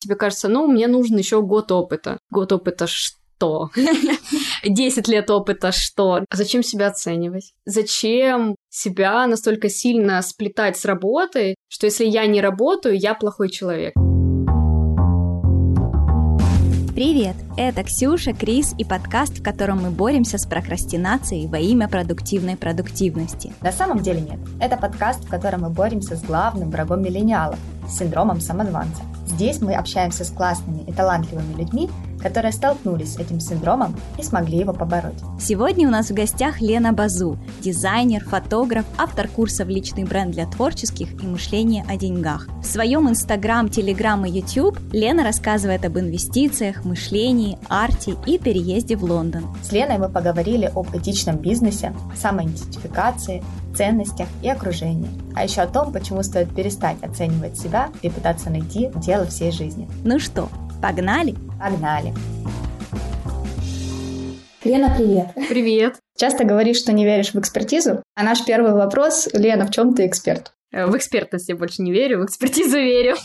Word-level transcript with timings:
тебе 0.00 0.16
кажется, 0.16 0.48
ну, 0.48 0.66
мне 0.66 0.88
нужен 0.88 1.16
еще 1.16 1.42
год 1.42 1.70
опыта. 1.70 2.18
Год 2.30 2.52
опыта 2.52 2.86
что? 2.86 3.70
10 4.64 5.08
лет 5.08 5.30
опыта 5.30 5.72
что? 5.72 6.24
А 6.28 6.36
зачем 6.36 6.62
себя 6.62 6.88
оценивать? 6.88 7.52
Зачем 7.64 8.56
себя 8.68 9.26
настолько 9.26 9.68
сильно 9.68 10.20
сплетать 10.22 10.76
с 10.76 10.84
работой, 10.84 11.54
что 11.68 11.86
если 11.86 12.04
я 12.04 12.26
не 12.26 12.40
работаю, 12.40 12.98
я 12.98 13.14
плохой 13.14 13.48
человек? 13.50 13.94
Привет! 17.00 17.34
Это 17.56 17.82
Ксюша, 17.82 18.34
Крис 18.34 18.74
и 18.76 18.84
подкаст, 18.84 19.38
в 19.38 19.42
котором 19.42 19.80
мы 19.82 19.90
боремся 19.90 20.36
с 20.36 20.44
прокрастинацией 20.44 21.46
во 21.46 21.56
имя 21.56 21.88
продуктивной 21.88 22.58
продуктивности. 22.58 23.54
На 23.62 23.72
самом 23.72 24.00
деле 24.00 24.20
нет. 24.20 24.38
Это 24.60 24.76
подкаст, 24.76 25.24
в 25.24 25.30
котором 25.30 25.62
мы 25.62 25.70
боремся 25.70 26.14
с 26.14 26.20
главным 26.20 26.70
врагом 26.70 27.00
миллениалов– 27.00 27.58
синдромом 27.88 28.42
самозванца. 28.42 29.00
Здесь 29.26 29.62
мы 29.62 29.76
общаемся 29.76 30.24
с 30.24 30.30
классными 30.30 30.82
и 30.82 30.92
талантливыми 30.92 31.54
людьми, 31.54 31.88
которые 32.22 32.52
столкнулись 32.52 33.14
с 33.14 33.18
этим 33.18 33.40
синдромом 33.40 33.96
и 34.18 34.22
смогли 34.22 34.58
его 34.58 34.72
побороть. 34.72 35.18
Сегодня 35.40 35.88
у 35.88 35.90
нас 35.90 36.10
в 36.10 36.14
гостях 36.14 36.60
Лена 36.60 36.92
Базу, 36.92 37.38
дизайнер, 37.60 38.24
фотограф, 38.24 38.84
автор 38.98 39.28
курсов 39.28 39.68
«Личный 39.68 40.04
бренд 40.04 40.32
для 40.32 40.46
творческих» 40.46 41.22
и 41.22 41.26
«Мышление 41.26 41.84
о 41.88 41.96
деньгах». 41.96 42.48
В 42.62 42.66
своем 42.66 43.08
Инстаграм, 43.08 43.68
Телеграм 43.68 44.24
и 44.24 44.30
YouTube 44.30 44.78
Лена 44.92 45.24
рассказывает 45.24 45.84
об 45.84 45.98
инвестициях, 45.98 46.84
мышлении, 46.84 47.58
арте 47.68 48.16
и 48.26 48.38
переезде 48.38 48.96
в 48.96 49.04
Лондон. 49.04 49.44
С 49.62 49.72
Леной 49.72 49.98
мы 49.98 50.08
поговорили 50.08 50.70
об 50.74 50.94
этичном 50.94 51.36
бизнесе, 51.36 51.94
самоидентификации, 52.16 53.42
ценностях 53.74 54.28
и 54.42 54.48
окружении. 54.48 55.10
А 55.34 55.44
еще 55.44 55.62
о 55.62 55.66
том, 55.66 55.92
почему 55.92 56.22
стоит 56.22 56.54
перестать 56.54 57.02
оценивать 57.02 57.58
себя 57.58 57.90
и 58.02 58.10
пытаться 58.10 58.50
найти 58.50 58.90
дело 58.96 59.26
всей 59.26 59.52
жизни. 59.52 59.88
Ну 60.04 60.18
что, 60.18 60.48
Погнали? 60.82 61.34
Погнали. 61.58 62.14
Лена, 64.64 64.94
привет. 64.96 65.26
Привет. 65.48 65.96
Часто 66.16 66.44
говоришь, 66.44 66.78
что 66.78 66.92
не 66.92 67.04
веришь 67.04 67.34
в 67.34 67.38
экспертизу, 67.38 68.02
а 68.14 68.22
наш 68.22 68.44
первый 68.46 68.72
вопрос, 68.72 69.28
Лена, 69.34 69.66
в 69.66 69.70
чем 69.70 69.94
ты 69.94 70.06
эксперт? 70.06 70.52
Э, 70.72 70.86
в 70.86 70.96
экспертность 70.96 71.50
я 71.50 71.56
больше 71.56 71.82
не 71.82 71.92
верю, 71.92 72.20
в 72.20 72.24
экспертизу 72.24 72.78
верю. 72.78 73.16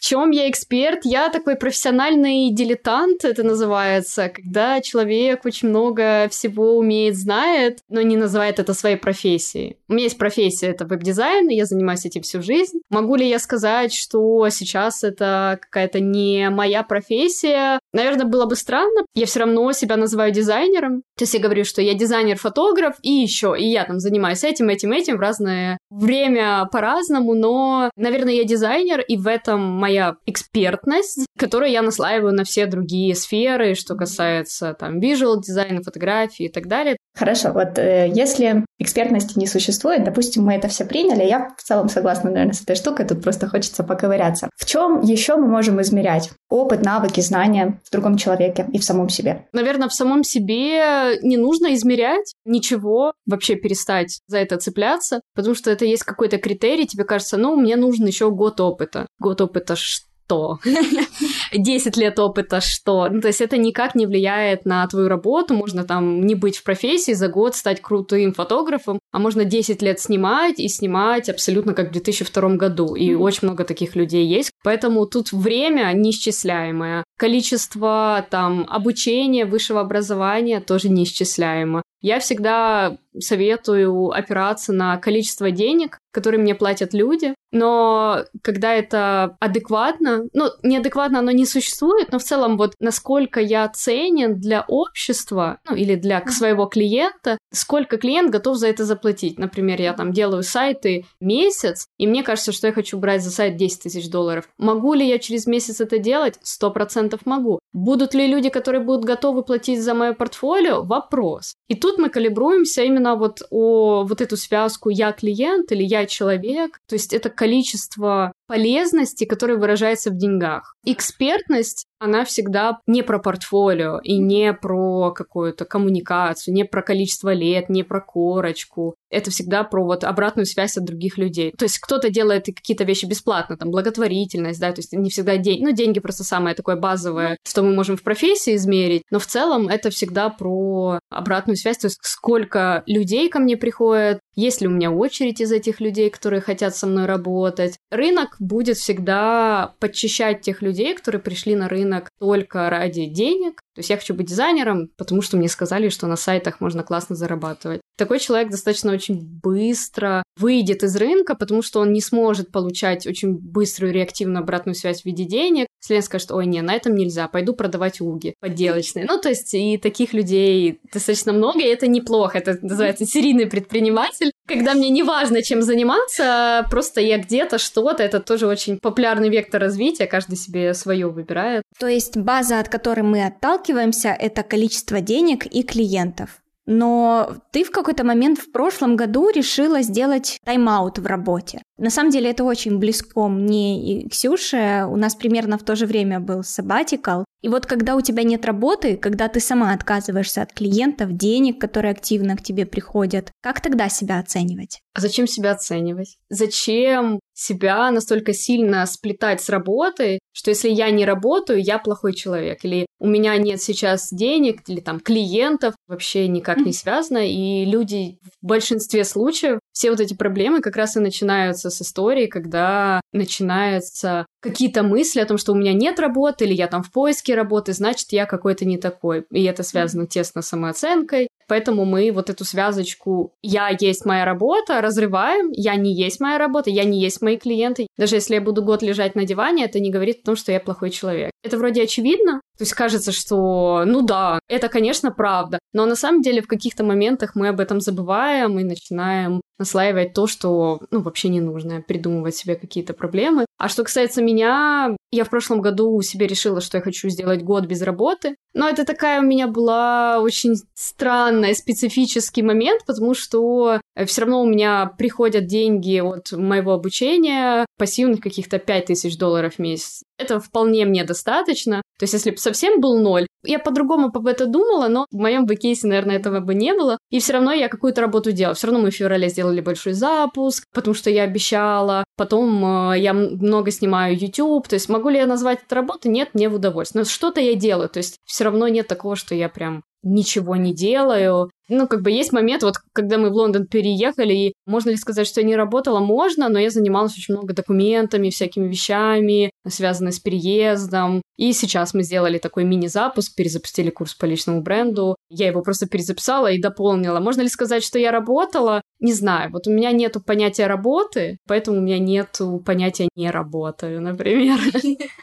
В 0.00 0.02
чем 0.02 0.30
я 0.30 0.48
эксперт? 0.48 1.00
Я 1.04 1.28
такой 1.28 1.56
профессиональный 1.56 2.50
дилетант, 2.50 3.22
это 3.22 3.42
называется, 3.42 4.30
когда 4.30 4.80
человек 4.80 5.44
очень 5.44 5.68
много 5.68 6.26
всего 6.30 6.78
умеет, 6.78 7.16
знает, 7.16 7.80
но 7.90 8.00
не 8.00 8.16
называет 8.16 8.58
это 8.58 8.72
своей 8.72 8.96
профессией. 8.96 9.76
У 9.88 9.92
меня 9.92 10.04
есть 10.04 10.16
профессия, 10.16 10.68
это 10.68 10.86
веб-дизайн, 10.86 11.50
и 11.50 11.54
я 11.54 11.66
занимаюсь 11.66 12.06
этим 12.06 12.22
всю 12.22 12.40
жизнь. 12.40 12.80
Могу 12.88 13.14
ли 13.14 13.28
я 13.28 13.38
сказать, 13.38 13.92
что 13.92 14.48
сейчас 14.48 15.04
это 15.04 15.58
какая-то 15.60 16.00
не 16.00 16.48
моя 16.48 16.82
профессия? 16.82 17.78
Наверное, 17.92 18.24
было 18.24 18.46
бы 18.46 18.56
странно. 18.56 19.04
Я 19.14 19.26
все 19.26 19.40
равно 19.40 19.70
себя 19.72 19.98
называю 19.98 20.32
дизайнером. 20.32 21.02
То 21.18 21.24
есть 21.24 21.34
я 21.34 21.40
говорю, 21.40 21.66
что 21.66 21.82
я 21.82 21.92
дизайнер-фотограф, 21.92 22.94
и 23.02 23.12
еще, 23.12 23.54
и 23.58 23.66
я 23.66 23.84
там 23.84 24.00
занимаюсь 24.00 24.44
этим, 24.44 24.70
этим, 24.70 24.92
этим 24.92 25.18
в 25.18 25.20
разное 25.20 25.76
время 25.90 26.66
по-разному, 26.72 27.34
но, 27.34 27.90
наверное, 27.96 28.32
я 28.32 28.44
дизайнер, 28.44 29.02
и 29.02 29.18
в 29.18 29.26
этом 29.26 29.60
моя 29.60 29.89
моя 29.90 30.14
экспертность, 30.24 31.26
которую 31.36 31.70
я 31.72 31.82
наслаиваю 31.82 32.32
на 32.32 32.44
все 32.44 32.66
другие 32.66 33.14
сферы, 33.16 33.74
что 33.74 33.96
касается 33.96 34.74
там 34.74 35.00
visual 35.00 35.40
дизайна, 35.40 35.82
фотографии 35.82 36.46
и 36.46 36.48
так 36.48 36.68
далее. 36.68 36.96
Хорошо, 37.16 37.50
вот 37.52 37.76
э, 37.76 38.08
если 38.14 38.64
экспертности 38.78 39.38
не 39.38 39.46
существует, 39.46 40.04
допустим, 40.04 40.44
мы 40.44 40.54
это 40.54 40.68
все 40.68 40.84
приняли, 40.84 41.24
я 41.24 41.50
в 41.58 41.62
целом 41.62 41.88
согласна, 41.88 42.30
наверное, 42.30 42.54
с 42.54 42.62
этой 42.62 42.76
штукой, 42.76 43.04
тут 43.04 43.22
просто 43.22 43.48
хочется 43.48 43.82
поковыряться. 43.82 44.48
В 44.56 44.64
чем 44.64 45.00
еще 45.00 45.36
мы 45.36 45.48
можем 45.48 45.80
измерять 45.82 46.30
опыт, 46.48 46.84
навыки, 46.84 47.20
знания 47.20 47.80
в 47.84 47.90
другом 47.90 48.16
человеке 48.16 48.66
и 48.72 48.78
в 48.78 48.84
самом 48.84 49.08
себе? 49.08 49.48
Наверное, 49.52 49.88
в 49.88 49.94
самом 49.94 50.22
себе 50.22 51.18
не 51.22 51.36
нужно 51.36 51.74
измерять 51.74 52.32
ничего, 52.44 53.12
вообще 53.26 53.56
перестать 53.56 54.20
за 54.28 54.38
это 54.38 54.56
цепляться, 54.56 55.20
потому 55.34 55.56
что 55.56 55.70
это 55.70 55.84
есть 55.84 56.04
какой-то 56.04 56.38
критерий, 56.38 56.86
тебе 56.86 57.04
кажется, 57.04 57.36
ну, 57.36 57.56
мне 57.56 57.74
нужен 57.74 58.06
еще 58.06 58.30
год 58.30 58.60
опыта. 58.60 59.06
Год 59.18 59.40
опыта 59.40 59.74
что? 59.80 60.58
10 61.52 61.96
лет 61.96 62.18
опыта 62.18 62.60
что? 62.60 63.08
Ну, 63.10 63.20
то 63.20 63.28
есть 63.28 63.40
это 63.40 63.56
никак 63.56 63.94
не 63.94 64.06
влияет 64.06 64.64
на 64.64 64.86
твою 64.86 65.08
работу. 65.08 65.54
Можно 65.54 65.84
там 65.84 66.24
не 66.26 66.34
быть 66.34 66.56
в 66.56 66.62
профессии, 66.62 67.12
за 67.12 67.28
год 67.28 67.56
стать 67.56 67.82
крутым 67.82 68.32
фотографом, 68.32 69.00
а 69.12 69.18
можно 69.18 69.44
10 69.44 69.82
лет 69.82 70.00
снимать 70.00 70.60
и 70.60 70.68
снимать 70.68 71.28
абсолютно 71.28 71.74
как 71.74 71.88
в 71.88 71.92
2002 71.92 72.56
году. 72.56 72.94
И 72.94 73.14
очень 73.14 73.48
много 73.48 73.64
таких 73.64 73.96
людей 73.96 74.26
есть. 74.26 74.50
Поэтому 74.62 75.06
тут 75.06 75.32
время 75.32 75.92
неисчисляемое. 75.94 77.04
Количество 77.18 78.24
там 78.30 78.66
обучения, 78.68 79.46
высшего 79.46 79.80
образования 79.80 80.60
тоже 80.60 80.88
неисчисляемо. 80.88 81.82
Я 82.00 82.18
всегда 82.18 82.96
советую 83.18 84.10
опираться 84.10 84.72
на 84.72 84.96
количество 84.96 85.50
денег, 85.50 85.98
которые 86.12 86.40
мне 86.40 86.54
платят 86.54 86.94
люди, 86.94 87.34
но 87.52 88.24
когда 88.42 88.74
это 88.74 89.36
адекватно, 89.40 90.24
ну, 90.32 90.50
неадекватно 90.62 91.18
оно 91.18 91.30
не 91.30 91.46
существует, 91.46 92.12
но 92.12 92.18
в 92.18 92.22
целом 92.22 92.56
вот 92.56 92.74
насколько 92.78 93.40
я 93.40 93.68
ценен 93.68 94.38
для 94.38 94.64
общества, 94.66 95.58
ну, 95.68 95.74
или 95.74 95.96
для 95.96 96.24
своего 96.26 96.66
клиента, 96.66 97.38
сколько 97.52 97.96
клиент 97.96 98.30
готов 98.30 98.56
за 98.56 98.68
это 98.68 98.84
заплатить. 98.84 99.38
Например, 99.38 99.80
я 99.80 99.92
там 99.92 100.12
делаю 100.12 100.42
сайты 100.42 101.04
месяц, 101.20 101.86
и 101.98 102.06
мне 102.06 102.22
кажется, 102.22 102.52
что 102.52 102.68
я 102.68 102.72
хочу 102.72 102.98
брать 102.98 103.22
за 103.22 103.30
сайт 103.30 103.56
10 103.56 103.82
тысяч 103.82 104.08
долларов. 104.08 104.48
Могу 104.58 104.94
ли 104.94 105.06
я 105.06 105.18
через 105.18 105.46
месяц 105.46 105.80
это 105.80 105.98
делать? 105.98 106.38
Сто 106.42 106.70
процентов 106.70 107.26
могу. 107.26 107.58
Будут 107.72 108.14
ли 108.14 108.26
люди, 108.26 108.48
которые 108.48 108.82
будут 108.82 109.04
готовы 109.04 109.42
платить 109.42 109.82
за 109.82 109.94
мое 109.94 110.12
портфолио? 110.12 110.82
Вопрос. 110.82 111.54
И 111.68 111.74
тут 111.74 111.89
мы 111.98 112.10
калибруемся 112.10 112.82
именно 112.82 113.16
вот 113.16 113.42
о 113.50 114.04
вот 114.04 114.20
эту 114.20 114.36
связку 114.36 114.90
«я 114.90 115.12
клиент» 115.12 115.72
или 115.72 115.82
«я 115.82 116.06
человек». 116.06 116.80
То 116.86 116.94
есть 116.94 117.12
это 117.12 117.30
количество 117.30 118.32
полезности, 118.46 119.24
которое 119.24 119.56
выражается 119.56 120.10
в 120.10 120.16
деньгах. 120.16 120.76
Экспертность 120.84 121.86
она 122.00 122.24
всегда 122.24 122.80
не 122.86 123.02
про 123.02 123.18
портфолио 123.18 124.00
и 124.02 124.18
не 124.18 124.54
про 124.54 125.12
какую-то 125.12 125.66
коммуникацию, 125.66 126.54
не 126.54 126.64
про 126.64 126.82
количество 126.82 127.32
лет, 127.32 127.68
не 127.68 127.84
про 127.84 128.00
корочку. 128.00 128.94
Это 129.10 129.30
всегда 129.30 129.64
про 129.64 129.84
вот 129.84 130.02
обратную 130.02 130.46
связь 130.46 130.76
от 130.76 130.84
других 130.84 131.18
людей. 131.18 131.52
То 131.56 131.66
есть 131.66 131.78
кто-то 131.78 132.10
делает 132.10 132.46
какие-то 132.46 132.84
вещи 132.84 133.04
бесплатно, 133.04 133.56
там, 133.56 133.70
благотворительность, 133.70 134.60
да, 134.60 134.72
то 134.72 134.78
есть 134.78 134.92
не 134.92 135.10
всегда 135.10 135.36
деньги. 135.36 135.62
Ну, 135.62 135.72
деньги 135.72 136.00
просто 136.00 136.24
самое 136.24 136.56
такое 136.56 136.76
базовое, 136.76 137.36
что 137.46 137.62
мы 137.62 137.74
можем 137.74 137.96
в 137.96 138.02
профессии 138.02 138.54
измерить, 138.54 139.02
но 139.10 139.18
в 139.18 139.26
целом 139.26 139.68
это 139.68 139.90
всегда 139.90 140.30
про 140.30 141.00
обратную 141.10 141.56
связь, 141.56 141.78
то 141.78 141.86
есть 141.88 141.98
сколько 142.02 142.82
людей 142.86 143.28
ко 143.28 143.40
мне 143.40 143.56
приходят, 143.58 144.20
есть 144.36 144.62
ли 144.62 144.68
у 144.68 144.70
меня 144.70 144.90
очередь 144.90 145.40
из 145.40 145.52
этих 145.52 145.80
людей, 145.80 146.08
которые 146.08 146.40
хотят 146.40 146.74
со 146.74 146.86
мной 146.86 147.04
работать. 147.04 147.76
Рынок 147.90 148.36
будет 148.38 148.78
всегда 148.78 149.74
подчищать 149.80 150.40
тех 150.40 150.62
людей, 150.62 150.94
которые 150.94 151.20
пришли 151.20 151.54
на 151.54 151.68
рынок 151.68 151.89
только 152.18 152.70
ради 152.70 153.06
денег. 153.06 153.60
То 153.74 153.80
есть 153.80 153.90
я 153.90 153.96
хочу 153.96 154.14
быть 154.14 154.26
дизайнером, 154.26 154.90
потому 154.96 155.22
что 155.22 155.36
мне 155.36 155.48
сказали, 155.48 155.88
что 155.88 156.06
на 156.06 156.16
сайтах 156.16 156.60
можно 156.60 156.82
классно 156.82 157.16
зарабатывать. 157.16 157.80
Такой 157.96 158.18
человек 158.18 158.50
достаточно 158.50 158.92
очень 158.92 159.20
быстро 159.20 160.22
выйдет 160.38 160.82
из 160.82 160.96
рынка, 160.96 161.34
потому 161.34 161.62
что 161.62 161.80
он 161.80 161.92
не 161.92 162.00
сможет 162.00 162.50
получать 162.50 163.06
очень 163.06 163.36
быструю 163.36 163.92
реактивную 163.92 164.42
обратную 164.42 164.74
связь 164.74 165.02
в 165.02 165.06
виде 165.06 165.24
денег. 165.24 165.66
Если 165.82 166.00
скажет, 166.00 166.30
ой, 166.30 166.46
не, 166.46 166.62
на 166.62 166.74
этом 166.74 166.94
нельзя, 166.94 167.28
пойду 167.28 167.54
продавать 167.54 168.00
уги 168.00 168.34
подделочные. 168.40 169.06
Ну, 169.06 169.20
то 169.20 169.28
есть 169.28 169.52
и 169.54 169.76
таких 169.76 170.12
людей 170.12 170.80
достаточно 170.92 171.32
много, 171.32 171.60
и 171.60 171.64
это 171.64 171.86
неплохо. 171.88 172.38
Это 172.38 172.58
называется 172.62 173.04
серийный 173.06 173.46
предприниматель. 173.46 174.32
Когда 174.50 174.74
мне 174.74 174.90
не 174.90 175.04
важно, 175.04 175.42
чем 175.42 175.62
заниматься, 175.62 176.66
просто 176.70 177.00
я 177.00 177.18
где-то 177.18 177.58
что-то, 177.58 178.02
это 178.02 178.18
тоже 178.18 178.48
очень 178.48 178.80
популярный 178.80 179.28
вектор 179.28 179.60
развития, 179.60 180.08
каждый 180.08 180.36
себе 180.36 180.74
свое 180.74 181.08
выбирает. 181.08 181.62
То 181.78 181.86
есть 181.86 182.16
база, 182.16 182.58
от 182.58 182.68
которой 182.68 183.02
мы 183.02 183.24
отталкиваемся, 183.24 184.08
это 184.08 184.42
количество 184.42 185.00
денег 185.00 185.46
и 185.46 185.62
клиентов. 185.62 186.42
Но 186.66 187.36
ты 187.52 187.62
в 187.62 187.70
какой-то 187.70 188.04
момент 188.04 188.40
в 188.40 188.50
прошлом 188.50 188.96
году 188.96 189.30
решила 189.30 189.82
сделать 189.82 190.38
тайм-аут 190.44 190.98
в 190.98 191.06
работе. 191.06 191.62
На 191.80 191.88
самом 191.88 192.10
деле 192.10 192.30
это 192.30 192.44
очень 192.44 192.78
близко 192.78 193.26
мне 193.28 194.02
и 194.02 194.08
Ксюше. 194.08 194.86
У 194.86 194.96
нас 194.96 195.14
примерно 195.14 195.56
в 195.56 195.62
то 195.62 195.76
же 195.76 195.86
время 195.86 196.20
был 196.20 196.40
sabbatical. 196.40 197.24
И 197.40 197.48
вот 197.48 197.64
когда 197.64 197.96
у 197.96 198.02
тебя 198.02 198.22
нет 198.22 198.44
работы, 198.44 198.98
когда 198.98 199.28
ты 199.28 199.40
сама 199.40 199.72
отказываешься 199.72 200.42
от 200.42 200.52
клиентов, 200.52 201.16
денег, 201.16 201.58
которые 201.58 201.92
активно 201.92 202.36
к 202.36 202.42
тебе 202.42 202.66
приходят, 202.66 203.32
как 203.40 203.62
тогда 203.62 203.88
себя 203.88 204.18
оценивать? 204.18 204.80
А 204.92 205.00
зачем 205.00 205.26
себя 205.26 205.52
оценивать? 205.52 206.18
Зачем 206.28 207.18
себя 207.32 207.90
настолько 207.90 208.34
сильно 208.34 208.84
сплетать 208.84 209.40
с 209.40 209.48
работой, 209.48 210.18
что 210.32 210.50
если 210.50 210.68
я 210.68 210.90
не 210.90 211.06
работаю, 211.06 211.62
я 211.62 211.78
плохой 211.78 212.12
человек, 212.12 212.64
или 212.64 212.84
у 212.98 213.06
меня 213.06 213.36
нет 213.38 213.62
сейчас 213.62 214.10
денег, 214.12 214.60
или 214.66 214.80
там 214.80 215.00
клиентов, 215.00 215.74
вообще 215.86 216.28
никак 216.28 216.58
не 216.58 216.74
связано, 216.74 217.26
и 217.26 217.64
люди 217.64 218.18
в 218.42 218.46
большинстве 218.46 219.04
случаев, 219.04 219.58
все 219.72 219.90
вот 219.90 220.00
эти 220.00 220.12
проблемы 220.12 220.60
как 220.60 220.76
раз 220.76 220.96
и 220.96 221.00
начинаются 221.00 221.69
с 221.70 221.82
историей, 221.82 222.26
когда 222.26 223.00
начинаются 223.12 224.26
какие-то 224.40 224.82
мысли 224.82 225.20
о 225.20 225.26
том, 225.26 225.38
что 225.38 225.52
у 225.52 225.56
меня 225.56 225.72
нет 225.72 225.98
работы, 225.98 226.44
или 226.44 226.54
я 226.54 226.66
там 226.66 226.82
в 226.82 226.90
поиске 226.92 227.34
работы, 227.34 227.72
значит, 227.72 228.12
я 228.12 228.26
какой-то 228.26 228.64
не 228.64 228.78
такой. 228.78 229.24
И 229.30 229.44
это 229.44 229.62
связано 229.62 230.06
тесно 230.06 230.42
с 230.42 230.48
самооценкой. 230.48 231.28
Поэтому 231.50 231.84
мы 231.84 232.12
вот 232.12 232.30
эту 232.30 232.44
связочку 232.44 233.34
«я 233.42 233.76
есть 233.76 234.04
моя 234.04 234.24
работа» 234.24 234.80
разрываем, 234.80 235.50
«я 235.50 235.74
не 235.74 235.92
есть 235.92 236.20
моя 236.20 236.38
работа», 236.38 236.70
«я 236.70 236.84
не 236.84 237.00
есть 237.00 237.20
мои 237.22 237.36
клиенты». 237.36 237.88
Даже 237.98 238.14
если 238.14 238.34
я 238.34 238.40
буду 238.40 238.62
год 238.62 238.82
лежать 238.82 239.16
на 239.16 239.24
диване, 239.24 239.64
это 239.64 239.80
не 239.80 239.90
говорит 239.90 240.20
о 240.22 240.26
том, 240.26 240.36
что 240.36 240.52
я 240.52 240.60
плохой 240.60 240.90
человек. 240.90 241.32
Это 241.42 241.58
вроде 241.58 241.82
очевидно, 241.82 242.40
то 242.60 242.64
есть 242.64 242.74
кажется, 242.74 243.10
что, 243.10 243.84
ну 243.86 244.02
да, 244.02 244.38
это, 244.46 244.68
конечно, 244.68 245.10
правда. 245.10 245.58
Но 245.72 245.86
на 245.86 245.96
самом 245.96 246.20
деле 246.20 246.42
в 246.42 246.46
каких-то 246.46 246.84
моментах 246.84 247.34
мы 247.34 247.48
об 247.48 247.58
этом 247.58 247.80
забываем 247.80 248.58
и 248.58 248.64
начинаем 248.64 249.40
наслаивать 249.58 250.12
то, 250.12 250.26
что, 250.26 250.80
ну, 250.90 251.00
вообще 251.00 251.30
не 251.30 251.40
нужно, 251.40 251.80
придумывать 251.80 252.36
себе 252.36 252.56
какие-то 252.56 252.92
проблемы. 252.92 253.46
А 253.56 253.68
что 253.68 253.82
касается 253.82 254.22
меня, 254.22 254.94
я 255.10 255.24
в 255.24 255.30
прошлом 255.30 255.62
году 255.62 256.00
себе 256.02 256.26
решила, 256.26 256.60
что 256.60 256.76
я 256.76 256.82
хочу 256.82 257.08
сделать 257.08 257.42
год 257.42 257.64
без 257.64 257.80
работы. 257.80 258.36
Но 258.52 258.68
это 258.68 258.84
такая 258.84 259.20
у 259.20 259.24
меня 259.24 259.48
была 259.48 260.18
очень 260.20 260.56
странная, 260.74 261.39
специфический 261.54 262.42
момент, 262.42 262.84
потому 262.86 263.14
что 263.14 263.80
все 264.06 264.20
равно 264.22 264.42
у 264.42 264.46
меня 264.46 264.92
приходят 264.98 265.46
деньги 265.46 266.00
от 266.00 266.32
моего 266.32 266.72
обучения, 266.72 267.66
пассивных 267.78 268.20
каких-то 268.20 268.58
5000 268.58 269.16
долларов 269.16 269.54
в 269.54 269.58
месяц. 269.58 270.02
Это 270.18 270.38
вполне 270.38 270.84
мне 270.84 271.04
достаточно. 271.04 271.82
То 271.98 272.04
есть, 272.04 272.12
если 272.12 272.30
бы 272.30 272.36
совсем 272.36 272.80
был 272.80 273.00
ноль, 273.00 273.26
я 273.42 273.58
по-другому 273.58 274.10
об 274.12 274.26
этом 274.26 274.52
думала, 274.52 274.88
но 274.88 275.06
в 275.10 275.16
моем 275.16 275.46
бэкейсе, 275.46 275.86
наверное, 275.86 276.16
этого 276.16 276.40
бы 276.40 276.54
не 276.54 276.74
было. 276.74 276.98
И 277.10 277.20
все 277.20 277.34
равно 277.34 277.52
я 277.52 277.68
какую-то 277.68 278.02
работу 278.02 278.32
делала. 278.32 278.54
Все 278.54 278.66
равно 278.66 278.82
мы 278.82 278.90
в 278.90 278.94
феврале 278.94 279.28
сделали 279.28 279.60
большой 279.60 279.94
запуск, 279.94 280.64
потому 280.74 280.94
что 280.94 281.08
я 281.10 281.22
обещала. 281.22 282.04
Потом 282.16 282.92
э, 282.92 282.98
я 282.98 283.14
много 283.14 283.70
снимаю 283.70 284.18
YouTube. 284.18 284.68
То 284.68 284.74
есть 284.74 284.88
могу 284.88 285.08
ли 285.08 285.18
я 285.18 285.26
назвать 285.26 285.60
это 285.64 285.74
работой? 285.74 286.08
Нет, 286.08 286.30
мне 286.34 286.48
в 286.48 286.54
удовольствие. 286.54 287.02
Но 287.02 287.08
что-то 287.08 287.40
я 287.40 287.54
делаю. 287.54 287.88
То 287.88 287.98
есть 287.98 288.18
все 288.24 288.44
равно 288.44 288.68
нет 288.68 288.86
такого, 288.86 289.16
что 289.16 289.34
я 289.34 289.48
прям 289.48 289.82
ничего 290.02 290.56
не 290.56 290.74
делаю. 290.74 291.50
Ну, 291.70 291.86
как 291.86 292.02
бы 292.02 292.10
есть 292.10 292.32
момент, 292.32 292.64
вот 292.64 292.76
когда 292.92 293.16
мы 293.16 293.30
в 293.30 293.34
Лондон 293.34 293.66
переехали, 293.66 294.34
и 294.34 294.52
можно 294.66 294.90
ли 294.90 294.96
сказать, 294.96 295.26
что 295.26 295.40
я 295.40 295.46
не 295.46 295.54
работала? 295.54 296.00
Можно, 296.00 296.48
но 296.48 296.58
я 296.58 296.70
занималась 296.70 297.16
очень 297.16 297.34
много 297.34 297.54
документами, 297.54 298.30
всякими 298.30 298.68
вещами, 298.68 299.52
связанными 299.66 300.10
с 300.12 300.18
переездом. 300.18 301.22
И 301.36 301.52
сейчас 301.52 301.94
мы 301.94 302.02
сделали 302.02 302.38
такой 302.38 302.64
мини-запуск, 302.64 303.34
перезапустили 303.34 303.90
курс 303.90 304.14
по 304.14 304.26
личному 304.26 304.62
бренду. 304.62 305.16
Я 305.30 305.46
его 305.46 305.62
просто 305.62 305.86
перезаписала 305.86 306.50
и 306.50 306.60
дополнила. 306.60 307.20
Можно 307.20 307.42
ли 307.42 307.48
сказать, 307.48 307.82
что 307.82 307.98
я 307.98 308.10
работала? 308.10 308.82
Не 308.98 309.14
знаю. 309.14 309.50
Вот 309.50 309.66
у 309.66 309.70
меня 309.70 309.92
нету 309.92 310.20
понятия 310.20 310.66
работы, 310.66 311.38
поэтому 311.46 311.78
у 311.78 311.80
меня 311.80 311.98
нету 311.98 312.62
понятия 312.66 313.08
не 313.16 313.30
работаю, 313.30 314.02
например. 314.02 314.58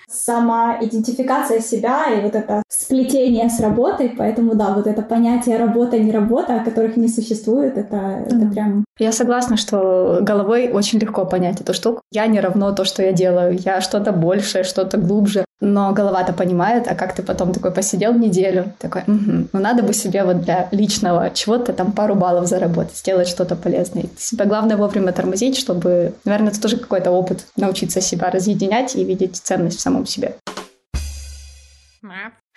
Сама 0.10 0.80
идентификация 0.82 1.60
себя 1.60 2.06
и 2.18 2.22
вот 2.22 2.34
это 2.34 2.64
сплетение 2.68 3.50
с 3.50 3.60
работой, 3.60 4.10
поэтому 4.10 4.56
да, 4.56 4.74
вот 4.74 4.88
это 4.88 5.04
понятие 5.04 5.58
работа, 5.58 6.00
не 6.00 6.12
работа, 6.38 6.62
о 6.62 6.64
которых 6.64 6.98
не 6.98 7.08
существует, 7.08 7.78
это, 7.78 7.96
mm. 7.96 8.26
это 8.28 8.54
прям... 8.54 8.86
Я 9.00 9.12
согласна, 9.12 9.58
что 9.58 10.20
головой 10.22 10.70
очень 10.72 11.00
легко 11.00 11.26
понять 11.26 11.62
эту 11.62 11.74
штуку. 11.74 12.02
Я 12.12 12.28
не 12.28 12.40
равно 12.40 12.72
то, 12.74 12.86
что 12.86 13.04
я 13.04 13.12
делаю. 13.12 13.58
Я 13.58 13.82
что-то 13.82 14.12
большее, 14.12 14.64
что-то 14.64 14.98
глубже. 14.98 15.46
Но 15.60 15.92
голова-то 15.92 16.34
понимает, 16.34 16.88
а 16.88 16.94
как 16.94 17.14
ты 17.14 17.24
потом 17.24 17.52
такой 17.52 17.72
посидел 17.72 18.14
неделю, 18.14 18.74
такой, 18.78 19.02
угу, 19.08 19.48
ну 19.52 19.60
надо 19.60 19.82
бы 19.82 19.92
себе 19.92 20.24
вот 20.24 20.42
для 20.42 20.68
личного 20.72 21.32
чего-то 21.32 21.74
там 21.74 21.94
пару 21.94 22.14
баллов 22.14 22.46
заработать, 22.46 22.96
сделать 22.96 23.28
что-то 23.28 23.56
полезное. 23.56 24.04
И 24.04 24.10
себя 24.18 24.46
главное 24.46 24.78
вовремя 24.78 25.14
тормозить, 25.14 25.58
чтобы, 25.58 26.14
наверное, 26.26 26.52
это 26.52 26.62
тоже 26.62 26.78
какой-то 26.78 27.10
опыт, 27.10 27.48
научиться 27.56 28.02
себя 28.02 28.30
разъединять 28.30 28.96
и 28.96 29.04
видеть 29.04 29.38
ценность 29.38 29.80
в 29.80 29.82
самом 29.82 30.06
себе. 30.06 30.36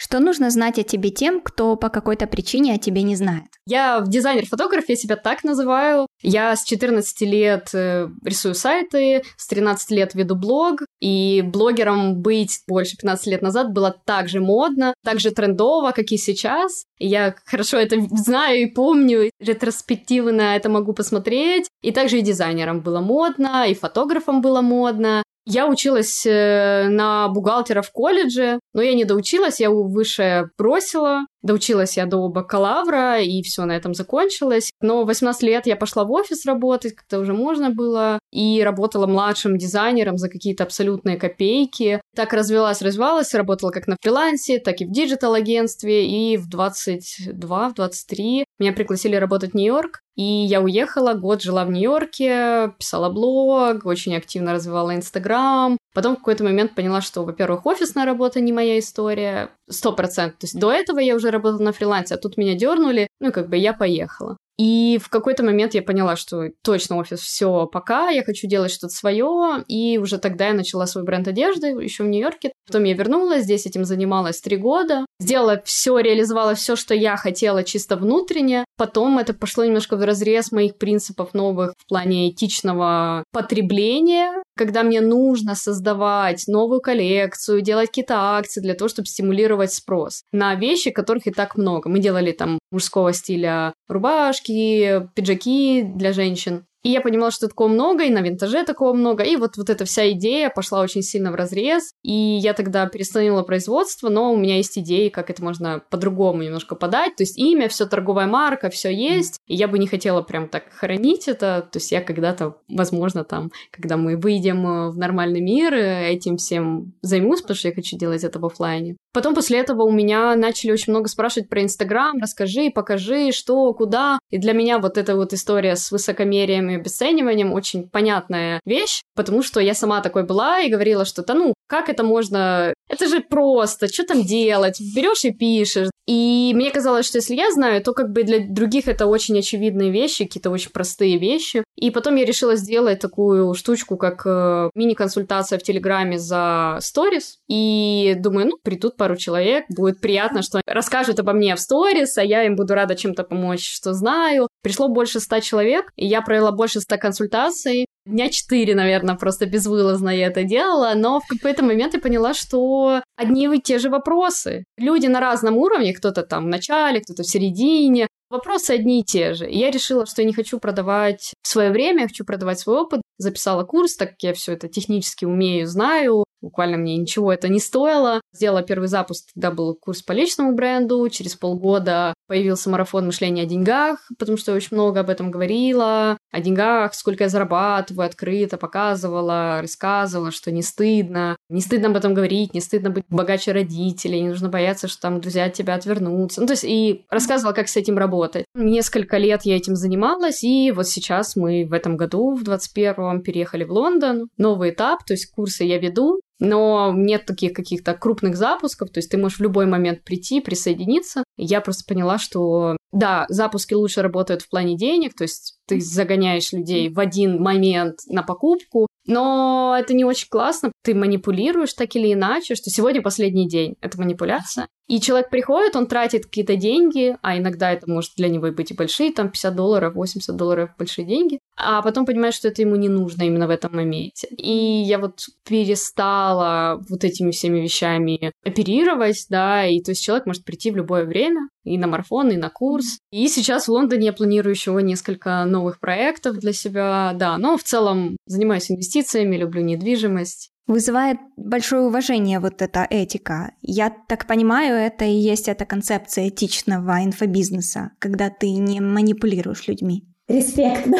Что 0.03 0.19
нужно 0.19 0.49
знать 0.49 0.79
о 0.79 0.83
тебе 0.83 1.11
тем, 1.11 1.43
кто 1.43 1.77
по 1.77 1.91
какой-то 1.91 2.27
причине 2.27 2.73
о 2.73 2.79
тебе 2.79 3.03
не 3.03 3.17
знает? 3.17 3.45
Я 3.67 4.03
дизайнер-фотограф, 4.07 4.85
я 4.89 4.97
себя 4.97 5.17
так 5.17 5.45
называю. 5.45 6.07
Я 6.23 6.57
с 6.57 6.65
14 6.65 7.21
лет 7.21 7.69
э, 7.75 8.09
рисую 8.25 8.55
сайты, 8.55 9.23
с 9.37 9.47
13 9.47 9.91
лет 9.91 10.15
веду 10.15 10.37
блог, 10.37 10.81
и 11.01 11.43
блогером 11.43 12.17
быть 12.17 12.61
больше 12.67 12.97
15 12.97 13.27
лет 13.27 13.43
назад 13.43 13.75
было 13.75 13.95
так 14.07 14.31
же 14.31 14.41
модно, 14.41 14.95
так 15.05 15.21
же 15.21 15.33
трендово, 15.33 15.91
как 15.91 16.13
и 16.13 16.17
сейчас. 16.17 16.85
Я 16.99 17.35
хорошо 17.45 17.77
это 17.77 18.01
знаю 18.13 18.63
и 18.63 18.73
помню, 18.73 19.31
ретроспективы 19.39 20.33
на 20.33 20.57
это 20.57 20.71
могу 20.71 20.95
посмотреть. 20.95 21.69
И 21.83 21.93
также 21.93 22.21
и 22.21 22.23
дизайнером 22.23 22.81
было 22.81 23.01
модно, 23.01 23.67
и 23.69 23.75
фотографом 23.75 24.41
было 24.41 24.63
модно. 24.63 25.23
Я 25.47 25.67
училась 25.67 26.25
э, 26.27 26.89
на 26.89 27.29
бухгалтера 27.29 27.83
в 27.83 27.91
колледже, 27.91 28.61
но 28.75 28.83
я 28.83 28.95
не 28.95 29.05
доучилась, 29.05 29.61
я 29.61 29.71
высшее 29.71 30.51
бросила. 30.59 31.27
Доучилась 31.43 31.97
я 31.97 32.05
до 32.05 32.29
бакалавра, 32.29 33.21
и 33.23 33.43
все 33.43 33.65
на 33.65 33.73
этом 33.73 33.95
закончилось. 33.95 34.71
Но 34.83 35.05
в 35.05 35.07
18 35.07 35.43
лет 35.43 35.67
я 35.67 35.77
пошла 35.77 36.05
в 36.05 36.13
офис 36.13 36.45
работать, 36.45 36.95
как-то 36.95 37.19
уже 37.19 37.33
можно 37.33 37.71
было, 37.71 38.19
и 38.31 38.63
работала 38.63 39.07
младшим 39.07 39.57
дизайнером 39.57 40.19
за 40.19 40.29
какие-то 40.29 40.65
абсолютные 40.65 41.17
копейки. 41.17 42.03
Так 42.17 42.33
развелась, 42.33 42.83
развивалась, 42.83 43.35
работала 43.35 43.71
как 43.71 43.87
на 43.87 43.97
фрилансе, 44.01 44.59
так 44.59 44.81
и 44.81 44.85
в 44.85 44.91
digital-агентстве, 44.91 46.07
и 46.07 46.37
в 46.37 46.49
22, 46.49 47.69
в 47.69 47.75
23 47.75 48.45
меня 48.59 48.73
пригласили 48.73 49.15
работать 49.15 49.53
в 49.53 49.55
Нью-Йорк, 49.55 50.01
и 50.17 50.25
я 50.25 50.61
уехала, 50.61 51.15
год 51.15 51.41
жила 51.41 51.65
в 51.65 51.71
Нью-Йорке, 51.71 52.75
писала 52.79 53.11
блог, 53.11 53.87
очень 53.87 54.17
активно 54.17 54.53
развивала 54.53 54.95
Instagram. 54.95 55.79
Потом 55.95 56.17
в 56.17 56.19
какой-то 56.19 56.43
момент 56.43 56.75
поняла, 56.75 57.01
что, 57.01 57.25
во-первых, 57.25 57.65
офисная 57.65 58.05
работа 58.05 58.41
не 58.41 58.53
моя 58.53 58.79
история, 58.81 59.51
сто 59.69 59.93
процентов. 59.93 60.41
То 60.41 60.45
есть 60.47 60.59
до 60.59 60.73
этого 60.73 60.99
я 60.99 61.15
уже 61.15 61.31
работала 61.31 61.63
на 61.63 61.73
фрилансе, 61.73 62.17
а 62.17 62.19
тут 62.19 62.37
меня 62.37 62.55
дернули, 62.55 63.07
ну 63.21 63.31
как 63.31 63.49
бы 63.49 63.57
я 63.57 63.73
поехала. 63.73 64.37
И 64.61 64.99
в 65.03 65.09
какой-то 65.09 65.43
момент 65.43 65.73
я 65.73 65.81
поняла, 65.81 66.17
что 66.17 66.51
точно 66.63 66.99
офис 66.99 67.21
все 67.21 67.67
пока, 67.67 68.11
я 68.11 68.23
хочу 68.23 68.47
делать 68.47 68.71
что-то 68.71 68.93
свое, 68.93 69.65
и 69.69 69.97
уже 69.97 70.19
тогда 70.19 70.49
я 70.49 70.53
начала 70.53 70.87
свой 70.87 71.03
бренд 71.03 71.27
одежды 71.29 71.69
еще 71.69 72.03
в 72.03 72.09
Нью-Йорке. 72.09 72.53
Потом 72.67 72.85
я 72.85 72.93
вернулась, 72.93 73.45
здесь 73.45 73.65
этим 73.65 73.87
занималась 73.87 74.43
три 74.43 74.59
года, 74.59 75.07
сделала 75.19 75.63
все, 75.65 75.99
реализовала 76.01 76.55
все, 76.55 76.77
что 76.77 76.95
я 76.95 77.17
хотела 77.17 77.65
чисто 77.65 77.97
внутренне. 77.97 78.67
Потом 78.77 79.19
это 79.19 79.33
пошло 79.33 79.65
немножко 79.65 79.97
в 79.97 80.05
разрез 80.05 80.53
моих 80.53 80.77
принципов 80.77 81.33
новых 81.33 81.73
в 81.79 81.89
плане 81.89 82.29
этичного 82.29 83.25
потребления, 83.33 84.43
когда 84.59 84.83
мне 84.83 85.01
нужно 85.01 85.55
создавать 85.55 86.45
новую 86.49 86.83
коллекцию, 86.83 87.63
делать 87.63 87.89
какие-то 87.89 88.37
акции 88.37 88.61
для 88.61 88.75
того, 88.75 88.91
чтобы 88.91 89.07
стимулировать 89.07 89.73
спрос 89.73 90.21
на 90.33 90.55
вещи, 90.55 90.91
которых 90.91 91.27
и 91.27 91.31
так 91.31 91.57
много. 91.57 91.89
Мы 91.89 91.99
делали 91.99 92.33
там 92.33 92.59
мужского 92.71 93.13
стиля 93.13 93.73
рубашки, 93.89 95.09
пиджаки 95.15 95.83
для 95.83 96.13
женщин. 96.13 96.67
И 96.83 96.91
я 96.91 97.01
понимала, 97.01 97.31
что 97.31 97.49
такого 97.49 97.69
много, 97.69 98.05
и 98.05 98.11
на 98.11 98.21
винтаже 98.21 98.65
такого 98.65 98.95
много. 98.95 99.23
И 99.23 99.37
вот, 99.37 99.57
вот 99.57 99.69
эта 99.69 99.85
вся 99.85 100.11
идея 100.13 100.51
пошла 100.51 100.81
очень 100.81 101.03
сильно 101.03 101.31
в 101.31 101.35
разрез. 101.35 101.93
И 102.03 102.13
я 102.13 102.55
тогда 102.55 102.87
перестановила 102.87 103.43
производство, 103.43 104.09
но 104.09 104.33
у 104.33 104.37
меня 104.37 104.57
есть 104.57 104.79
идеи, 104.79 105.09
как 105.09 105.31
это 105.31 105.43
можно 105.43 105.83
по-другому 105.91 106.43
немножко 106.43 106.75
подать. 106.75 107.17
То 107.17 107.23
есть 107.23 107.39
имя, 107.39 107.69
все 107.69 107.87
торговая 107.87 108.27
марка, 108.27 108.71
все 108.71 108.91
есть. 108.91 109.39
И 109.47 109.55
я 109.55 109.69
бы 109.69 109.79
не 109.79 109.87
хотела 109.87 110.23
прям 110.23 110.49
так 110.49 110.65
хранить 110.73 111.29
это. 111.29 111.69
То 111.71 111.77
есть 111.79 111.93
я 111.93 112.01
когда-то, 112.01 112.57
возможно, 112.69 113.25
там, 113.25 113.51
когда 113.71 113.97
мы 113.97 114.17
выйдем 114.17 114.67
э, 114.67 114.91
в 114.91 114.97
нормальный 114.97 115.41
мир, 115.41 115.75
э, 115.75 116.13
этим 116.13 116.37
всем 116.37 116.95
займусь, 117.03 117.43
потому 117.43 117.57
что 117.57 117.69
я 117.69 117.75
хочу 117.75 117.99
делать 117.99 118.25
это 118.25 118.39
в 118.39 118.47
офлайне. 118.47 118.97
Потом 119.13 119.35
после 119.35 119.59
этого 119.59 119.83
у 119.83 119.91
меня 119.91 120.35
начали 120.37 120.73
очень 120.73 120.93
много 120.93 121.09
спрашивать 121.09 121.49
про 121.49 121.63
Инстаграм, 121.63 122.17
расскажи, 122.21 122.71
покажи, 122.71 123.33
что, 123.33 123.73
куда. 123.75 124.19
И 124.31 124.39
для 124.39 124.53
меня 124.53 124.79
вот 124.79 124.97
эта 124.97 125.17
вот 125.17 125.33
история 125.33 125.77
с 125.77 125.91
высокомерием 125.91 126.70
обесцениванием 126.77 127.53
очень 127.53 127.89
понятная 127.89 128.61
вещь, 128.65 129.03
потому 129.15 129.43
что 129.43 129.61
я 129.61 129.75
сама 129.75 130.01
такой 130.01 130.25
была 130.25 130.61
и 130.61 130.71
говорила, 130.71 131.05
что 131.05 131.23
да 131.23 131.35
ну, 131.35 131.55
как 131.71 131.89
это 131.89 132.03
можно? 132.03 132.75
Это 132.89 133.07
же 133.07 133.21
просто, 133.21 133.87
что 133.87 134.05
там 134.05 134.25
делать? 134.25 134.81
Берешь 134.95 135.25
и 135.25 135.31
пишешь. 135.31 135.89
И 136.09 136.51
мне 136.57 136.73
казалось, 136.73 137.07
что 137.07 137.19
если 137.19 137.37
я 137.37 137.53
знаю, 137.53 137.81
то 137.85 137.93
как 137.93 138.11
бы 138.11 138.25
для 138.25 138.41
других 138.41 138.89
это 138.89 139.07
очень 139.07 139.39
очевидные 139.39 139.93
вещи, 139.93 140.25
какие-то 140.25 140.51
очень 140.51 140.73
простые 140.73 141.19
вещи. 141.19 141.63
И 141.77 141.93
потом 141.93 142.17
я 142.17 142.25
решила 142.25 142.57
сделать 142.57 142.99
такую 142.99 143.55
штучку, 143.55 143.97
как 143.97 144.23
э, 144.27 144.71
мини-консультация 144.75 145.61
в 145.61 145.63
Телеграме 145.63 146.19
за 146.19 146.79
сторис. 146.81 147.39
И 147.49 148.17
думаю, 148.19 148.49
ну, 148.49 148.59
придут 148.65 148.97
пару 148.97 149.17
человек, 149.17 149.67
будет 149.69 150.01
приятно, 150.01 150.43
что 150.43 150.61
расскажут 150.67 151.21
обо 151.21 151.33
мне 151.33 151.55
в 151.55 151.61
сторис, 151.61 152.19
а 152.19 152.25
я 152.25 152.43
им 152.43 152.57
буду 152.57 152.75
рада 152.75 152.97
чем-то 152.97 153.23
помочь, 153.23 153.65
что 153.73 153.95
знаю. 153.95 154.49
Пришло 154.63 154.89
больше 154.89 155.21
ста 155.21 155.41
человек, 155.41 155.93
и 155.95 156.07
я 156.07 156.23
провела 156.23 156.51
больше 156.51 156.81
ста 156.81 156.97
консультаций. 156.97 157.87
Дня 158.11 158.29
четыре, 158.29 158.75
наверное, 158.75 159.15
просто 159.15 159.47
безвылазно 159.47 160.11
я 160.11 160.27
это 160.27 160.43
делала, 160.43 160.95
но 160.97 161.21
в 161.21 161.29
какой-то 161.29 161.65
момент 161.65 161.95
я 161.95 162.01
поняла, 162.01 162.35
что 162.35 163.03
одни 163.17 163.47
и 163.47 163.61
те 163.61 163.79
же 163.79 163.89
вопросы. 163.89 164.65
Люди 164.77 165.07
на 165.07 165.21
разном 165.21 165.57
уровне, 165.57 165.95
кто-то 165.95 166.25
там 166.25 166.47
в 166.47 166.49
начале, 166.49 167.01
кто-то 167.01 167.23
в 167.23 167.29
середине, 167.29 168.09
Вопросы 168.31 168.71
одни 168.71 169.01
и 169.01 169.05
те 169.05 169.35
же. 169.35 169.51
И 169.51 169.59
я 169.59 169.73
решила, 169.73 170.07
что 170.07 170.23
я 170.23 170.29
не 170.29 170.33
хочу 170.33 170.61
продавать 170.61 171.35
свое 171.43 171.71
время, 171.73 172.03
я 172.03 172.09
хочу 172.09 172.25
продавать 172.25 172.61
свой 172.61 172.79
опыт. 172.79 173.03
Записала 173.19 173.65
курс, 173.65 173.97
так 173.97 174.11
как 174.11 174.23
я 174.23 174.33
все 174.35 174.53
это 174.53 174.69
технически 174.69 175.25
умею, 175.25 175.67
знаю. 175.67 176.25
Буквально 176.41 176.77
мне 176.77 176.97
ничего 176.97 177.33
это 177.33 177.49
не 177.49 177.59
стоило. 177.59 178.21
Сделала 178.33 178.63
первый 178.63 178.87
запуск, 178.87 179.27
тогда 179.35 179.51
был 179.51 179.75
курс 179.75 180.03
по 180.03 180.13
личному 180.13 180.55
бренду. 180.55 181.07
Через 181.09 181.35
полгода 181.35 182.15
появился 182.29 182.71
марафон 182.71 183.07
мышления 183.07 183.43
о 183.43 183.47
деньгах, 183.47 183.99
потому 184.17 184.39
что 184.39 184.53
я 184.53 184.57
очень 184.57 184.77
много 184.77 185.01
об 185.01 185.11
этом 185.11 185.33
говорила. 185.33 186.17
О 186.31 186.41
деньгах, 186.41 186.95
сколько 186.95 187.25
я 187.25 187.29
зарабатываю, 187.29 188.07
открыто 188.07 188.57
показывала, 188.57 189.59
рассказывала, 189.61 190.31
что 190.31 190.53
не 190.53 190.63
стыдно. 190.63 191.37
Не 191.49 191.61
стыдно 191.61 191.89
об 191.89 191.97
этом 191.97 192.15
говорить, 192.15 192.55
не 192.55 192.61
стыдно 192.61 192.91
быть 192.91 193.05
богаче 193.09 193.53
родителей, 193.53 194.21
не 194.21 194.29
нужно 194.29 194.49
бояться, 194.49 194.87
что 194.87 195.01
там 195.01 195.21
друзья 195.21 195.47
от 195.47 195.55
тебя 195.55 195.75
отвернутся. 195.75 196.41
Ну, 196.41 196.47
то 196.47 196.53
есть 196.53 196.65
и 196.65 197.05
рассказывала, 197.11 197.53
как 197.53 197.69
с 197.69 197.77
этим 197.77 197.99
работать. 197.99 198.45
Несколько 198.55 199.19
лет 199.19 199.43
я 199.45 199.57
этим 199.57 199.75
занималась, 199.75 200.45
и 200.45 200.71
вот 200.71 200.87
сейчас 200.87 201.35
мы 201.35 201.67
в 201.67 201.73
этом 201.73 201.97
году, 201.97 202.35
в 202.35 202.43
21-м, 202.43 203.23
переехали 203.23 203.65
в 203.65 203.73
Лондон. 203.73 204.29
Новый 204.37 204.71
этап, 204.71 205.05
то 205.05 205.15
есть 205.15 205.31
курсы 205.33 205.65
я 205.65 205.79
веду, 205.79 206.21
но 206.41 206.93
нет 206.95 207.27
таких 207.27 207.53
каких-то 207.53 207.95
крупных 207.95 208.37
запусков, 208.37 208.91
то 208.91 208.99
есть 208.99 209.11
ты 209.11 209.19
можешь 209.19 209.39
в 209.39 209.43
любой 209.43 209.67
момент 209.67 210.03
прийти, 210.03 210.41
присоединиться. 210.41 211.23
Я 211.37 211.61
просто 211.61 211.85
поняла, 211.87 212.19
что 212.19 212.77
да, 212.93 213.27
запуски 213.29 213.75
лучше 213.75 214.03
работают 214.03 214.43
в 214.43 214.49
плане 214.49 214.77
денег, 214.77 215.15
то 215.15 215.25
есть 215.25 215.59
ты 215.67 215.81
загоняешь 215.81 216.53
людей 216.53 216.89
в 216.89 216.99
один 216.99 217.41
момент 217.41 218.01
на 218.09 218.23
покупку, 218.23 218.89
но 219.07 219.77
это 219.79 219.95
не 219.95 220.05
очень 220.05 220.29
классно. 220.29 220.73
Ты 220.83 220.95
манипулируешь 220.95 221.75
так 221.75 221.95
или 221.97 222.13
иначе, 222.13 222.55
что 222.55 222.71
сегодня 222.71 223.03
последний 223.03 223.49
день. 223.49 223.77
Это 223.81 223.99
манипуляция. 223.99 224.69
И 224.89 225.01
человек 225.01 225.31
приходит, 225.31 225.77
он 225.77 225.87
тратит 225.87 226.25
какие-то 226.25 226.57
деньги, 226.57 227.17
а 227.23 227.39
иногда 227.39 227.73
это 227.73 227.89
может 227.89 228.13
для 228.17 228.29
него 228.29 228.51
быть 228.51 228.73
и 228.73 228.75
большие, 228.75 229.13
там 229.13 229.31
50 229.31 229.55
долларов, 229.55 229.95
80 229.95 230.35
долларов 230.35 230.71
большие 230.77 231.07
деньги, 231.07 231.39
а 231.57 231.81
потом 231.83 232.05
понимает, 232.05 232.35
что 232.35 232.49
это 232.49 232.63
ему 232.63 232.75
не 232.75 232.89
нужно 232.89 233.23
именно 233.23 233.47
в 233.47 233.51
этом 233.51 233.75
моменте. 233.75 234.27
И 234.37 234.53
я 234.53 234.99
вот 234.99 235.27
перестала 235.49 236.83
вот 236.89 237.05
этими 237.05 237.31
всеми 237.31 237.61
вещами 237.61 238.33
оперировать, 238.45 239.27
да, 239.29 239.65
и 239.65 239.81
то 239.81 239.93
есть 239.93 240.03
человек 240.03 240.27
может 240.27 240.45
прийти 240.45 240.73
в 240.73 240.77
любое 240.77 241.05
время, 241.05 241.49
и 241.65 241.79
на 241.79 241.87
марафон, 241.87 242.31
и 242.31 242.37
на 242.37 242.51
курс. 242.51 242.99
И 243.11 243.29
сейчас 243.29 243.67
в 243.67 243.73
Лондоне 243.73 244.07
я 244.07 244.13
планирую 244.13 244.55
еще 244.55 244.79
несколько 244.83 245.45
новых 245.45 245.81
проектов 245.81 246.39
для 246.39 246.53
себя, 246.53 247.13
да, 247.15 247.39
но 247.39 247.57
в 247.57 247.63
целом 247.63 248.17
занимаюсь 248.27 248.71
инвестициями, 248.71 249.37
люблю 249.37 249.63
недвижимость. 249.63 250.51
Вызывает 250.67 251.19
большое 251.37 251.83
уважение 251.83 252.39
вот 252.39 252.63
эта 252.63 252.87
этика. 252.89 253.55
Я 253.61 253.93
так 254.09 254.29
понимаю, 254.29 254.77
это 254.77 255.05
и 255.05 255.13
есть 255.13 255.49
эта 255.49 255.65
концепция 255.67 256.29
этичного 256.29 257.03
инфобизнеса, 257.05 257.91
когда 257.99 258.31
ты 258.31 258.51
не 258.51 258.81
манипулируешь 258.81 259.67
людьми. 259.67 260.10
Респект, 260.31 260.87
да. 260.87 260.99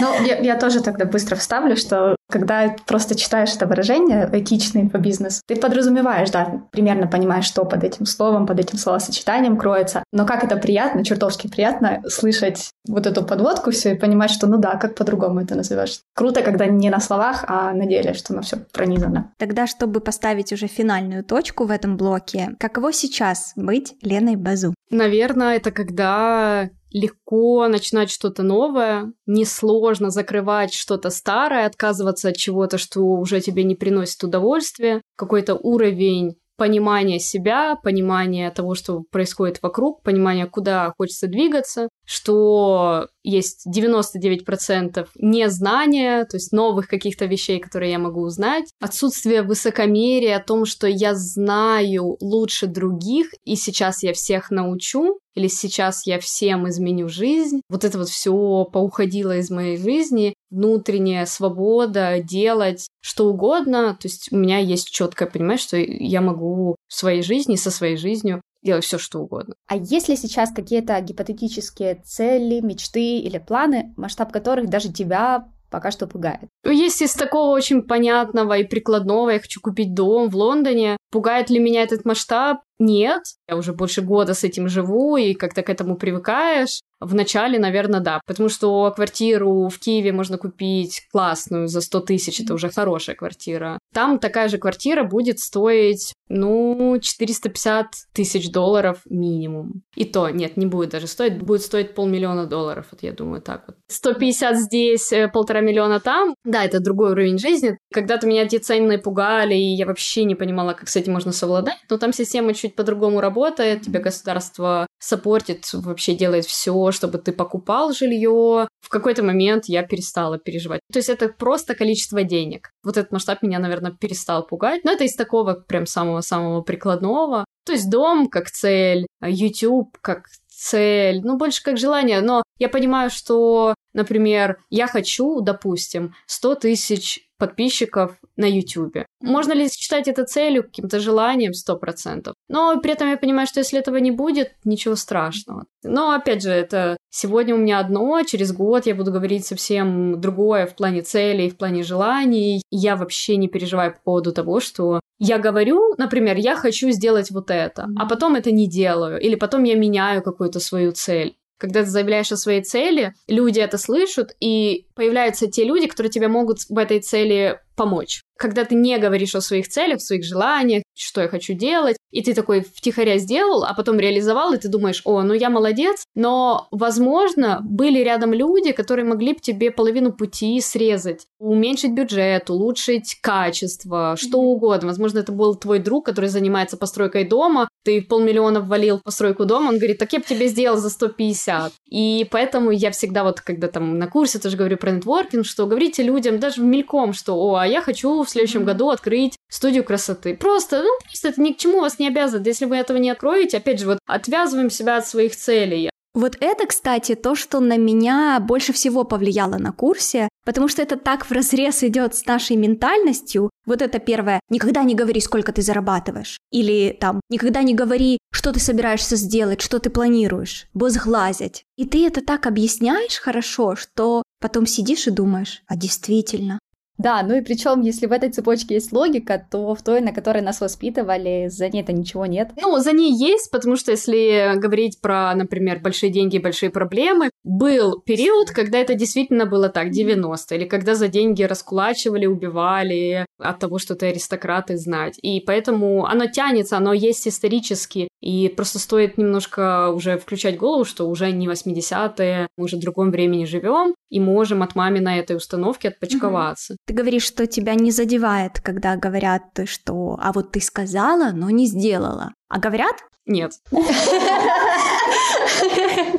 Ну, 0.00 0.24
я, 0.24 0.38
я 0.38 0.56
тоже 0.56 0.80
тогда 0.80 1.04
быстро 1.04 1.36
вставлю, 1.36 1.76
что 1.76 2.16
когда 2.30 2.74
просто 2.86 3.14
читаешь 3.14 3.54
это 3.54 3.66
выражение 3.66 4.28
«этичный 4.32 4.80
инфобизнес», 4.80 5.42
ты 5.46 5.54
подразумеваешь, 5.54 6.30
да, 6.30 6.62
примерно 6.70 7.06
понимаешь, 7.06 7.44
что 7.44 7.66
под 7.66 7.84
этим 7.84 8.06
словом, 8.06 8.46
под 8.46 8.58
этим 8.58 8.78
словосочетанием 8.78 9.58
кроется. 9.58 10.02
Но 10.12 10.24
как 10.24 10.42
это 10.44 10.56
приятно, 10.56 11.04
чертовски 11.04 11.48
приятно 11.48 12.02
слышать 12.08 12.70
вот 12.88 13.06
эту 13.06 13.22
подводку 13.22 13.70
все 13.70 13.92
и 13.92 13.98
понимать, 13.98 14.30
что 14.30 14.46
ну 14.46 14.56
да, 14.56 14.76
как 14.76 14.94
по-другому 14.94 15.42
это 15.42 15.54
назовешь. 15.54 16.00
Круто, 16.14 16.40
когда 16.40 16.64
не 16.64 16.88
на 16.88 17.00
словах, 17.00 17.44
а 17.46 17.72
на 17.72 17.86
деле, 17.86 18.14
что 18.14 18.32
оно 18.32 18.42
все 18.42 18.56
пронизано. 18.72 19.32
Тогда, 19.38 19.66
чтобы 19.66 20.00
поставить 20.00 20.52
уже 20.54 20.68
финальную 20.68 21.22
точку 21.22 21.66
в 21.66 21.70
этом 21.70 21.98
блоке, 21.98 22.56
каково 22.58 22.94
сейчас 22.94 23.52
быть 23.56 23.94
Леной 24.00 24.36
Базу? 24.36 24.74
Наверное, 24.90 25.56
это 25.56 25.70
когда 25.70 26.70
легко 26.94 27.66
начинать 27.66 28.08
что-то 28.10 28.42
новое, 28.44 29.12
несложно 29.26 30.10
закрывать 30.10 30.72
что-то 30.72 31.10
старое, 31.10 31.66
отказываться 31.66 32.28
от 32.28 32.36
чего-то, 32.36 32.78
что 32.78 33.00
уже 33.02 33.40
тебе 33.40 33.64
не 33.64 33.74
приносит 33.74 34.22
удовольствия, 34.22 35.02
какой-то 35.16 35.56
уровень 35.56 36.36
понимания 36.56 37.18
себя, 37.18 37.74
понимания 37.74 38.48
того, 38.52 38.76
что 38.76 39.02
происходит 39.10 39.60
вокруг, 39.60 40.02
понимания, 40.02 40.46
куда 40.46 40.94
хочется 40.96 41.26
двигаться, 41.26 41.88
что 42.06 43.08
есть 43.24 43.66
99% 43.66 45.08
незнания, 45.16 46.24
то 46.26 46.36
есть 46.36 46.52
новых 46.52 46.86
каких-то 46.86 47.24
вещей, 47.24 47.58
которые 47.58 47.92
я 47.92 47.98
могу 47.98 48.20
узнать, 48.20 48.66
отсутствие 48.80 49.42
высокомерия 49.42 50.36
о 50.36 50.44
том, 50.44 50.66
что 50.66 50.86
я 50.86 51.14
знаю 51.14 52.16
лучше 52.20 52.66
других, 52.66 53.28
и 53.44 53.56
сейчас 53.56 54.02
я 54.02 54.12
всех 54.12 54.50
научу, 54.50 55.18
или 55.34 55.48
сейчас 55.48 56.06
я 56.06 56.20
всем 56.20 56.68
изменю 56.68 57.08
жизнь. 57.08 57.60
Вот 57.68 57.84
это 57.84 57.98
вот 57.98 58.08
все 58.08 58.64
поуходило 58.64 59.36
из 59.36 59.50
моей 59.50 59.76
жизни. 59.76 60.34
Внутренняя 60.50 61.26
свобода 61.26 62.20
делать 62.20 62.86
что 63.00 63.26
угодно. 63.26 63.98
То 64.00 64.06
есть 64.06 64.28
у 64.30 64.36
меня 64.36 64.58
есть 64.58 64.90
четкое 64.90 65.28
понимание, 65.28 65.58
что 65.58 65.76
я 65.76 66.20
могу 66.20 66.76
в 66.86 66.94
своей 66.94 67.22
жизни, 67.22 67.56
со 67.56 67.72
своей 67.72 67.96
жизнью 67.96 68.42
делать 68.64 68.84
все, 68.84 68.98
что 68.98 69.20
угодно. 69.20 69.54
А 69.66 69.76
есть 69.76 70.08
ли 70.08 70.16
сейчас 70.16 70.50
какие-то 70.52 70.98
гипотетические 71.00 72.02
цели, 72.04 72.60
мечты 72.60 73.18
или 73.18 73.38
планы, 73.38 73.94
масштаб 73.96 74.32
которых 74.32 74.68
даже 74.68 74.92
тебя 74.92 75.46
пока 75.70 75.90
что 75.90 76.06
пугает. 76.06 76.48
Есть 76.64 77.02
из 77.02 77.14
такого 77.14 77.50
очень 77.50 77.82
понятного 77.82 78.58
и 78.58 78.64
прикладного, 78.64 79.30
я 79.30 79.40
хочу 79.40 79.60
купить 79.60 79.92
дом 79.92 80.28
в 80.28 80.36
Лондоне. 80.36 80.96
Пугает 81.10 81.50
ли 81.50 81.58
меня 81.58 81.82
этот 81.82 82.04
масштаб? 82.04 82.58
Нет. 82.78 83.22
Я 83.48 83.56
уже 83.56 83.72
больше 83.72 84.02
года 84.02 84.34
с 84.34 84.44
этим 84.44 84.68
живу, 84.68 85.16
и 85.16 85.34
как-то 85.34 85.62
к 85.62 85.70
этому 85.70 85.96
привыкаешь. 85.96 86.80
В 87.00 87.14
начале, 87.14 87.58
наверное, 87.58 88.00
да, 88.00 88.20
потому 88.26 88.48
что 88.48 88.90
квартиру 88.90 89.68
в 89.68 89.78
Киеве 89.78 90.12
можно 90.12 90.38
купить 90.38 91.02
классную 91.12 91.68
за 91.68 91.82
100 91.82 92.00
тысяч, 92.00 92.40
это 92.40 92.54
уже 92.54 92.70
хорошая 92.70 93.14
квартира. 93.14 93.78
Там 93.92 94.18
такая 94.18 94.48
же 94.48 94.56
квартира 94.56 95.04
будет 95.04 95.38
стоить, 95.38 96.14
ну, 96.28 96.98
450 96.98 97.86
тысяч 98.14 98.50
долларов 98.50 99.02
минимум. 99.04 99.82
И 99.96 100.06
то, 100.06 100.30
нет, 100.30 100.56
не 100.56 100.64
будет 100.64 100.90
даже 100.90 101.06
стоить, 101.06 101.42
будет 101.42 101.62
стоить 101.62 101.94
полмиллиона 101.94 102.46
долларов, 102.46 102.86
вот 102.90 103.02
я 103.02 103.12
думаю, 103.12 103.42
так 103.42 103.64
вот. 103.66 103.76
150 103.88 104.56
здесь, 104.56 105.12
э, 105.12 105.28
полтора 105.28 105.60
миллиона 105.60 106.00
там. 106.00 106.34
Да, 106.44 106.64
это 106.64 106.80
другой 106.80 107.10
уровень 107.10 107.38
жизни. 107.38 107.76
Когда-то 107.92 108.26
меня 108.26 108.44
эти 108.44 108.56
цены 108.56 108.98
пугали, 108.98 109.54
и 109.54 109.74
я 109.74 109.84
вообще 109.84 110.24
не 110.24 110.34
понимала, 110.34 110.72
как 110.72 110.88
с 110.88 110.96
этим 110.96 111.12
можно 111.12 111.32
совладать, 111.32 111.78
но 111.90 111.98
там 111.98 112.14
система 112.14 112.54
чуть 112.54 112.63
по-другому 112.68 113.20
работает, 113.20 113.82
тебе 113.82 114.00
государство 114.00 114.86
саппортит, 114.98 115.72
вообще 115.72 116.14
делает 116.14 116.44
все, 116.44 116.90
чтобы 116.92 117.18
ты 117.18 117.32
покупал 117.32 117.92
жилье. 117.92 118.68
В 118.80 118.88
какой-то 118.88 119.22
момент 119.22 119.64
я 119.66 119.82
перестала 119.82 120.38
переживать. 120.38 120.80
То 120.92 120.98
есть 120.98 121.08
это 121.08 121.28
просто 121.28 121.74
количество 121.74 122.22
денег. 122.22 122.70
Вот 122.82 122.96
этот 122.96 123.12
масштаб 123.12 123.42
меня, 123.42 123.58
наверное, 123.58 123.92
перестал 123.92 124.46
пугать. 124.46 124.84
Но 124.84 124.92
это 124.92 125.04
из 125.04 125.14
такого 125.14 125.54
прям 125.54 125.86
самого-самого 125.86 126.62
прикладного. 126.62 127.44
То 127.66 127.72
есть 127.72 127.90
дом 127.90 128.28
как 128.28 128.50
цель, 128.50 129.06
YouTube 129.22 129.96
как 130.00 130.26
цель, 130.54 131.20
ну, 131.22 131.36
больше 131.36 131.62
как 131.62 131.78
желание. 131.78 132.20
Но 132.20 132.42
я 132.58 132.68
понимаю, 132.68 133.10
что, 133.10 133.74
например, 133.92 134.58
я 134.70 134.86
хочу, 134.86 135.40
допустим, 135.40 136.14
100 136.26 136.54
тысяч 136.56 137.23
подписчиков 137.38 138.16
на 138.36 138.46
YouTube. 138.46 139.04
Можно 139.20 139.52
ли 139.52 139.68
считать 139.68 140.08
это 140.08 140.24
целью, 140.24 140.64
каким-то 140.64 141.00
желанием 141.00 141.52
100%? 141.52 142.32
Но 142.48 142.80
при 142.80 142.92
этом 142.92 143.10
я 143.10 143.16
понимаю, 143.16 143.46
что 143.46 143.60
если 143.60 143.78
этого 143.78 143.96
не 143.96 144.10
будет, 144.10 144.52
ничего 144.64 144.96
страшного. 144.96 145.66
Но, 145.82 146.12
опять 146.12 146.42
же, 146.42 146.50
это 146.50 146.96
сегодня 147.10 147.54
у 147.54 147.58
меня 147.58 147.78
одно, 147.78 148.22
через 148.22 148.52
год 148.52 148.86
я 148.86 148.94
буду 148.94 149.12
говорить 149.12 149.46
совсем 149.46 150.20
другое 150.20 150.66
в 150.66 150.74
плане 150.74 151.02
целей, 151.02 151.50
в 151.50 151.56
плане 151.56 151.82
желаний. 151.82 152.62
Я 152.70 152.96
вообще 152.96 153.36
не 153.36 153.48
переживаю 153.48 153.92
по 153.92 154.00
поводу 154.04 154.32
того, 154.32 154.60
что 154.60 155.00
я 155.18 155.38
говорю, 155.38 155.94
например, 155.96 156.36
я 156.36 156.56
хочу 156.56 156.90
сделать 156.90 157.30
вот 157.30 157.50
это, 157.50 157.86
а 157.96 158.06
потом 158.06 158.34
это 158.34 158.50
не 158.50 158.68
делаю, 158.68 159.20
или 159.20 159.36
потом 159.36 159.64
я 159.64 159.76
меняю 159.76 160.22
какую-то 160.22 160.60
свою 160.60 160.92
цель. 160.92 161.36
Когда 161.58 161.82
ты 161.82 161.88
заявляешь 161.88 162.32
о 162.32 162.36
своей 162.36 162.62
цели, 162.62 163.14
люди 163.28 163.60
это 163.60 163.78
слышат, 163.78 164.34
и 164.40 164.86
появляются 164.94 165.46
те 165.46 165.64
люди, 165.64 165.86
которые 165.86 166.10
тебе 166.10 166.28
могут 166.28 166.58
в 166.68 166.76
этой 166.76 167.00
цели 167.00 167.60
помочь. 167.76 168.22
Когда 168.44 168.66
ты 168.66 168.74
не 168.74 168.98
говоришь 168.98 169.34
о 169.34 169.40
своих 169.40 169.68
целях, 169.68 170.02
своих 170.02 170.22
желаниях, 170.22 170.82
что 170.94 171.22
я 171.22 171.28
хочу 171.28 171.54
делать, 171.54 171.96
и 172.10 172.22
ты 172.22 172.34
такой 172.34 172.60
втихаря 172.60 173.16
сделал, 173.16 173.64
а 173.64 173.72
потом 173.72 173.98
реализовал, 173.98 174.52
и 174.52 174.58
ты 174.58 174.68
думаешь, 174.68 175.00
о, 175.06 175.22
ну 175.22 175.32
я 175.32 175.48
молодец, 175.48 176.04
но, 176.14 176.68
возможно, 176.70 177.60
были 177.62 178.00
рядом 178.00 178.34
люди, 178.34 178.72
которые 178.72 179.06
могли 179.06 179.32
бы 179.32 179.40
тебе 179.40 179.70
половину 179.70 180.12
пути 180.12 180.60
срезать, 180.60 181.26
уменьшить 181.38 181.94
бюджет, 181.94 182.50
улучшить 182.50 183.16
качество, 183.22 184.14
что 184.18 184.40
угодно. 184.40 184.88
Возможно, 184.88 185.20
это 185.20 185.32
был 185.32 185.54
твой 185.54 185.78
друг, 185.78 186.04
который 186.04 186.28
занимается 186.28 186.76
постройкой 186.76 187.24
дома, 187.24 187.66
ты 187.82 188.02
полмиллиона 188.02 188.60
ввалил 188.60 188.98
в 188.98 189.02
постройку 189.02 189.46
дома, 189.46 189.70
он 189.70 189.78
говорит, 189.78 189.96
так 189.96 190.12
я 190.12 190.18
бы 190.18 190.24
тебе 190.26 190.48
сделал 190.48 190.76
за 190.76 190.90
150. 190.90 191.72
И 191.88 192.28
поэтому 192.30 192.70
я 192.72 192.90
всегда 192.90 193.24
вот, 193.24 193.40
когда 193.40 193.68
там 193.68 193.98
на 193.98 194.06
курсе 194.06 194.38
тоже 194.38 194.58
говорю 194.58 194.76
про 194.76 194.90
нетворкинг, 194.90 195.46
что 195.46 195.66
говорите 195.66 196.02
людям 196.02 196.38
даже 196.38 196.60
мельком, 196.60 197.14
что, 197.14 197.34
о, 197.34 197.56
а 197.56 197.66
я 197.66 197.80
хочу 197.80 198.22
в 198.22 198.28
следующем 198.34 198.64
году 198.64 198.90
открыть 198.90 199.36
студию 199.50 199.84
красоты. 199.84 200.36
Просто, 200.36 200.82
ну, 200.82 200.90
просто 201.04 201.28
это 201.28 201.40
ни 201.40 201.52
к 201.52 201.58
чему 201.58 201.80
вас 201.80 201.98
не 201.98 202.08
обязывает. 202.08 202.46
Если 202.46 202.64
вы 202.66 202.76
этого 202.76 202.98
не 202.98 203.10
откроете, 203.10 203.56
опять 203.56 203.80
же, 203.80 203.86
вот 203.86 203.98
отвязываем 204.06 204.70
себя 204.70 204.98
от 204.98 205.06
своих 205.08 205.34
целей. 205.34 205.90
Вот 206.14 206.36
это, 206.38 206.66
кстати, 206.66 207.16
то, 207.16 207.34
что 207.34 207.58
на 207.58 207.76
меня 207.76 208.38
больше 208.38 208.72
всего 208.72 209.02
повлияло 209.02 209.58
на 209.58 209.72
курсе, 209.72 210.28
потому 210.44 210.68
что 210.68 210.80
это 210.80 210.96
так 210.96 211.26
в 211.26 211.32
разрез 211.32 211.82
идет 211.82 212.14
с 212.14 212.24
нашей 212.24 212.54
ментальностью. 212.54 213.50
Вот 213.66 213.82
это 213.82 213.98
первое, 213.98 214.38
никогда 214.48 214.84
не 214.84 214.94
говори, 214.94 215.20
сколько 215.20 215.52
ты 215.52 215.60
зарабатываешь. 215.60 216.38
Или 216.52 216.96
там, 217.00 217.20
никогда 217.30 217.64
не 217.64 217.74
говори, 217.74 218.18
что 218.32 218.52
ты 218.52 218.60
собираешься 218.60 219.16
сделать, 219.16 219.60
что 219.60 219.80
ты 219.80 219.90
планируешь, 219.90 220.66
бо 220.72 220.88
сглазить. 220.88 221.64
И 221.76 221.84
ты 221.84 222.06
это 222.06 222.24
так 222.24 222.46
объясняешь 222.46 223.18
хорошо, 223.18 223.74
что 223.74 224.22
потом 224.40 224.66
сидишь 224.66 225.08
и 225.08 225.10
думаешь, 225.10 225.62
а 225.66 225.76
действительно, 225.76 226.60
да, 226.96 227.22
ну 227.22 227.34
и 227.34 227.40
причем, 227.40 227.80
если 227.80 228.06
в 228.06 228.12
этой 228.12 228.30
цепочке 228.30 228.74
есть 228.74 228.92
логика, 228.92 229.44
то 229.50 229.74
в 229.74 229.82
той, 229.82 230.00
на 230.00 230.12
которой 230.12 230.42
нас 230.42 230.60
воспитывали, 230.60 231.48
за 231.48 231.68
ней-то 231.68 231.92
ничего 231.92 232.26
нет. 232.26 232.50
Ну, 232.60 232.78
за 232.78 232.92
ней 232.92 233.12
есть, 233.12 233.50
потому 233.50 233.74
что 233.74 233.90
если 233.90 234.56
говорить 234.56 235.00
про, 235.00 235.34
например, 235.34 235.80
большие 235.80 236.12
деньги 236.12 236.36
и 236.36 236.42
большие 236.42 236.70
проблемы, 236.70 237.30
был 237.42 238.00
период, 238.00 238.50
когда 238.50 238.78
это 238.78 238.94
действительно 238.94 239.44
было 239.44 239.68
так, 239.68 239.90
90 239.90 240.54
или 240.54 240.64
когда 240.66 240.94
за 240.94 241.08
деньги 241.08 241.42
раскулачивали, 241.42 242.26
убивали 242.26 243.26
от 243.38 243.58
того, 243.58 243.78
что 243.78 243.96
ты 243.96 244.06
аристократ 244.06 244.70
и 244.70 244.76
знать. 244.76 245.18
И 245.20 245.40
поэтому 245.40 246.06
оно 246.06 246.26
тянется, 246.26 246.76
оно 246.76 246.92
есть 246.92 247.26
исторически, 247.26 248.08
и 248.24 248.48
просто 248.48 248.78
стоит 248.78 249.18
немножко 249.18 249.90
уже 249.90 250.16
включать 250.16 250.56
голову, 250.56 250.86
что 250.86 251.06
уже 251.10 251.30
не 251.30 251.46
80-е, 251.46 252.48
мы 252.56 252.64
уже 252.64 252.76
в 252.76 252.80
другом 252.80 253.10
времени 253.10 253.44
живем, 253.44 253.94
и 254.08 254.18
можем 254.18 254.62
от 254.62 254.74
мамы 254.74 255.00
на 255.00 255.18
этой 255.18 255.36
установке 255.36 255.88
отпочковаться. 255.88 256.76
Ты 256.86 256.94
говоришь, 256.94 257.24
что 257.24 257.46
тебя 257.46 257.74
не 257.74 257.90
задевает, 257.90 258.60
когда 258.62 258.96
говорят, 258.96 259.42
что 259.66 260.18
«а 260.18 260.32
вот 260.32 260.52
ты 260.52 260.62
сказала, 260.62 261.32
но 261.32 261.50
не 261.50 261.66
сделала». 261.66 262.32
А 262.48 262.58
говорят? 262.58 262.96
Нет. 263.26 263.52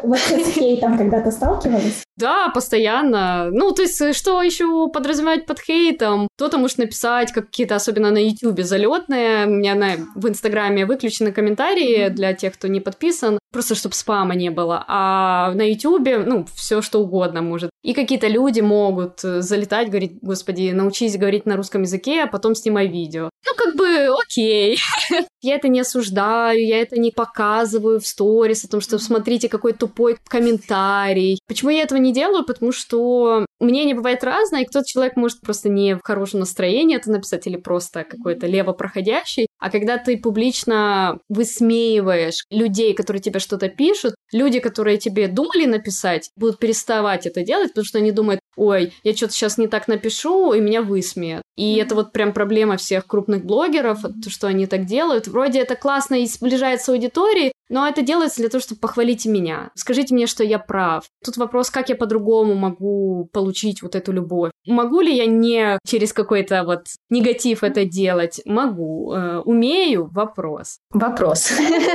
Вот 0.04 0.20
с 0.20 0.54
хейтом 0.54 0.98
когда-то 0.98 1.32
сталкивались? 1.32 2.04
Да, 2.18 2.50
постоянно. 2.50 3.50
Ну, 3.52 3.72
то 3.72 3.82
есть, 3.82 4.16
что 4.16 4.42
еще 4.42 4.88
подразумевать 4.90 5.46
под 5.46 5.60
хейтом? 5.60 6.28
Кто-то 6.38 6.58
может 6.58 6.78
написать 6.78 7.32
какие-то, 7.34 7.76
особенно 7.76 8.12
на 8.12 8.20
YouTube, 8.20 8.62
залетные. 8.62 9.48
У 9.48 9.50
меня 9.50 9.76
на, 9.76 9.96
в 10.16 10.30
Инстаграме 10.30 10.86
выключены 10.86 11.32
комментарии 11.32 12.10
для 12.10 12.34
тех, 12.34 12.54
кто 12.54 12.68
не 12.68 12.80
подписан, 12.80 13.40
просто 13.52 13.76
чтобы 13.76 13.96
спама 13.96 14.36
не 14.36 14.50
было. 14.50 14.86
А 14.88 15.52
на 15.54 15.68
YouTube, 15.68 16.26
ну, 16.26 16.46
все 16.56 16.82
что 16.82 17.00
угодно 17.00 17.42
может. 17.42 17.72
И 17.84 17.94
какие-то 17.94 18.28
люди 18.28 18.62
могут 18.62 19.20
залетать, 19.22 19.90
говорить, 19.90 20.20
господи, 20.22 20.72
научись 20.72 21.18
говорить 21.18 21.46
на 21.46 21.58
русском 21.58 21.82
языке, 21.82 22.24
а 22.24 22.28
потом 22.28 22.56
снимай 22.56 22.88
видео. 22.88 23.30
Ну, 23.46 23.52
как 23.56 23.76
бы, 23.76 24.08
окей. 24.24 24.78
я 25.42 25.56
это 25.56 25.68
не 25.68 25.82
осуждаю, 25.82 26.15
я 26.16 26.82
это 26.82 27.00
не 27.00 27.12
показываю 27.12 28.00
в 28.00 28.08
сторис 28.08 28.64
о 28.64 28.68
том, 28.68 28.82
что 28.82 29.00
смотрите, 29.00 29.50
какой 29.50 29.74
тупой 29.74 30.18
комментарий. 30.28 31.40
Почему 31.48 31.72
я 31.72 31.84
этого 31.84 32.00
не 32.00 32.14
делаю? 32.14 32.46
Потому 32.46 32.72
что 32.72 33.46
мнение 33.60 33.96
бывает 33.96 34.24
разное, 34.24 34.62
и 34.62 34.66
кто-то 34.66 34.86
человек 34.86 35.16
может 35.16 35.42
просто 35.42 35.70
не 35.70 35.96
в 35.96 36.02
хорошем 36.04 36.42
настроении 36.42 36.96
это 36.96 37.12
написать, 37.12 37.48
или 37.48 37.58
просто 37.58 38.04
какой-то 38.04 38.48
лево 38.48 38.74
проходящий. 38.74 39.48
А 39.60 39.70
когда 39.70 39.98
ты 39.98 40.18
публично 40.18 41.20
высмеиваешь 41.30 42.46
людей, 42.50 42.94
которые 42.94 43.22
тебе 43.22 43.40
что-то 43.40 43.70
пишут, 43.70 44.16
люди, 44.32 44.60
которые 44.60 44.98
тебе 44.98 45.28
думали 45.28 45.66
написать, 45.66 46.30
будут 46.36 46.60
переставать 46.60 47.26
это 47.26 47.44
делать, 47.44 47.70
потому 47.70 47.86
что 47.86 48.00
они 48.00 48.12
думают, 48.12 48.42
ой, 48.58 48.94
я 49.04 49.16
что-то 49.16 49.34
сейчас 49.34 49.58
не 49.58 49.68
так 49.68 49.88
напишу, 49.88 50.54
и 50.54 50.60
меня 50.60 50.82
высмеют. 50.82 51.42
И 51.56 51.76
это 51.76 51.96
вот 51.96 52.12
прям 52.12 52.34
проблема 52.34 52.78
всех 52.78 53.08
крупных 53.08 53.46
блогеров, 53.46 54.02
то, 54.02 54.30
что 54.30 54.48
они 54.48 54.66
так 54.68 54.86
делают. 54.86 55.28
Вроде 55.28 55.60
это 55.60 55.76
классно 55.76 56.16
и 56.16 56.26
сближается 56.26 56.86
с 56.86 56.90
аудиторией, 56.90 57.54
но 57.70 57.88
это 57.88 58.02
делается 58.02 58.40
для 58.42 58.50
того, 58.50 58.62
чтобы 58.62 58.80
похвалить 58.80 59.26
меня. 59.26 59.72
Скажите 59.76 60.14
мне, 60.14 60.28
что 60.28 60.44
я 60.44 60.60
прав. 60.60 61.06
Тут 61.24 61.38
вопрос, 61.38 61.70
как 61.70 61.90
я 61.90 61.96
по-другому 61.96 62.56
могу 62.56 63.30
получить 63.32 63.82
вот 63.82 63.96
эту 63.96 64.12
любовь. 64.12 64.52
Могу 64.68 65.02
ли 65.02 65.16
я 65.16 65.26
не 65.26 65.80
через 65.88 66.14
какой-то 66.14 66.64
вот 66.64 66.86
негатив 67.10 67.64
это 67.64 67.86
делать? 67.86 68.42
Могу. 68.46 69.14
Умею? 69.46 70.10
Вопрос. 70.12 70.80
Вопрос. 70.92 71.52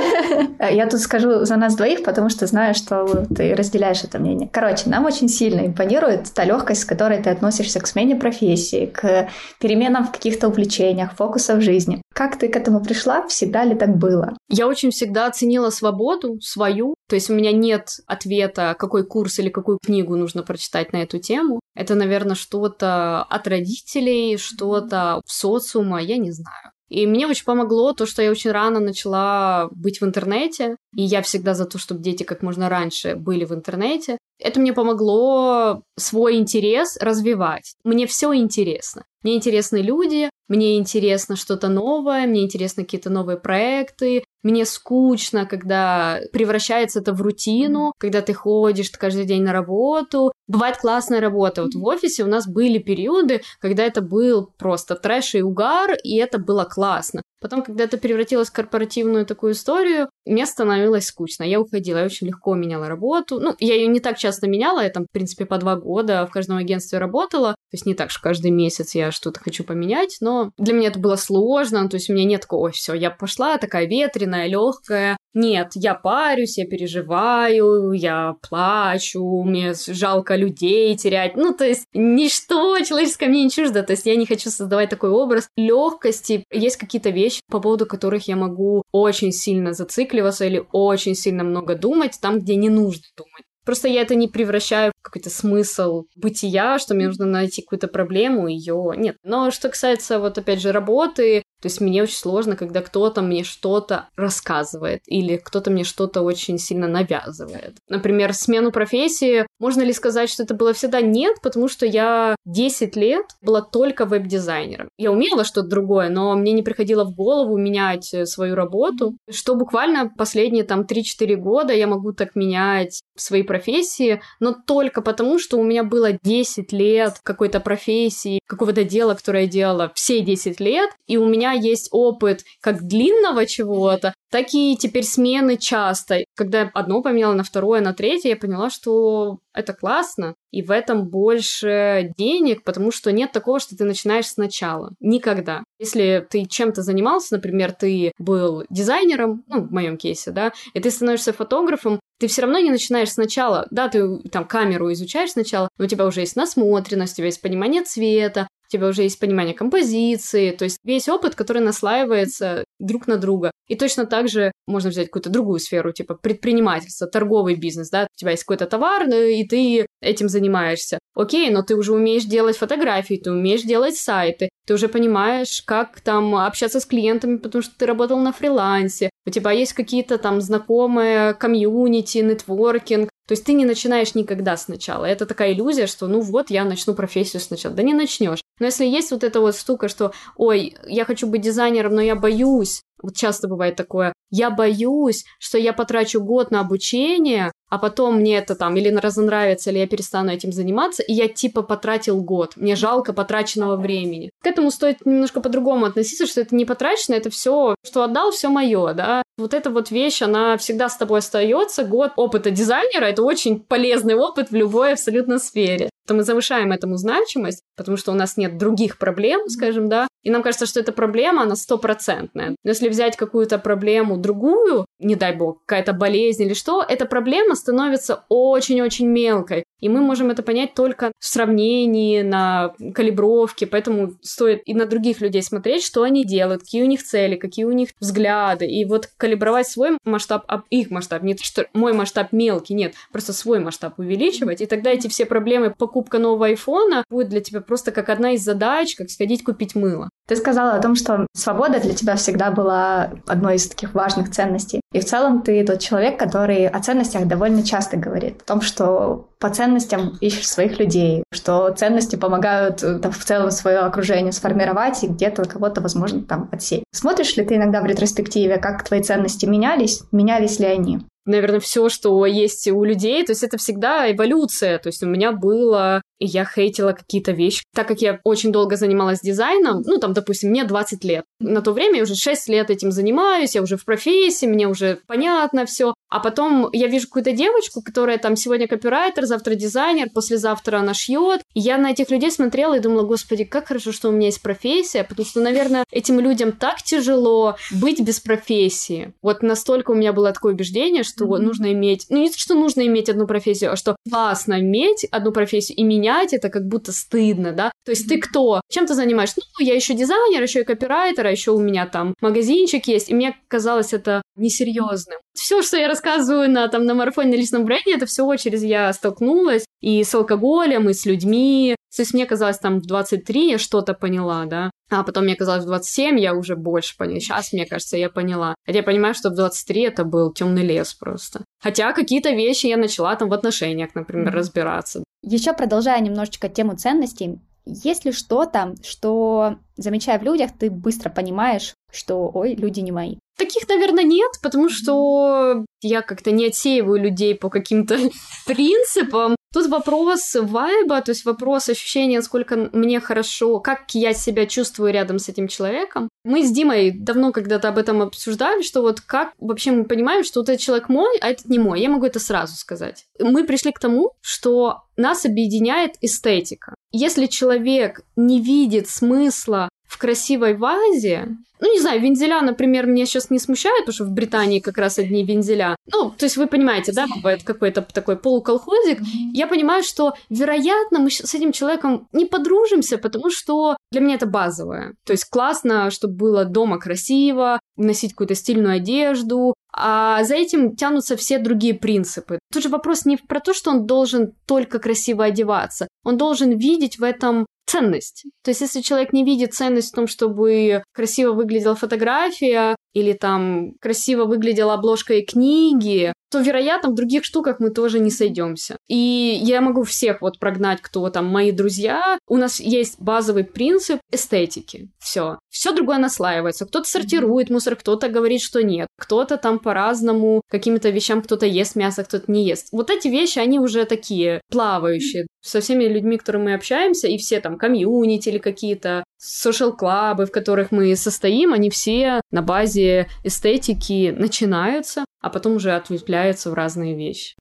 Я 0.59 0.87
тут 0.87 1.01
скажу 1.01 1.45
за 1.45 1.57
нас 1.57 1.75
двоих, 1.75 2.03
потому 2.03 2.29
что 2.29 2.47
знаю, 2.47 2.73
что 2.73 3.25
ты 3.35 3.53
разделяешь 3.55 4.03
это 4.03 4.19
мнение. 4.19 4.49
Короче, 4.51 4.89
нам 4.89 5.05
очень 5.05 5.27
сильно 5.27 5.65
импонирует 5.65 6.33
та 6.33 6.45
легкость, 6.45 6.81
с 6.81 6.85
которой 6.85 7.21
ты 7.21 7.29
относишься 7.29 7.79
к 7.79 7.87
смене 7.87 8.15
профессии, 8.15 8.85
к 8.85 9.29
переменам 9.59 10.05
в 10.05 10.11
каких-то 10.11 10.47
увлечениях, 10.47 11.13
фокусах 11.13 11.57
в 11.57 11.61
жизни. 11.61 12.01
Как 12.13 12.37
ты 12.37 12.47
к 12.47 12.55
этому 12.55 12.81
пришла? 12.81 13.27
Всегда 13.27 13.65
ли 13.65 13.75
так 13.75 13.97
было? 13.97 14.35
Я 14.49 14.67
очень 14.67 14.91
всегда 14.91 15.27
оценила 15.27 15.69
свободу 15.69 16.39
свою. 16.41 16.95
То 17.09 17.15
есть 17.15 17.29
у 17.29 17.33
меня 17.33 17.51
нет 17.51 17.89
ответа, 18.07 18.75
какой 18.79 19.05
курс 19.05 19.39
или 19.39 19.49
какую 19.49 19.79
книгу 19.83 20.15
нужно 20.15 20.43
прочитать 20.43 20.93
на 20.93 20.97
эту 21.03 21.19
тему. 21.19 21.59
Это, 21.75 21.95
наверное, 21.95 22.35
что-то 22.35 23.23
от 23.23 23.47
родителей, 23.47 24.37
что-то 24.37 25.21
в 25.25 25.31
социума, 25.31 26.01
я 26.01 26.17
не 26.17 26.31
знаю. 26.31 26.71
И 26.91 27.07
мне 27.07 27.25
очень 27.25 27.45
помогло 27.45 27.93
то, 27.93 28.05
что 28.05 28.21
я 28.21 28.29
очень 28.29 28.51
рано 28.51 28.81
начала 28.81 29.69
быть 29.71 30.01
в 30.01 30.03
интернете, 30.05 30.75
и 30.93 31.03
я 31.03 31.21
всегда 31.21 31.53
за 31.53 31.63
то, 31.63 31.77
чтобы 31.77 32.01
дети 32.01 32.23
как 32.23 32.41
можно 32.41 32.67
раньше 32.67 33.15
были 33.15 33.45
в 33.45 33.53
интернете. 33.53 34.17
Это 34.39 34.59
мне 34.59 34.73
помогло 34.73 35.83
свой 35.97 36.35
интерес 36.35 36.97
развивать. 36.99 37.75
Мне 37.85 38.07
все 38.07 38.35
интересно. 38.35 39.05
Мне 39.23 39.37
интересны 39.37 39.77
люди, 39.77 40.29
мне 40.49 40.77
интересно 40.77 41.37
что-то 41.37 41.69
новое, 41.69 42.27
мне 42.27 42.43
интересны 42.43 42.83
какие-то 42.83 43.09
новые 43.09 43.37
проекты, 43.37 44.25
мне 44.43 44.65
скучно, 44.65 45.45
когда 45.45 46.19
превращается 46.31 46.99
это 46.99 47.13
в 47.13 47.21
рутину, 47.21 47.93
когда 47.97 48.21
ты 48.21 48.33
ходишь 48.33 48.91
каждый 48.91 49.25
день 49.25 49.43
на 49.43 49.53
работу. 49.53 50.31
Бывает 50.47 50.77
классная 50.77 51.21
работа. 51.21 51.63
Вот 51.63 51.73
в 51.73 51.83
офисе 51.85 52.23
у 52.23 52.27
нас 52.27 52.47
были 52.47 52.77
периоды, 52.77 53.41
когда 53.59 53.83
это 53.83 54.01
был 54.01 54.51
просто 54.57 54.95
трэш 54.95 55.35
и 55.35 55.41
угар, 55.41 55.95
и 56.03 56.17
это 56.17 56.39
было 56.39 56.65
классно. 56.65 57.21
Потом, 57.41 57.63
когда 57.63 57.85
это 57.85 57.97
превратилось 57.97 58.49
в 58.49 58.53
корпоративную 58.53 59.25
такую 59.25 59.53
историю, 59.53 60.09
мне 60.25 60.45
становилось 60.45 61.07
скучно. 61.07 61.43
Я 61.43 61.59
уходила, 61.59 61.97
я 61.97 62.05
очень 62.05 62.27
легко 62.27 62.53
меняла 62.53 62.87
работу. 62.87 63.39
Ну, 63.39 63.55
я 63.59 63.73
ее 63.73 63.87
не 63.87 63.99
так 63.99 64.19
часто 64.19 64.47
меняла, 64.47 64.83
я 64.83 64.89
там, 64.91 65.05
в 65.05 65.11
принципе, 65.11 65.45
по 65.45 65.57
два 65.57 65.75
года 65.75 66.27
в 66.27 66.31
каждом 66.31 66.57
агентстве 66.57 66.99
работала. 66.99 67.51
То 67.51 67.75
есть 67.75 67.87
не 67.87 67.95
так, 67.95 68.11
что 68.11 68.21
каждый 68.21 68.51
месяц 68.51 68.93
я 68.93 69.11
что-то 69.11 69.39
хочу 69.39 69.63
поменять, 69.63 70.17
но 70.21 70.51
для 70.59 70.73
меня 70.75 70.89
это 70.89 70.99
было 70.99 71.15
сложно. 71.15 71.89
То 71.89 71.95
есть 71.95 72.11
у 72.11 72.13
меня 72.13 72.25
нет 72.25 72.41
такого, 72.41 72.69
все, 72.69 72.93
я 72.93 73.09
пошла 73.09 73.57
такая 73.57 73.87
ветреная, 73.87 74.30
легкая. 74.47 75.17
Нет, 75.33 75.71
я 75.75 75.95
парюсь, 75.95 76.57
я 76.57 76.65
переживаю, 76.65 77.91
я 77.93 78.35
плачу, 78.47 79.43
мне 79.43 79.73
жалко 79.87 80.35
людей 80.35 80.95
терять. 80.97 81.35
Ну, 81.37 81.53
то 81.53 81.65
есть 81.65 81.85
ничто 81.93 82.79
человеческое 82.79 83.29
мне 83.29 83.43
не 83.43 83.49
чуждо. 83.49 83.83
То 83.83 83.91
есть 83.91 84.05
я 84.05 84.15
не 84.15 84.25
хочу 84.25 84.49
создавать 84.49 84.89
такой 84.89 85.09
образ 85.09 85.47
легкости. 85.55 86.43
Есть 86.51 86.77
какие-то 86.77 87.09
вещи, 87.09 87.41
по 87.49 87.59
поводу 87.59 87.85
которых 87.85 88.27
я 88.27 88.35
могу 88.35 88.83
очень 88.91 89.31
сильно 89.31 89.73
зацикливаться 89.73 90.45
или 90.45 90.63
очень 90.71 91.15
сильно 91.15 91.43
много 91.43 91.75
думать 91.75 92.17
там, 92.21 92.39
где 92.39 92.55
не 92.55 92.69
нужно 92.69 93.03
думать. 93.15 93.43
Просто 93.63 93.87
я 93.87 94.01
это 94.01 94.15
не 94.15 94.27
превращаю 94.27 94.91
в 94.97 95.03
какой-то 95.03 95.29
смысл 95.29 96.05
бытия, 96.15 96.79
что 96.79 96.95
мне 96.95 97.07
нужно 97.07 97.25
найти 97.25 97.61
какую-то 97.61 97.87
проблему, 97.87 98.47
ее 98.47 98.93
нет. 98.97 99.17
Но 99.23 99.51
что 99.51 99.69
касается, 99.69 100.19
вот 100.19 100.37
опять 100.37 100.61
же, 100.61 100.71
работы, 100.71 101.43
то 101.61 101.67
есть 101.67 101.79
мне 101.79 102.03
очень 102.03 102.15
сложно, 102.15 102.55
когда 102.55 102.81
кто-то 102.81 103.21
мне 103.21 103.43
что-то 103.43 104.09
рассказывает 104.15 105.01
или 105.05 105.37
кто-то 105.37 105.69
мне 105.69 105.83
что-то 105.83 106.21
очень 106.21 106.57
сильно 106.57 106.87
навязывает. 106.87 107.75
Например, 107.87 108.33
смену 108.33 108.71
профессии. 108.71 109.45
Можно 109.59 109.81
ли 109.81 109.93
сказать, 109.93 110.29
что 110.29 110.43
это 110.43 110.55
было 110.55 110.73
всегда? 110.73 111.01
Нет, 111.01 111.37
потому 111.43 111.67
что 111.67 111.85
я 111.85 112.35
10 112.45 112.95
лет 112.95 113.25
была 113.41 113.61
только 113.61 114.05
веб-дизайнером. 114.05 114.89
Я 114.97 115.11
умела 115.11 115.43
что-то 115.43 115.67
другое, 115.67 116.09
но 116.09 116.35
мне 116.35 116.51
не 116.51 116.63
приходило 116.63 117.03
в 117.03 117.15
голову 117.15 117.57
менять 117.57 118.13
э, 118.13 118.25
свою 118.25 118.55
работу, 118.55 119.15
что 119.29 119.55
буквально 119.55 120.09
последние 120.09 120.63
там 120.63 120.81
3-4 120.81 121.35
года 121.35 121.73
я 121.73 121.87
могу 121.87 122.13
так 122.13 122.35
менять 122.35 123.01
свои 123.15 123.43
профессии, 123.43 124.21
но 124.39 124.53
только 124.53 125.01
потому, 125.01 125.37
что 125.37 125.57
у 125.57 125.63
меня 125.63 125.83
было 125.83 126.13
10 126.23 126.71
лет 126.73 127.19
какой-то 127.23 127.59
профессии, 127.59 128.39
какого-то 128.47 128.83
дела, 128.83 129.13
которое 129.13 129.43
я 129.43 129.49
делала 129.49 129.91
все 129.95 130.21
10 130.21 130.59
лет, 130.59 130.89
и 131.07 131.17
у 131.17 131.27
меня 131.27 131.50
есть 131.53 131.89
опыт 131.91 132.43
как 132.59 132.83
длинного 132.83 133.45
чего-то, 133.45 134.13
так 134.31 134.53
и 134.53 134.77
теперь 134.77 135.03
смены 135.03 135.57
часто. 135.57 136.23
Когда 136.35 136.71
одно 136.73 137.01
поменяла 137.01 137.33
на 137.33 137.43
второе, 137.43 137.81
на 137.81 137.93
третье, 137.93 138.29
я 138.29 138.35
поняла, 138.35 138.69
что 138.69 139.39
это 139.53 139.73
классно, 139.73 140.35
и 140.51 140.61
в 140.61 140.71
этом 140.71 141.09
больше 141.09 142.11
денег, 142.17 142.63
потому 142.63 142.91
что 142.91 143.11
нет 143.11 143.31
такого, 143.31 143.59
что 143.59 143.75
ты 143.75 143.83
начинаешь 143.83 144.27
сначала. 144.27 144.93
Никогда. 144.99 145.63
Если 145.79 146.25
ты 146.29 146.45
чем-то 146.45 146.81
занимался, 146.81 147.35
например, 147.35 147.73
ты 147.73 148.11
был 148.17 148.63
дизайнером, 148.69 149.43
ну, 149.47 149.61
в 149.61 149.71
моем 149.71 149.97
кейсе, 149.97 150.31
да, 150.31 150.53
и 150.73 150.79
ты 150.79 150.89
становишься 150.91 151.33
фотографом, 151.33 151.99
ты 152.19 152.27
все 152.27 152.43
равно 152.43 152.59
не 152.59 152.69
начинаешь 152.69 153.11
сначала. 153.11 153.67
Да, 153.71 153.89
ты 153.89 154.19
там 154.29 154.45
камеру 154.45 154.91
изучаешь 154.93 155.31
сначала, 155.31 155.67
но 155.77 155.85
у 155.85 155.87
тебя 155.87 156.05
уже 156.05 156.21
есть 156.21 156.35
насмотренность, 156.35 157.13
у 157.13 157.15
тебя 157.17 157.25
есть 157.25 157.41
понимание 157.41 157.83
цвета, 157.83 158.47
у 158.71 158.77
тебя 158.77 158.87
уже 158.87 159.03
есть 159.03 159.19
понимание 159.19 159.53
композиции, 159.53 160.51
то 160.51 160.63
есть 160.63 160.77
весь 160.83 161.09
опыт, 161.09 161.35
который 161.35 161.61
наслаивается 161.61 162.63
друг 162.79 163.05
на 163.07 163.17
друга. 163.17 163.51
И 163.67 163.75
точно 163.75 164.05
так 164.05 164.29
же 164.29 164.51
можно 164.65 164.89
взять 164.89 165.07
какую-то 165.07 165.29
другую 165.29 165.59
сферу, 165.59 165.91
типа 165.91 166.15
предпринимательство, 166.15 167.07
торговый 167.07 167.55
бизнес, 167.55 167.89
да, 167.89 168.03
у 168.03 168.17
тебя 168.17 168.31
есть 168.31 168.43
какой-то 168.43 168.67
товар, 168.67 169.07
ну, 169.07 169.21
и 169.21 169.45
ты 169.45 169.85
этим 170.01 170.29
занимаешься. 170.29 170.99
Окей, 171.15 171.49
но 171.49 171.63
ты 171.63 171.75
уже 171.75 171.93
умеешь 171.93 172.23
делать 172.23 172.57
фотографии, 172.57 173.21
ты 173.21 173.31
умеешь 173.31 173.63
делать 173.63 173.97
сайты, 173.97 174.49
ты 174.65 174.73
уже 174.73 174.87
понимаешь, 174.87 175.61
как 175.63 175.99
там 175.99 176.35
общаться 176.35 176.79
с 176.79 176.85
клиентами, 176.85 177.37
потому 177.37 177.61
что 177.61 177.77
ты 177.77 177.85
работал 177.85 178.19
на 178.19 178.31
фрилансе, 178.31 179.09
у 179.25 179.29
тебя 179.29 179.51
есть 179.51 179.73
какие-то 179.73 180.17
там 180.17 180.39
знакомые 180.41 181.33
комьюнити, 181.33 182.19
нетворкинг, 182.19 183.09
то 183.27 183.33
есть 183.33 183.45
ты 183.45 183.53
не 183.53 183.65
начинаешь 183.65 184.15
никогда 184.15 184.57
сначала. 184.57 185.05
Это 185.05 185.25
такая 185.25 185.53
иллюзия, 185.53 185.87
что 185.87 186.07
ну 186.07 186.21
вот 186.21 186.49
я 186.49 186.65
начну 186.65 186.93
профессию 186.93 187.41
сначала. 187.41 187.75
Да 187.75 187.83
не 187.83 187.93
начнешь. 187.93 188.41
Но 188.59 188.65
если 188.65 188.85
есть 188.85 189.11
вот 189.11 189.23
эта 189.23 189.39
вот 189.39 189.55
штука, 189.55 189.87
что 189.87 190.11
ой, 190.35 190.75
я 190.85 191.05
хочу 191.05 191.27
быть 191.27 191.41
дизайнером, 191.41 191.95
но 191.95 192.01
я 192.01 192.15
боюсь, 192.15 192.81
вот 193.01 193.15
часто 193.15 193.47
бывает 193.47 193.75
такое, 193.75 194.13
я 194.29 194.49
боюсь, 194.49 195.25
что 195.39 195.57
я 195.57 195.73
потрачу 195.73 196.21
год 196.21 196.51
на 196.51 196.61
обучение, 196.61 197.51
а 197.71 197.77
потом 197.77 198.17
мне 198.17 198.37
это 198.37 198.53
там 198.53 198.75
или 198.75 198.93
разонравится, 198.93 199.69
или 199.69 199.79
я 199.79 199.87
перестану 199.87 200.31
этим 200.31 200.51
заниматься, 200.51 201.01
и 201.01 201.13
я 201.13 201.29
типа 201.29 201.63
потратил 201.63 202.21
год. 202.21 202.57
Мне 202.57 202.75
жалко 202.75 203.13
потраченного 203.13 203.77
времени. 203.77 204.29
К 204.43 204.47
этому 204.47 204.71
стоит 204.71 205.05
немножко 205.05 205.39
по-другому 205.39 205.85
относиться, 205.85 206.27
что 206.27 206.41
это 206.41 206.53
не 206.53 206.65
потрачено, 206.65 207.15
это 207.15 207.29
все, 207.29 207.75
что 207.83 208.03
отдал, 208.03 208.31
все 208.31 208.49
мое, 208.49 208.93
да. 208.93 209.23
Вот 209.37 209.53
эта 209.53 209.69
вот 209.69 209.89
вещь, 209.89 210.21
она 210.21 210.57
всегда 210.57 210.89
с 210.89 210.97
тобой 210.97 211.19
остается. 211.19 211.85
Год 211.85 212.11
опыта 212.17 212.51
дизайнера— 212.51 213.05
это 213.05 213.23
очень 213.23 213.61
полезный 213.61 214.15
опыт 214.15 214.51
в 214.51 214.55
любой 214.55 214.91
абсолютно 214.91 215.39
сфере. 215.39 215.89
То 216.07 216.13
мы 216.13 216.23
завышаем 216.23 216.71
этому 216.71 216.97
значимость, 216.97 217.63
потому 217.75 217.97
что 217.97 218.11
у 218.11 218.15
нас 218.15 218.37
нет 218.37 218.57
других 218.57 218.97
проблем, 218.97 219.47
скажем, 219.49 219.89
да, 219.89 220.07
и 220.23 220.29
нам 220.29 220.43
кажется, 220.43 220.65
что 220.65 220.79
эта 220.79 220.91
проблема, 220.91 221.43
она 221.43 221.55
стопроцентная. 221.55 222.55
Но 222.63 222.69
если 222.69 222.89
взять 222.89 223.17
какую-то 223.17 223.57
проблему 223.57 224.17
другую, 224.17 224.85
не 224.99 225.15
дай 225.15 225.35
бог, 225.35 225.65
какая-то 225.65 225.93
болезнь 225.93 226.43
или 226.43 226.53
что, 226.53 226.83
эта 226.87 227.05
проблема 227.05 227.55
становится 227.55 228.23
очень-очень 228.29 229.07
мелкой. 229.07 229.63
И 229.79 229.89
мы 229.89 230.01
можем 230.01 230.29
это 230.29 230.43
понять 230.43 230.75
только 230.75 231.11
в 231.19 231.25
сравнении, 231.25 232.21
на 232.21 232.73
калибровке, 232.93 233.65
поэтому 233.65 234.13
стоит 234.21 234.61
и 234.65 234.75
на 234.75 234.85
других 234.85 235.21
людей 235.21 235.41
смотреть, 235.41 235.83
что 235.83 236.03
они 236.03 236.23
делают, 236.23 236.61
какие 236.61 236.83
у 236.83 236.87
них 236.87 237.01
цели, 237.03 237.35
какие 237.35 237.65
у 237.65 237.71
них 237.71 237.89
взгляды, 237.99 238.67
и 238.67 238.85
вот 238.85 239.09
калибровать 239.17 239.67
свой 239.67 239.97
масштаб, 240.03 240.43
а 240.47 240.61
их 240.69 240.91
масштаб, 240.91 241.23
не 241.23 241.33
то, 241.33 241.43
что 241.43 241.65
мой 241.73 241.93
масштаб 241.93 242.31
мелкий, 242.31 242.75
нет, 242.75 242.93
просто 243.11 243.33
свой 243.33 243.59
масштаб 243.59 243.97
увеличивать, 243.97 244.61
и 244.61 244.67
тогда 244.67 244.91
эти 244.91 245.07
все 245.07 245.25
проблемы, 245.25 245.71
покупка 245.91 246.19
нового 246.19 246.45
айфона 246.45 247.03
будет 247.09 247.27
для 247.27 247.41
тебя 247.41 247.59
просто 247.59 247.91
как 247.91 248.07
одна 248.07 248.31
из 248.31 248.43
задач, 248.43 248.95
как 248.95 249.09
сходить 249.09 249.43
купить 249.43 249.75
мыло. 249.75 250.09
Ты 250.25 250.37
сказала 250.37 250.75
о 250.75 250.81
том, 250.81 250.95
что 250.95 251.27
свобода 251.35 251.81
для 251.81 251.93
тебя 251.93 252.15
всегда 252.15 252.49
была 252.49 253.11
одной 253.27 253.55
из 253.55 253.67
таких 253.67 253.93
важных 253.93 254.31
ценностей. 254.31 254.79
И 254.93 255.01
в 255.01 255.05
целом 255.05 255.41
ты 255.41 255.65
тот 255.65 255.79
человек, 255.79 256.17
который 256.17 256.67
о 256.67 256.79
ценностях 256.79 257.27
довольно 257.27 257.63
часто 257.63 257.97
говорит. 257.97 258.41
О 258.41 258.45
том, 258.45 258.61
что 258.61 259.27
по 259.39 259.49
ценностям 259.49 260.17
ищешь 260.21 260.47
своих 260.47 260.79
людей, 260.79 261.23
что 261.33 261.71
ценности 261.71 262.15
помогают 262.15 262.81
э, 262.83 262.99
там, 262.99 263.11
в 263.11 263.25
целом 263.25 263.51
свое 263.51 263.79
окружение 263.79 264.31
сформировать 264.31 265.03
и 265.03 265.07
где-то 265.07 265.43
кого-то, 265.43 265.81
возможно, 265.81 266.21
там 266.21 266.47
отсеять. 266.53 266.85
Смотришь 266.93 267.35
ли 267.35 267.43
ты 267.43 267.55
иногда 267.55 267.81
в 267.81 267.85
ретроспективе, 267.85 268.57
как 268.57 268.83
твои 268.83 269.01
ценности 269.01 269.45
менялись, 269.45 270.03
менялись 270.13 270.59
ли 270.59 270.67
они? 270.67 271.01
Наверное, 271.25 271.59
все, 271.59 271.89
что 271.89 272.25
есть 272.25 272.67
у 272.67 272.83
людей, 272.83 273.23
то 273.25 273.31
есть 273.31 273.43
это 273.43 273.57
всегда 273.57 274.11
эволюция. 274.11 274.79
То 274.79 274.87
есть 274.87 275.03
у 275.03 275.07
меня 275.07 275.31
было 275.31 276.01
я 276.23 276.45
хейтила 276.45 276.91
какие-то 276.93 277.31
вещи. 277.31 277.63
Так 277.73 277.87
как 277.87 278.01
я 278.01 278.19
очень 278.23 278.51
долго 278.51 278.75
занималась 278.75 279.21
дизайном, 279.21 279.81
ну, 279.85 279.97
там, 279.97 280.13
допустим, 280.13 280.51
мне 280.51 280.63
20 280.63 281.03
лет. 281.03 281.25
На 281.39 281.61
то 281.61 281.73
время 281.73 281.97
я 281.97 282.03
уже 282.03 282.15
6 282.15 282.47
лет 282.47 282.69
этим 282.69 282.91
занимаюсь, 282.91 283.55
я 283.55 283.61
уже 283.61 283.75
в 283.75 283.85
профессии, 283.85 284.45
мне 284.45 284.67
уже 284.67 284.99
понятно 285.07 285.65
все. 285.65 285.93
А 286.11 286.19
потом 286.19 286.69
я 286.73 286.87
вижу 286.87 287.07
какую-то 287.07 287.31
девочку, 287.31 287.81
которая 287.81 288.19
там 288.19 288.35
сегодня 288.35 288.67
копирайтер, 288.67 289.25
завтра 289.25 289.55
дизайнер, 289.55 290.11
послезавтра 290.11 290.77
она 290.77 290.93
шьет. 290.93 291.41
И 291.55 291.59
я 291.59 291.79
на 291.79 291.91
этих 291.91 292.11
людей 292.11 292.29
смотрела 292.29 292.77
и 292.77 292.79
думала, 292.79 293.03
господи, 293.03 293.43
как 293.43 293.69
хорошо, 293.69 293.91
что 293.91 294.09
у 294.09 294.11
меня 294.11 294.27
есть 294.27 294.43
профессия, 294.43 295.03
потому 295.03 295.25
что, 295.25 295.41
наверное, 295.41 295.85
этим 295.91 296.19
людям 296.19 296.51
так 296.51 296.83
тяжело 296.83 297.55
быть 297.71 297.99
без 298.01 298.19
профессии. 298.19 299.13
Вот 299.23 299.41
настолько 299.41 299.91
у 299.91 299.95
меня 299.95 300.13
было 300.13 300.31
такое 300.31 300.53
убеждение, 300.53 301.01
что 301.01 301.25
mm-hmm. 301.25 301.39
нужно 301.39 301.73
иметь, 301.73 302.05
ну 302.09 302.17
не 302.17 302.29
то, 302.29 302.37
что 302.37 302.53
нужно 302.53 302.85
иметь 302.85 303.09
одну 303.09 303.25
профессию, 303.25 303.71
а 303.71 303.75
что 303.75 303.95
классно 304.07 304.59
иметь 304.59 305.05
одну 305.05 305.31
профессию 305.31 305.77
и 305.77 305.83
меня 305.83 306.11
менять 306.11 306.33
это 306.33 306.49
как 306.49 306.67
будто 306.67 306.91
стыдно, 306.91 307.51
да? 307.51 307.71
То 307.85 307.91
есть 307.91 308.07
ты 308.07 308.19
кто? 308.19 308.61
Чем 308.69 308.85
ты 308.85 308.93
занимаешься? 308.93 309.41
Ну, 309.59 309.65
я 309.65 309.73
еще 309.73 309.93
дизайнер, 309.93 310.41
еще 310.41 310.61
и 310.61 310.63
копирайтер, 310.63 311.27
а 311.27 311.31
еще 311.31 311.51
у 311.51 311.59
меня 311.59 311.87
там 311.87 312.13
магазинчик 312.21 312.87
есть, 312.87 313.09
и 313.09 313.15
мне 313.15 313.37
казалось 313.47 313.93
это 313.93 314.21
несерьезным. 314.35 315.19
Все, 315.33 315.61
что 315.61 315.77
я 315.77 315.87
рассказываю 315.87 316.49
на, 316.49 316.67
там, 316.67 316.85
на 316.85 316.93
марафоне 316.93 317.31
на 317.31 317.35
личном 317.35 317.65
бренде, 317.65 317.95
это 317.95 318.05
все 318.05 318.35
через 318.35 318.63
я 318.63 318.91
столкнулась 318.93 319.65
и 319.79 320.03
с 320.03 320.13
алкоголем, 320.13 320.89
и 320.89 320.93
с 320.93 321.05
людьми. 321.05 321.75
То 321.95 322.01
есть 322.01 322.13
мне 322.13 322.25
казалось, 322.25 322.57
там 322.57 322.79
в 322.79 322.85
23 322.85 323.51
я 323.51 323.57
что-то 323.57 323.93
поняла, 323.93 324.45
да, 324.45 324.71
а 324.89 325.03
потом 325.03 325.23
мне 325.23 325.35
казалось, 325.35 325.63
в 325.63 325.67
27 325.67 326.19
я 326.19 326.33
уже 326.33 326.55
больше 326.55 326.95
поняла. 326.97 327.19
Сейчас, 327.19 327.53
мне 327.53 327.65
кажется, 327.65 327.97
я 327.97 328.09
поняла. 328.09 328.55
Хотя 328.65 328.79
я 328.79 328.83
понимаю, 328.83 329.13
что 329.13 329.29
в 329.29 329.35
23 329.35 329.81
это 329.83 330.03
был 330.03 330.33
темный 330.33 330.63
лес 330.63 330.93
просто. 330.93 331.43
Хотя 331.61 331.93
какие-то 331.93 332.31
вещи 332.31 332.67
я 332.67 332.77
начала 332.77 333.15
там 333.15 333.29
в 333.29 333.33
отношениях, 333.33 333.95
например, 333.95 334.33
разбираться. 334.33 335.03
Еще 335.23 335.53
продолжая 335.53 336.01
немножечко 336.01 336.49
тему 336.49 336.75
ценностей, 336.75 337.39
есть 337.65 338.05
ли 338.05 338.11
что-то, 338.11 338.75
что, 338.83 339.57
замечая 339.77 340.19
в 340.19 340.23
людях, 340.23 340.51
ты 340.57 340.69
быстро 340.69 341.09
понимаешь, 341.09 341.73
что, 341.91 342.29
ой, 342.33 342.55
люди 342.55 342.79
не 342.79 342.91
мои? 342.91 343.17
Таких, 343.37 343.67
наверное, 343.67 344.03
нет, 344.03 344.31
потому 344.41 344.69
что 344.69 345.65
я 345.81 346.01
как-то 346.01 346.31
не 346.31 346.47
отсеиваю 346.47 347.01
людей 347.01 347.35
по 347.35 347.49
каким-то 347.49 347.97
принципам. 348.45 349.35
Тут 349.53 349.67
вопрос 349.67 350.33
вайба, 350.33 351.01
то 351.01 351.11
есть 351.11 351.25
вопрос 351.25 351.67
ощущения, 351.67 352.17
насколько 352.17 352.69
мне 352.71 353.01
хорошо, 353.01 353.59
как 353.59 353.93
я 353.93 354.13
себя 354.13 354.45
чувствую 354.45 354.93
рядом 354.93 355.19
с 355.19 355.27
этим 355.27 355.49
человеком. 355.49 356.07
Мы 356.23 356.45
с 356.45 356.51
Димой 356.51 356.91
давно 356.91 357.33
когда-то 357.33 357.67
об 357.67 357.77
этом 357.77 358.01
обсуждали, 358.01 358.61
что 358.61 358.81
вот 358.81 359.01
как 359.01 359.33
вообще 359.39 359.71
мы 359.71 359.83
понимаем, 359.83 360.23
что 360.23 360.39
вот 360.39 360.47
этот 360.47 360.61
человек 360.61 360.87
мой, 360.87 361.17
а 361.19 361.29
этот 361.29 361.47
не 361.47 361.59
мой. 361.59 361.81
Я 361.81 361.89
могу 361.89 362.05
это 362.05 362.19
сразу 362.19 362.55
сказать. 362.55 363.07
Мы 363.19 363.43
пришли 363.43 363.73
к 363.73 363.79
тому, 363.79 364.13
что 364.21 364.83
нас 364.95 365.25
объединяет 365.25 365.95
эстетика. 365.99 366.73
Если 366.93 367.25
человек 367.25 368.01
не 368.15 368.39
видит 368.39 368.87
смысла 368.87 369.67
в 369.91 369.97
красивой 369.97 370.55
вазе, 370.55 371.35
ну, 371.59 371.71
не 371.71 371.79
знаю, 371.79 372.01
вензеля, 372.01 372.41
например, 372.41 372.87
меня 372.87 373.05
сейчас 373.05 373.29
не 373.29 373.37
смущает, 373.37 373.81
потому 373.81 373.93
что 373.93 374.05
в 374.05 374.11
Британии 374.11 374.59
как 374.59 374.77
раз 374.77 374.97
одни 374.97 375.23
вензеля. 375.23 375.75
Ну, 375.91 376.09
то 376.09 376.25
есть 376.25 376.37
вы 376.37 376.47
понимаете, 376.47 376.91
да, 376.91 377.05
бывает 377.07 377.43
какой-то 377.43 377.81
такой 377.81 378.17
полуколхозик. 378.17 378.99
Я 379.33 379.47
понимаю, 379.47 379.83
что, 379.83 380.13
вероятно, 380.29 380.99
мы 380.99 381.11
с 381.11 381.35
этим 381.35 381.51
человеком 381.51 382.07
не 382.13 382.25
подружимся, 382.25 382.97
потому 382.97 383.29
что 383.29 383.77
для 383.91 384.01
меня 384.01 384.15
это 384.15 384.25
базовое. 384.25 384.95
То 385.05 385.11
есть 385.11 385.25
классно, 385.25 385.91
чтобы 385.91 386.15
было 386.15 386.45
дома 386.45 386.79
красиво, 386.79 387.59
носить 387.85 388.11
какую-то 388.11 388.35
стильную 388.35 388.75
одежду, 388.75 389.53
а 389.73 390.23
за 390.23 390.35
этим 390.35 390.75
тянутся 390.75 391.15
все 391.15 391.37
другие 391.39 391.73
принципы. 391.73 392.39
Тут 392.51 392.63
же 392.63 392.69
вопрос 392.69 393.05
не 393.05 393.17
про 393.17 393.39
то, 393.39 393.53
что 393.53 393.71
он 393.71 393.85
должен 393.85 394.33
только 394.45 394.79
красиво 394.79 395.25
одеваться. 395.25 395.87
Он 396.03 396.17
должен 396.17 396.57
видеть 396.57 396.99
в 396.99 397.03
этом 397.03 397.45
ценность. 397.65 398.25
То 398.43 398.51
есть, 398.51 398.61
если 398.61 398.81
человек 398.81 399.13
не 399.13 399.23
видит 399.23 399.53
ценность 399.53 399.91
в 399.91 399.95
том, 399.95 400.07
чтобы 400.07 400.83
красиво 400.93 401.31
выглядела 401.31 401.75
фотография 401.75 402.75
или 402.93 403.13
там 403.13 403.73
красиво 403.79 404.25
выглядела 404.25 404.73
обложка 404.73 405.13
и 405.13 405.25
книги, 405.25 406.11
то, 406.31 406.39
вероятно, 406.39 406.89
в 406.89 406.95
других 406.95 407.25
штуках 407.25 407.59
мы 407.59 407.71
тоже 407.71 407.99
не 407.99 408.09
сойдемся. 408.09 408.77
И 408.87 409.39
я 409.43 409.59
могу 409.59 409.83
всех 409.83 410.21
вот 410.21 410.39
прогнать, 410.39 410.81
кто 410.81 411.09
там 411.09 411.25
мои 411.25 411.51
друзья. 411.51 412.17
У 412.27 412.37
нас 412.37 412.61
есть 412.61 412.99
базовый 412.99 413.43
принцип 413.43 413.99
эстетики. 414.11 414.89
Все. 414.97 415.39
Все 415.49 415.73
другое 415.73 415.97
наслаивается. 415.97 416.65
Кто-то 416.65 416.89
сортирует 416.89 417.49
мусор, 417.49 417.75
кто-то 417.75 418.07
говорит, 418.07 418.41
что 418.41 418.63
нет. 418.63 418.87
Кто-то 418.97 419.35
там 419.37 419.59
по-разному 419.59 420.41
каким-то 420.49 420.89
вещам, 420.89 421.21
кто-то 421.21 421.45
ест 421.45 421.75
мясо, 421.75 422.05
кто-то 422.05 422.31
не 422.31 422.45
ест. 422.45 422.69
Вот 422.71 422.89
эти 422.89 423.09
вещи, 423.09 423.39
они 423.39 423.59
уже 423.59 423.85
такие 423.85 424.41
плавающие. 424.49 425.27
Со 425.41 425.59
всеми 425.59 425.83
людьми, 425.83 426.17
которыми 426.17 426.43
мы 426.43 426.53
общаемся, 426.53 427.07
и 427.07 427.17
все 427.17 427.41
там 427.41 427.57
комьюнити 427.57 428.29
или 428.29 428.37
какие-то 428.37 429.03
social-клабы, 429.21 430.25
в 430.25 430.31
которых 430.31 430.71
мы 430.71 430.95
состоим, 430.95 431.53
они 431.53 431.69
все 431.69 432.21
на 432.31 432.41
базе 432.41 433.07
эстетики 433.23 434.13
начинаются, 434.17 435.05
а 435.21 435.29
потом 435.29 435.55
уже 435.55 435.71
ответвляются 435.71 436.51
в 436.51 436.53
разные 436.53 436.95
вещи. 436.95 437.35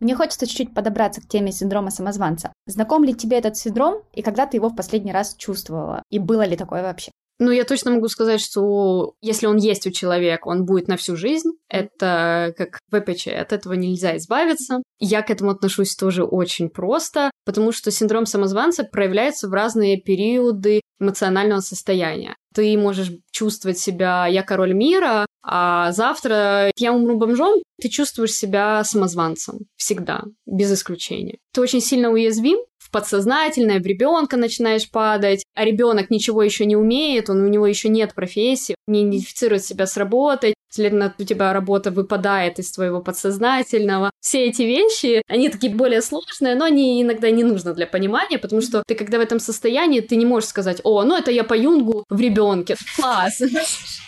Мне 0.00 0.14
хочется 0.14 0.46
чуть-чуть 0.46 0.74
подобраться 0.74 1.20
к 1.20 1.28
теме 1.28 1.52
синдрома 1.52 1.90
самозванца. 1.90 2.52
Знаком 2.66 3.04
ли 3.04 3.14
тебе 3.14 3.38
этот 3.38 3.56
синдром 3.56 4.02
и 4.12 4.22
когда 4.22 4.46
ты 4.46 4.58
его 4.58 4.68
в 4.68 4.76
последний 4.76 5.12
раз 5.12 5.34
чувствовала? 5.36 6.02
И 6.10 6.18
было 6.18 6.44
ли 6.44 6.56
такое 6.56 6.82
вообще? 6.82 7.12
Ну, 7.38 7.50
я 7.50 7.64
точно 7.64 7.90
могу 7.90 8.08
сказать, 8.08 8.40
что 8.40 9.14
если 9.20 9.46
он 9.46 9.56
есть 9.56 9.86
у 9.86 9.90
человека, 9.90 10.48
он 10.48 10.64
будет 10.64 10.88
на 10.88 10.96
всю 10.96 11.16
жизнь. 11.16 11.50
Это 11.68 12.54
как 12.56 12.78
ВПЧ, 12.90 13.28
от 13.28 13.52
этого 13.52 13.72
нельзя 13.72 14.16
избавиться. 14.16 14.82
Я 15.00 15.22
к 15.22 15.30
этому 15.30 15.50
отношусь 15.50 15.96
тоже 15.96 16.22
очень 16.24 16.68
просто, 16.68 17.30
потому 17.44 17.72
что 17.72 17.90
синдром 17.90 18.26
самозванца 18.26 18.84
проявляется 18.84 19.48
в 19.48 19.52
разные 19.52 20.00
периоды 20.00 20.80
эмоционального 21.00 21.60
состояния. 21.60 22.36
Ты 22.54 22.78
можешь 22.78 23.10
чувствовать 23.32 23.78
себя 23.78 24.26
«я 24.28 24.44
король 24.44 24.74
мира», 24.74 25.26
а 25.42 25.90
завтра 25.90 26.70
«я 26.76 26.92
умру 26.92 27.18
бомжом», 27.18 27.60
ты 27.82 27.88
чувствуешь 27.88 28.32
себя 28.32 28.84
самозванцем. 28.84 29.66
Всегда, 29.76 30.22
без 30.46 30.72
исключения. 30.72 31.38
Ты 31.52 31.60
очень 31.60 31.80
сильно 31.80 32.10
уязвим, 32.10 32.60
подсознательное, 32.94 33.80
в 33.80 33.86
ребенка 33.86 34.36
начинаешь 34.36 34.88
падать, 34.88 35.44
а 35.56 35.64
ребенок 35.64 36.10
ничего 36.10 36.44
еще 36.44 36.64
не 36.64 36.76
умеет, 36.76 37.28
он, 37.28 37.42
у 37.42 37.48
него 37.48 37.66
еще 37.66 37.88
нет 37.88 38.14
профессии, 38.14 38.76
не 38.86 39.02
идентифицирует 39.02 39.64
себя 39.64 39.86
с 39.86 39.96
работой, 39.96 40.54
следовательно, 40.70 41.12
у 41.18 41.24
тебя 41.24 41.52
работа 41.52 41.90
выпадает 41.90 42.60
из 42.60 42.70
твоего 42.70 43.00
подсознательного. 43.00 44.10
Все 44.20 44.46
эти 44.46 44.62
вещи, 44.62 45.22
они 45.28 45.48
такие 45.48 45.74
более 45.74 46.02
сложные, 46.02 46.54
но 46.54 46.66
они 46.66 47.02
иногда 47.02 47.30
не 47.30 47.42
нужны 47.42 47.74
для 47.74 47.86
понимания, 47.86 48.38
потому 48.38 48.62
что 48.62 48.84
ты, 48.86 48.94
когда 48.94 49.18
в 49.18 49.22
этом 49.22 49.40
состоянии, 49.40 50.00
ты 50.00 50.14
не 50.14 50.26
можешь 50.26 50.48
сказать, 50.48 50.80
о, 50.84 51.02
ну 51.02 51.16
это 51.16 51.32
я 51.32 51.42
по 51.42 51.54
юнгу 51.54 52.04
в 52.08 52.20
ребенке. 52.20 52.76
Класс. 52.96 53.42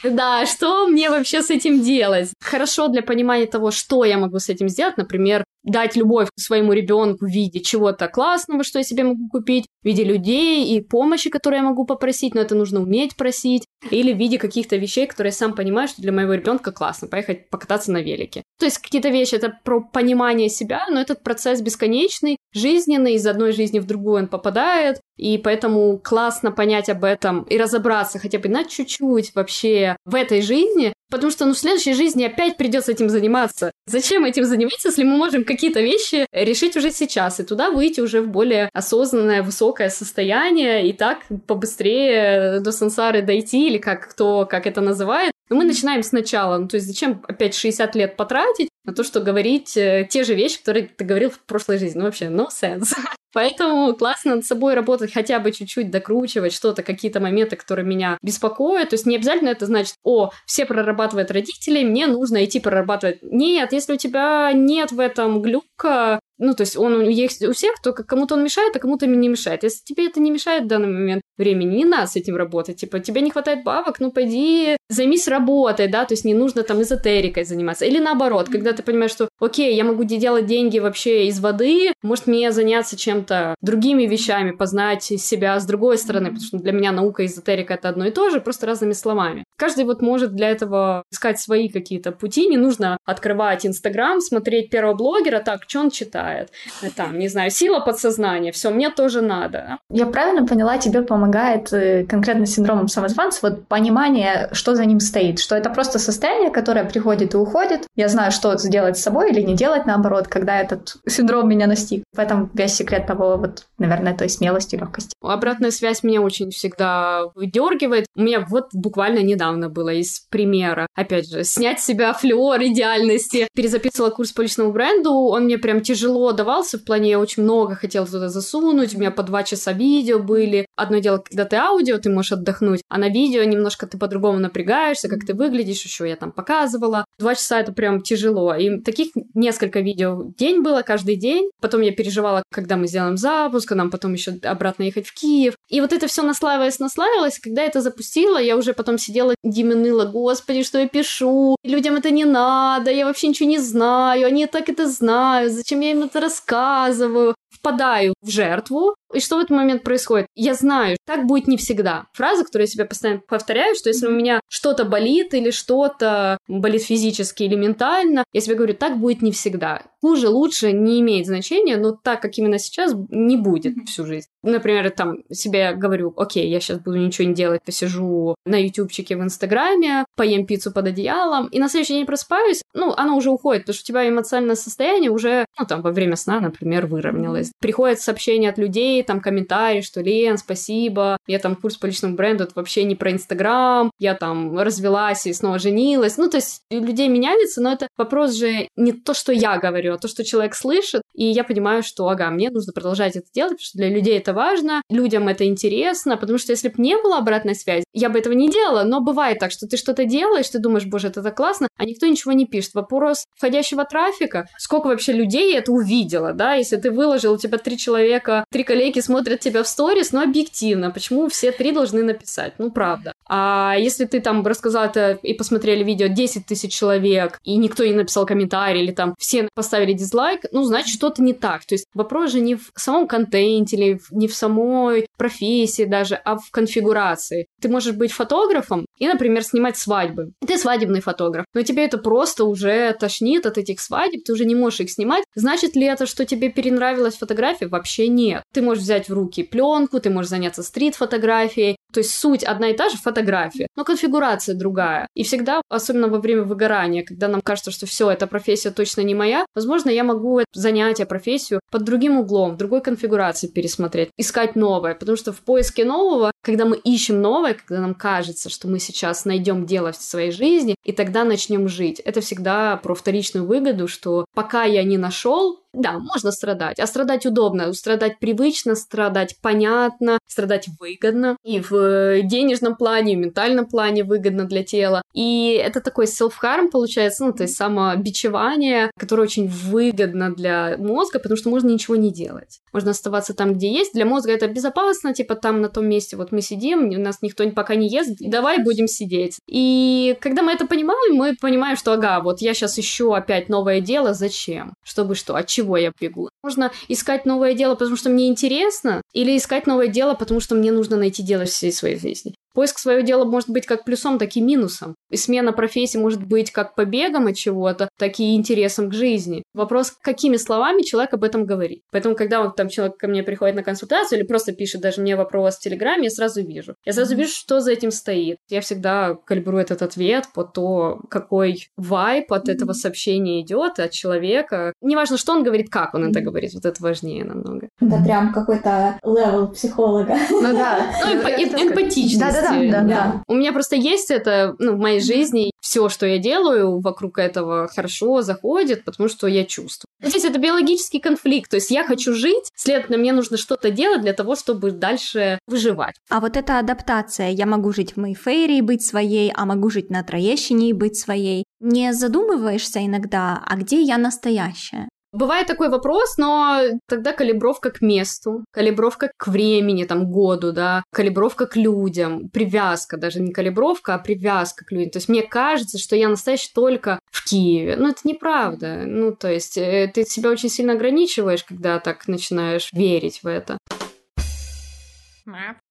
Да, 0.05 0.46
что 0.46 0.87
мне 0.87 1.11
вообще 1.11 1.42
с 1.42 1.51
этим 1.51 1.83
делать? 1.83 2.31
Хорошо 2.40 2.88
для 2.88 3.03
понимания 3.03 3.46
того, 3.46 3.72
что 3.72 4.05
я 4.05 4.18
могу 4.18 4.38
с 4.38 4.49
этим 4.49 4.68
сделать, 4.68 4.96
например, 4.96 5.44
дать 5.67 5.97
любовь 5.97 6.29
своему 6.37 6.73
ребенку 6.73 7.27
в 7.27 7.29
виде 7.29 7.61
чего-то 7.61 8.09
классного, 8.09 8.65
что 8.65 8.79
я 8.79 8.85
себе 8.85 9.05
могу 9.05 9.29
купить, 9.29 9.67
в 9.83 9.87
виде 9.87 10.05
людей 10.05 10.77
и 10.77 10.81
помощи, 10.81 11.29
которую 11.29 11.59
я 11.63 11.69
могу 11.69 11.85
попросить, 11.85 12.35
но 12.35 12.41
это 12.41 12.55
нужно 12.55 12.81
уметь 12.81 13.17
просить, 13.17 13.67
или 13.91 14.13
в 14.13 14.17
виде 14.17 14.39
каких-то 14.39 14.77
вещей, 14.77 15.07
которые 15.07 15.31
я 15.31 15.35
сам 15.35 15.55
понимаю, 15.55 15.89
что 15.89 16.03
для 16.03 16.13
моего 16.13 16.35
ребенка 16.35 16.73
классно, 16.73 17.09
поехать 17.09 17.51
покататься 17.51 17.93
на 17.93 18.01
велике. 18.01 18.43
То 18.59 18.65
есть 18.65 18.79
какие-то 18.79 19.09
вещи 19.11 19.35
это 19.35 19.59
про 19.65 19.81
понимание 19.81 20.49
себя, 20.49 20.87
но 20.91 21.01
этот 21.01 21.23
процесс 21.23 21.61
бесконечный, 21.61 22.39
жизненный, 22.53 23.15
из 23.15 23.27
одной 23.27 23.53
жизни 23.53 23.79
в 23.79 23.87
другую 23.87 24.23
он 24.23 24.29
попадает, 24.29 25.01
и 25.17 25.39
поэтому 25.39 25.99
классно 25.99 26.53
понять 26.53 26.89
об 26.89 27.05
этом 27.05 27.43
и 27.45 27.57
разобраться 27.57 28.19
хотя 28.19 28.39
бы 28.39 28.49
на 28.49 28.65
чуть-чуть 28.65 29.35
вообще 29.35 29.97
в 30.05 30.15
этой 30.15 30.43
жизни, 30.43 30.93
потому 31.11 31.31
что 31.31 31.47
ну, 31.47 31.55
в 31.55 31.59
следующей 31.59 31.95
жизни 31.95 32.25
опять 32.25 32.57
придется 32.57 32.93
этим 32.93 33.09
заниматься. 33.09 33.73
Зачем 33.87 34.25
этим 34.25 34.45
заниматься, 34.45 34.89
если 34.89 35.05
мы 35.05 35.17
можем 35.17 35.45
какие-то 35.45 35.81
вещи 35.81 36.27
решить 36.33 36.77
уже 36.77 36.91
сейчас 36.91 37.41
и 37.41 37.45
туда 37.45 37.71
выйти 37.71 38.01
уже 38.01 38.21
в 38.21 38.29
более 38.29 38.69
осознанное, 38.73 39.43
высокое 39.43 39.89
состояние 39.89 40.89
и 40.89 40.93
так 40.93 41.19
побыстрее 41.47 42.61
до 42.61 42.73
сансары 42.73 43.23
дойти 43.23 43.69
или 43.69 43.79
как 43.79 44.11
кто 44.11 44.47
как 44.47 44.67
это 44.67 44.81
называет. 44.81 45.33
Но 45.49 45.57
мы 45.57 45.65
начинаем 45.65 46.03
сначала. 46.03 46.59
Ну, 46.59 46.67
то 46.67 46.77
есть 46.77 46.89
зачем 46.89 47.23
опять 47.29 47.55
60 47.55 47.95
лет 47.95 48.17
потратить 48.17 48.69
на 48.85 48.93
то, 48.93 49.05
что 49.05 49.21
говорить 49.21 49.77
э, 49.77 50.07
те 50.11 50.25
же 50.25 50.35
вещи, 50.35 50.59
которые 50.59 50.89
ты 50.89 51.05
говорил 51.05 51.31
в 51.31 51.39
прошлой 51.39 51.79
жизни? 51.79 52.01
Ну, 52.01 52.07
вообще, 52.07 52.27
no 52.27 52.49
sense. 52.49 52.97
Поэтому 53.37 53.94
классно 53.94 54.37
над 54.37 54.46
собой 54.46 54.72
работать, 54.72 55.12
хотя 55.12 55.38
бы 55.40 55.53
чуть-чуть 55.53 55.90
докручивать 55.90 56.55
что-то, 56.55 56.83
какие-то 56.83 57.20
моменты, 57.20 57.57
которые 57.57 57.85
меня 57.85 58.16
беспокоят. 58.22 58.88
То 58.88 58.94
есть 58.94 59.05
не 59.05 59.16
обязательно 59.16 59.51
это 59.51 59.66
значит, 59.66 59.96
о, 60.05 60.31
все 60.46 60.64
прорабатывают 60.64 61.31
родители, 61.31 61.85
мне 61.85 62.07
нужно 62.07 62.42
идти 62.46 62.61
прорабатывать. 62.61 63.18
Нет, 63.20 63.75
если 63.75 63.92
у 63.92 63.99
тебя 63.99 64.53
нет 64.55 64.90
в 64.90 64.99
этом 64.99 65.42
глюка, 65.42 66.18
ну, 66.38 66.55
то 66.55 66.62
есть 66.62 66.77
он 66.77 67.09
есть 67.09 67.42
у 67.42 67.53
всех, 67.53 67.81
то 67.83 67.92
кому-то 67.92 68.35
он 68.35 68.44
мешает, 68.44 68.77
а 68.77 68.79
кому-то 68.79 69.07
не 69.07 69.29
мешает. 69.29 69.62
Если 69.62 69.85
тебе 69.85 70.07
это 70.07 70.20
не 70.20 70.31
мешает 70.31 70.64
в 70.64 70.66
данный 70.66 70.88
момент 70.88 71.22
времени, 71.38 71.77
не 71.77 71.85
надо 71.85 72.07
с 72.07 72.16
этим 72.16 72.37
работать. 72.37 72.77
Типа, 72.77 73.01
тебе 73.01 73.20
не 73.20 73.31
хватает 73.31 73.64
бабок, 73.64 74.01
ну, 74.01 74.11
пойди 74.11 74.77
займись 74.88 75.29
работой, 75.29 75.88
да, 75.88 76.05
то 76.05 76.14
есть 76.14 76.25
не 76.25 76.35
нужно 76.35 76.62
там 76.62 76.81
эзотерикой 76.81 77.44
заниматься. 77.44 77.85
Или 77.85 77.99
наоборот, 77.99 78.49
когда 78.49 78.72
ты 78.72 78.83
понимаешь, 78.83 79.11
что, 79.11 79.29
окей, 79.40 79.75
я 79.75 79.85
могу 79.85 80.05
делать 80.05 80.46
деньги 80.46 80.79
вообще 80.79 81.27
из 81.27 81.40
воды, 81.40 81.92
может 82.03 82.27
мне 82.27 82.53
заняться 82.53 82.96
чем-то 82.96 83.55
другими 83.61 84.05
вещами, 84.05 84.53
познать 84.53 85.03
себя 85.03 85.59
с 85.59 85.66
другой 85.66 85.99
стороны, 85.99 86.27
потому 86.27 86.44
что 86.44 86.59
для 86.59 86.72
меня 86.72 86.92
наука 86.92 87.22
и 87.22 87.27
эзотерика 87.27 87.75
это 87.75 87.88
одно 87.88 88.07
и 88.07 88.11
то 88.11 88.31
же, 88.31 88.40
просто 88.40 88.66
разными 88.66 88.92
словами. 88.92 89.44
Каждый 89.59 89.85
вот 89.85 90.03
может 90.03 90.35
для 90.35 90.51
этого 90.51 91.03
искать 91.11 91.40
свои 91.40 91.68
какие-то 91.68 92.12
пути, 92.12 92.46
не 92.46 92.57
нужно 92.57 92.96
открывать 93.05 93.66
Инстаграм, 93.66 94.20
смотреть 94.20 94.70
первого 94.70 94.94
блогера, 94.94 95.40
так, 95.40 95.64
что 95.66 95.81
он 95.81 95.90
читает, 95.90 96.26
э, 96.27 96.47
там, 96.95 97.19
не 97.19 97.29
знаю, 97.29 97.51
сила 97.51 97.81
подсознания, 97.81 98.53
все, 98.53 98.71
мне 98.71 98.91
тоже 98.91 99.21
надо. 99.21 99.79
Я 99.91 100.07
правильно 100.07 100.47
поняла, 100.47 100.79
тебе 100.79 101.03
помогает 101.03 101.73
э, 101.73 102.05
конкретно 102.05 102.47
синдромом 102.47 102.89
самозванца 102.89 103.41
вот 103.43 103.67
понимание, 103.67 104.49
что 104.53 104.75
за 104.75 104.85
ним 104.85 105.01
стоит, 105.01 105.39
что 105.39 105.57
это 105.57 105.71
просто 105.71 105.99
состояние, 105.99 106.51
которое 106.51 106.85
приходит 106.85 107.35
и 107.35 107.37
уходит. 107.37 107.87
Я 107.97 108.09
знаю, 108.09 108.33
что 108.33 108.57
сделать 108.59 108.99
с 108.99 109.03
собой 109.03 109.31
или 109.31 109.41
не 109.41 109.55
делать 109.55 109.87
наоборот, 109.87 110.29
когда 110.29 110.61
этот 110.61 110.97
синдром 111.07 111.49
меня 111.49 111.67
настиг. 111.67 112.05
В 112.15 112.19
этом 112.19 112.51
весь 112.55 112.75
секрет 112.75 113.07
того, 113.07 113.37
вот, 113.37 113.65
наверное, 113.79 114.17
той 114.17 114.29
смелости 114.29 114.75
и 114.75 114.79
легкости. 114.79 115.12
Обратная 115.23 115.71
связь 115.71 116.03
меня 116.03 116.23
очень 116.23 116.51
всегда 116.51 117.27
выдергивает. 117.35 118.07
У 118.15 118.23
меня 118.23 118.41
вот 118.41 118.69
буквально 118.73 119.21
недавно 119.21 119.69
было 119.69 119.91
из 119.91 120.21
примера. 120.31 120.87
Опять 120.95 121.31
же, 121.31 121.45
снять 121.45 121.81
с 121.81 121.87
себя 121.87 122.12
флёр 122.12 122.62
идеальности. 122.62 123.49
Перезаписывала 123.55 124.11
курс 124.11 124.33
по 124.33 124.43
личному 124.43 124.73
бренду. 124.73 125.12
Он 125.12 125.45
мне 125.45 125.59
прям 125.59 125.81
тяжело 125.81 126.16
давался. 126.33 126.79
В 126.79 126.85
плане 126.85 127.11
я 127.11 127.21
очень 127.21 127.43
много 127.43 127.75
хотела 127.75 128.07
туда 128.07 128.29
засунуть. 128.29 128.95
У 128.95 128.99
меня 128.99 129.11
по 129.11 129.23
два 129.23 129.43
часа 129.43 129.73
видео 129.73 130.19
были. 130.19 130.67
Одно 130.77 130.99
дело, 130.99 131.19
когда 131.19 131.45
ты 131.45 131.57
аудио, 131.57 131.99
ты 131.99 132.11
можешь 132.11 132.33
отдохнуть, 132.33 132.83
а 132.89 132.99
на 132.99 133.09
видео 133.09 133.45
немножко 133.45 133.87
ты 133.87 133.99
по-другому 133.99 134.39
напрягаешься, 134.39 135.09
как 135.09 135.27
ты 135.27 135.35
выглядишь, 135.35 135.85
еще 135.85 136.09
я 136.09 136.17
там 136.17 136.33
показывала. 136.33 137.05
Два 137.19 137.35
часа 137.35 137.61
это 137.61 137.73
прям 137.73 138.03
тяжело. 138.03 138.55
И 138.55 138.81
таких 138.81 139.09
несколько 139.35 139.81
видео 139.81 140.17
в 140.17 140.35
день 140.37 140.63
было 140.63 140.83
каждый 140.83 141.17
день. 141.17 141.51
Потом 141.61 141.81
я 141.81 141.93
переживала, 141.93 142.43
когда 142.53 142.77
мы 142.77 142.87
сделаем 142.87 143.17
запуск, 143.17 143.73
а 143.73 143.75
нам 143.75 143.91
потом 143.91 144.13
еще 144.13 144.33
обратно 144.43 144.85
ехать 144.85 145.07
в 145.07 145.15
Киев. 145.15 145.55
И 145.69 145.81
вот 145.81 145.93
это 145.93 146.07
все 146.07 146.23
наслаивалось, 146.23 146.79
наслаивалось. 146.79 147.39
Когда 147.39 147.63
это 147.63 147.81
запустила, 147.81 148.39
я 148.39 148.57
уже 148.57 148.73
потом 148.73 148.99
сидела, 148.99 149.35
Диме 149.43 149.75
ныла, 149.75 150.05
господи, 150.05 150.63
что 150.63 150.79
я 150.79 150.89
пишу, 150.89 151.57
людям 151.65 151.97
это 151.97 152.11
не 152.11 152.25
надо, 152.25 152.91
я 152.91 153.07
вообще 153.07 153.29
ничего 153.29 153.49
не 153.49 153.59
знаю, 153.59 154.27
они 154.27 154.47
так 154.47 154.69
это 154.69 154.89
знают, 154.89 155.53
зачем 155.53 155.81
я 155.81 155.93
им 155.93 156.03
это 156.07 156.21
рассказываю 156.21 157.35
впадаю 157.57 158.14
в 158.23 158.31
жертву. 158.31 158.95
И 159.14 159.21
что 159.21 159.37
в 159.37 159.40
этот 159.40 159.51
момент 159.51 159.83
происходит? 159.83 160.27
Я 160.35 160.55
знаю, 160.55 160.97
так 161.07 161.27
будет 161.27 161.49
не 161.49 161.57
всегда. 161.57 162.07
Фраза, 162.12 162.45
которую 162.45 162.66
я 162.66 162.73
себе 162.73 162.85
постоянно 162.85 163.21
повторяю, 163.27 163.75
что 163.75 163.88
если 163.88 164.07
у 164.07 164.11
меня 164.11 164.40
что-то 164.49 164.85
болит 164.85 165.33
или 165.33 165.51
что-то 165.51 166.38
болит 166.49 166.83
физически 166.83 167.45
или 167.45 167.55
ментально, 167.55 168.25
я 168.33 168.40
себе 168.40 168.57
говорю, 168.57 168.75
так 168.75 168.99
будет 168.99 169.23
не 169.23 169.33
всегда. 169.33 169.83
Хуже, 170.01 170.29
лучше 170.29 170.73
не 170.73 171.01
имеет 171.01 171.27
значения, 171.27 171.77
но 171.77 171.92
так, 171.92 172.21
как 172.21 172.37
именно 172.37 172.59
сейчас, 172.59 172.95
не 173.11 173.37
будет 173.37 173.75
всю 173.87 174.05
жизнь. 174.05 174.29
Например, 174.47 174.91
там 174.91 175.19
себе 175.31 175.73
говорю, 175.75 176.15
окей, 176.17 176.49
я 176.49 176.61
сейчас 176.61 176.79
буду 176.79 176.97
ничего 176.97 177.29
не 177.29 177.35
делать, 177.35 177.61
посижу 177.65 178.37
на 178.47 178.57
ютубчике 178.63 179.17
в 179.17 179.23
инстаграме, 179.23 180.05
поем 180.17 180.47
пиццу 180.47 180.73
под 180.73 180.87
одеялом, 180.87 181.49
и 181.49 181.59
на 181.59 181.69
следующий 181.69 181.95
день 181.95 182.07
просыпаюсь, 182.07 182.63
ну, 182.75 182.93
оно 182.97 183.17
уже 183.17 183.31
уходит, 183.31 183.63
потому 183.63 183.75
что 183.75 183.85
у 183.85 183.87
тебя 183.89 184.09
эмоциональное 184.09 184.57
состояние 184.57 185.11
уже, 185.11 185.47
ну, 185.59 185.67
там, 185.67 185.83
во 185.83 185.91
время 185.91 186.17
сна, 186.17 186.41
например, 186.41 186.87
выровнялось 186.87 187.51
приходят 187.61 188.01
сообщения 188.01 188.49
от 188.49 188.59
людей, 188.59 189.03
там 189.03 189.21
комментарии, 189.21 189.81
что 189.81 190.01
Лен, 190.01 190.39
спасибо, 190.39 191.19
я 191.27 191.39
там 191.41 191.57
курс 191.57 191.77
по 191.77 191.87
личному 191.87 192.15
бренду, 192.15 192.45
это 192.45 192.53
вообще 192.55 192.85
не 192.85 192.95
про 192.95 193.11
Инстаграм, 193.11 193.91
я 193.99 194.15
там 194.15 194.57
развелась 194.59 195.27
и 195.27 195.33
снова 195.33 195.59
женилась. 195.59 196.17
Ну, 196.17 196.31
то 196.31 196.37
есть 196.37 196.63
людей 196.71 197.09
меняется, 197.09 197.61
но 197.61 197.73
это 197.73 197.89
вопрос 197.97 198.35
же 198.35 198.69
не 198.77 198.93
то, 198.93 199.15
что 199.15 199.33
я 199.33 199.59
говорю, 199.59 199.95
а 199.95 199.99
то, 199.99 200.07
что 200.07 200.25
человек 200.25 200.55
слышит, 200.55 201.03
и 201.17 201.25
я 201.25 201.45
понимаю, 201.45 201.83
что, 201.83 202.09
ага, 202.09 202.31
мне 202.31 202.51
нужно 202.51 202.73
продолжать 202.73 203.17
это 203.17 203.27
делать, 203.33 203.53
потому 203.53 203.65
что 203.65 203.79
для 203.79 203.89
людей 203.89 204.19
это 204.19 204.35
важно, 204.35 204.83
людям 204.91 205.29
это 205.29 205.47
интересно, 205.47 206.17
потому 206.17 206.39
что 206.39 206.53
если 206.53 206.69
бы 206.69 206.75
не 206.77 206.97
было 206.97 207.19
обратной 207.19 207.55
связи, 207.55 207.85
я 207.95 208.11
бы 208.11 208.19
этого 208.19 208.35
не 208.35 208.51
делала, 208.51 208.85
но 208.85 209.01
бывает 209.01 209.39
так, 209.39 209.51
что 209.51 209.67
ты 209.67 209.77
что-то 209.77 210.05
делаешь, 210.05 210.49
ты 210.49 210.59
думаешь, 210.59 210.85
боже, 210.85 211.09
это 211.09 211.23
так 211.23 211.37
классно, 211.37 211.69
а 211.77 211.85
никто 211.87 212.07
ничего 212.07 212.33
не 212.33 212.47
пишет. 212.47 212.75
Вопрос 212.75 213.25
входящего 213.35 213.85
трафика, 213.85 214.49
сколько 214.59 214.89
вообще 214.89 215.13
людей 215.13 215.57
это 215.57 215.73
увидело, 215.73 216.33
да, 216.33 216.55
если 216.55 216.77
ты 216.77 216.91
выложил, 216.91 217.33
у 217.33 217.39
тебя 217.39 217.59
три 217.59 217.79
человека, 217.79 218.45
три 218.51 218.63
коллеги 218.63 219.01
смотрят 219.01 219.41
тебя 219.41 219.63
в 219.63 219.69
сторис, 219.69 220.13
но 220.13 220.23
объективно, 220.23 220.91
почему 220.91 221.29
все 221.29 221.51
три 221.51 221.73
должны 221.73 222.03
написать? 222.03 222.55
Ну, 222.59 222.71
правда. 222.71 223.13
А 223.29 223.75
если 223.79 224.05
ты 224.05 224.21
там 224.21 224.47
рассказал 224.47 224.85
это 224.85 225.19
и 225.23 225.35
посмотрели 225.35 225.85
видео 225.85 226.07
10 226.07 226.47
тысяч 226.47 226.73
человек, 226.73 227.39
и 227.43 227.57
никто 227.57 227.85
не 227.85 227.93
написал 227.93 228.27
комментарий, 228.27 228.83
или 228.83 228.93
там 228.93 229.15
все 229.19 229.49
поставили 229.55 229.93
дизлайк, 229.93 230.43
ну, 230.53 230.62
значит, 230.65 230.95
что-то 230.95 231.23
не 231.23 231.33
так. 231.33 231.65
То 231.65 231.75
есть 231.75 231.87
вопрос 231.95 232.33
же 232.33 232.41
не 232.41 232.55
в 232.55 232.71
самом 232.77 233.07
контенте, 233.07 233.77
или 233.77 234.01
не 234.11 234.29
в 234.29 234.35
самой 234.35 235.07
профессии 235.17 235.85
даже, 235.85 236.15
а 236.15 236.37
в 236.37 236.51
конфигурации. 236.51 237.47
Ты 237.61 237.69
можешь 237.69 237.95
быть 237.95 238.12
фотографом 238.12 238.87
и, 238.99 239.07
например, 239.07 239.43
снимать 239.43 239.77
свадьбы. 239.77 240.33
Ты 240.47 240.59
свадебный 240.59 241.01
фотограф, 241.01 241.47
но 241.55 241.62
тебе 241.62 241.85
это 241.85 241.99
просто 241.99 242.45
уже 242.45 242.95
тошнит 242.99 243.47
от 243.47 243.59
этих 243.59 243.81
свадеб, 243.81 244.25
ты 244.25 244.33
уже 244.33 244.45
не 244.45 244.55
можешь 244.55 244.81
их 244.81 244.91
снимать. 244.91 245.25
Значит 245.35 245.75
ли 245.77 245.87
это, 245.87 246.07
что 246.07 246.25
тебе 246.25 246.51
перенравилась 246.51 247.17
фотография? 247.17 247.67
Вообще 247.67 248.09
нет. 248.09 248.43
Ты 248.53 248.62
можешь 248.62 248.85
взять 248.85 249.09
в 249.09 249.12
руки 249.12 249.43
пленку, 249.43 250.01
ты 250.01 250.11
можешь 250.11 250.31
заняться 250.31 250.62
стрит-фотографией, 250.62 251.77
То 251.97 252.01
есть 252.01 252.13
суть 252.13 252.45
одна 252.45 252.69
и 252.69 252.77
та 252.77 252.91
же 252.91 252.99
фотография, 252.99 253.69
но 253.75 253.83
конфигурация 253.83 254.55
другая. 254.55 255.09
И 255.15 255.23
всегда, 255.23 255.63
особенно 255.71 256.09
во 256.09 256.19
время 256.19 256.43
выгорания, 256.43 257.03
когда 257.03 257.27
нам 257.27 257.41
кажется, 257.41 257.71
что 257.71 257.87
все, 257.87 258.11
эта 258.11 258.27
профессия 258.27 258.71
точно 258.71 259.01
не 259.01 259.15
моя, 259.15 259.47
возможно, 259.55 259.89
я 259.89 260.05
могу 260.05 260.41
это 260.41 260.51
занятие, 260.53 261.07
профессию 261.07 261.61
под 261.71 261.85
другим 261.85 262.19
углом, 262.19 262.53
в 262.53 262.57
другой 262.59 262.83
конфигурации 262.83 263.47
пересмотреть, 263.47 264.11
искать 264.19 264.57
новое. 264.57 264.95
Потому 264.95 265.17
что 265.17 265.33
в 265.33 265.41
поиске 265.41 265.87
нового, 265.87 266.33
когда 266.43 266.67
мы 266.67 266.77
ищем 266.77 267.23
новое, 267.23 267.55
когда 267.55 267.81
нам 267.81 267.95
кажется, 267.95 268.51
что 268.51 268.69
мы 268.69 268.79
сейчас 268.79 269.25
найдем 269.25 269.65
дело 269.65 269.93
в 269.93 269.97
своей 269.97 270.33
жизни, 270.33 270.75
и 270.85 270.93
тогда 270.93 271.25
начнем 271.25 271.67
жить. 271.67 271.99
Это 272.01 272.21
всегда 272.21 272.77
про 272.77 272.95
вторичную 272.95 273.47
выгоду, 273.47 273.89
что 273.89 274.27
пока 274.35 274.65
я 274.65 274.83
не 274.85 274.99
нашел, 274.99 275.61
да, 275.77 275.99
можно 275.99 276.33
страдать. 276.33 276.81
А 276.81 276.87
страдать 276.87 277.27
удобно. 277.27 277.73
Страдать 277.75 278.19
привычно, 278.19 278.75
страдать 278.75 279.37
понятно, 279.43 280.19
страдать 280.27 280.69
выгодно. 280.81 281.37
И 281.45 281.61
в 281.61 281.75
э, 281.75 282.23
денежном 282.23 282.77
плане, 282.77 283.12
и 283.12 283.17
в 283.17 283.19
ментальном 283.19 283.67
плане 283.67 284.03
выгодно 284.03 284.45
для 284.45 284.65
тела. 284.65 285.03
И 285.12 285.61
это 285.62 285.81
такой 285.81 286.07
self-harm 286.07 286.71
получается, 286.71 287.27
ну, 287.27 287.33
то 287.33 287.43
есть 287.43 287.57
самобичевание, 287.57 288.91
которое 288.99 289.23
очень 289.23 289.49
выгодно 289.49 290.35
для 290.35 290.77
мозга, 290.79 291.19
потому 291.19 291.37
что 291.37 291.51
можно 291.51 291.69
ничего 291.69 291.97
не 291.97 292.11
делать. 292.11 292.61
Можно 292.73 292.93
оставаться 292.93 293.35
там, 293.35 293.53
где 293.53 293.71
есть. 293.71 293.93
Для 293.93 294.07
мозга 294.07 294.33
это 294.33 294.47
безопасно, 294.49 295.12
типа 295.12 295.35
там 295.35 295.61
на 295.61 295.69
том 295.69 295.87
месте 295.87 296.17
вот 296.17 296.33
мы 296.33 296.41
сидим, 296.41 296.89
у 296.89 296.99
нас 296.99 297.21
никто 297.21 297.49
пока 297.51 297.75
не 297.75 297.89
ест, 297.89 298.17
давай 298.21 298.62
будем 298.62 298.87
сидеть. 298.87 299.39
И 299.47 300.17
когда 300.21 300.43
мы 300.43 300.53
это 300.53 300.67
понимаем, 300.67 301.15
мы 301.15 301.35
понимаем, 301.39 301.77
что 301.77 301.93
ага, 301.93 302.21
вот 302.21 302.41
я 302.41 302.55
сейчас 302.55 302.79
ищу 302.79 303.12
опять 303.12 303.49
новое 303.49 303.81
дело, 303.81 304.15
зачем? 304.15 304.75
Чтобы 304.83 305.15
что? 305.15 305.37
От 305.37 305.47
чего 305.47 305.66
чего 305.67 305.77
я 305.77 305.93
бегу. 306.01 306.31
Можно 306.43 306.71
искать 306.89 307.27
новое 307.27 307.55
дело, 307.55 307.75
потому 307.75 307.97
что 307.97 308.11
мне 308.11 308.29
интересно, 308.29 309.03
или 309.13 309.37
искать 309.37 309.67
новое 309.67 309.89
дело, 309.89 310.15
потому 310.15 310.41
что 310.41 310.55
мне 310.55 310.73
нужно 310.73 310.97
найти 310.97 311.23
дело 311.23 311.45
всей 311.45 311.73
своей 311.73 311.99
жизни. 311.99 312.35
Поиск 312.57 312.79
своего 312.79 313.03
дела 313.03 313.27
может 313.27 313.51
быть 313.51 313.66
как 313.66 313.85
плюсом, 313.85 314.19
так 314.19 314.35
и 314.35 314.40
минусом. 314.40 314.95
И 315.11 315.19
смена 315.19 315.53
профессии 315.53 315.99
может 315.99 316.27
быть 316.27 316.51
как 316.51 316.75
побегом 316.75 317.27
от 317.27 317.37
чего-то, 317.37 317.90
так 317.99 318.19
и 318.19 318.35
интересом 318.35 318.88
к 318.88 318.95
жизни. 318.95 319.42
Вопрос, 319.53 319.92
какими 320.01 320.38
словами 320.38 320.81
человек 320.81 321.12
об 321.12 321.23
этом 321.23 321.45
говорит. 321.45 321.83
Поэтому, 321.92 322.16
когда 322.16 322.42
вот 322.42 322.57
там 322.57 322.71
человек 322.71 322.97
ко 322.97 323.09
мне 323.09 323.23
приходит 323.23 323.57
на 323.57 323.62
консультацию 323.62 324.19
или 324.19 324.27
просто 324.27 324.53
пишет 324.53 324.81
даже 324.81 325.03
мне 325.03 325.16
вопрос 325.16 325.57
в 325.57 325.61
Телеграме, 325.61 326.05
я 326.05 326.11
сразу 326.11 326.42
вижу. 326.42 326.77
Я 326.87 326.95
сразу 326.95 327.14
вижу, 327.14 327.31
что 327.31 327.61
за 327.61 327.73
этим 327.73 327.90
стоит. 327.90 328.38
Я 328.49 328.62
всегда 328.62 329.14
калибрую 329.27 329.62
этот 329.62 329.83
ответ 329.83 330.25
по 330.35 330.42
то, 330.42 331.01
какой 331.11 331.69
вайп 331.77 332.33
от 332.33 332.49
этого 332.49 332.73
сообщения 332.73 333.42
идет 333.42 333.79
от 333.79 333.90
человека. 333.90 334.73
Неважно, 334.81 335.19
что 335.19 335.33
он 335.35 335.45
говорит, 335.45 335.69
как 335.69 335.92
он 335.92 336.09
это 336.09 336.23
говорит, 336.23 336.55
вот 336.55 336.64
это 336.64 336.83
важнее 336.83 337.27
намного. 337.27 337.69
Это 337.83 338.03
прям 338.03 338.33
какой-то 338.33 338.99
level 339.05 339.49
психолога. 339.49 340.16
Ну 340.31 340.53
да. 340.55 340.87
Ну, 341.07 341.12
эмпатичность. 341.12 342.19
Да, 342.19 342.33
да, 342.33 342.46
да, 342.51 342.71
да, 342.71 342.83
да. 342.83 343.23
У 343.27 343.35
меня 343.35 343.53
просто 343.53 343.77
есть 343.77 344.11
это 344.11 344.55
ну, 344.59 344.75
в 344.75 344.79
моей 344.79 345.01
жизни. 345.01 345.51
Все, 345.61 345.89
что 345.89 346.07
я 346.07 346.19
делаю 346.19 346.81
вокруг 346.81 347.19
этого 347.19 347.69
хорошо 347.69 348.23
заходит, 348.23 348.85
потому 348.85 349.09
что 349.09 349.27
я 349.27 349.45
чувствую. 349.45 349.87
Здесь 350.03 350.25
это 350.25 350.39
биологический 350.39 351.01
конфликт. 351.01 351.51
То 351.51 351.57
есть 351.57 351.71
я 351.71 351.85
хочу 351.85 352.13
жить, 352.15 352.51
следовательно, 352.55 352.99
мне 352.99 353.13
нужно 353.13 353.37
что-то 353.37 353.71
делать 353.71 354.03
для 354.03 354.13
того, 354.13 354.37
чтобы 354.37 354.71
дальше 354.71 355.39
выживать. 355.47 355.97
А 356.11 356.21
вот 356.21 356.37
эта 356.37 356.59
адаптация, 356.59 357.31
я 357.31 357.47
могу 357.47 357.73
жить 357.73 357.95
в 357.95 357.97
Мэйфейре 357.97 358.59
и 358.59 358.63
быть 358.63 358.85
своей, 358.85 359.33
а 359.35 359.45
могу 359.47 359.71
жить 359.71 359.91
на 359.91 360.03
Троещине 360.03 360.71
и 360.71 360.73
быть 360.73 360.99
своей. 360.99 361.45
Не 361.61 361.93
задумываешься 361.95 362.85
иногда, 362.85 363.43
а 363.45 363.57
где 363.57 363.81
я 363.81 363.97
настоящая? 363.97 364.89
Бывает 365.12 365.47
такой 365.47 365.69
вопрос, 365.69 366.19
но 366.19 366.61
тогда 366.88 367.12
калибровка 367.12 367.71
к 367.71 367.81
месту, 367.81 368.45
калибровка 368.53 369.11
к 369.16 369.29
времени, 369.29 369.85
там, 369.85 370.11
году, 370.11 370.53
да, 370.53 370.85
калибровка 370.92 371.47
к 371.47 371.57
людям, 371.57 372.29
привязка, 372.29 372.97
даже 372.97 373.21
не 373.21 373.33
калибровка, 373.33 373.95
а 373.95 373.99
привязка 373.99 374.64
к 374.64 374.73
людям. 374.73 374.90
То 374.90 374.99
есть 374.99 375.09
мне 375.09 375.23
кажется, 375.23 375.79
что 375.79 375.97
я 375.97 376.09
настоящий 376.09 376.51
только 376.55 376.99
в 377.11 377.25
Киеве. 377.25 377.77
Но 377.77 377.88
это 377.88 378.01
неправда. 378.05 378.83
Ну, 378.85 379.14
то 379.14 379.31
есть 379.31 379.57
э, 379.57 379.90
ты 379.92 380.05
себя 380.05 380.31
очень 380.31 380.51
сильно 380.51 380.75
ограничиваешь, 380.75 381.45
когда 381.45 381.79
так 381.79 382.09
начинаешь 382.09 382.71
верить 382.73 383.21
в 383.23 383.27
это. 383.27 383.59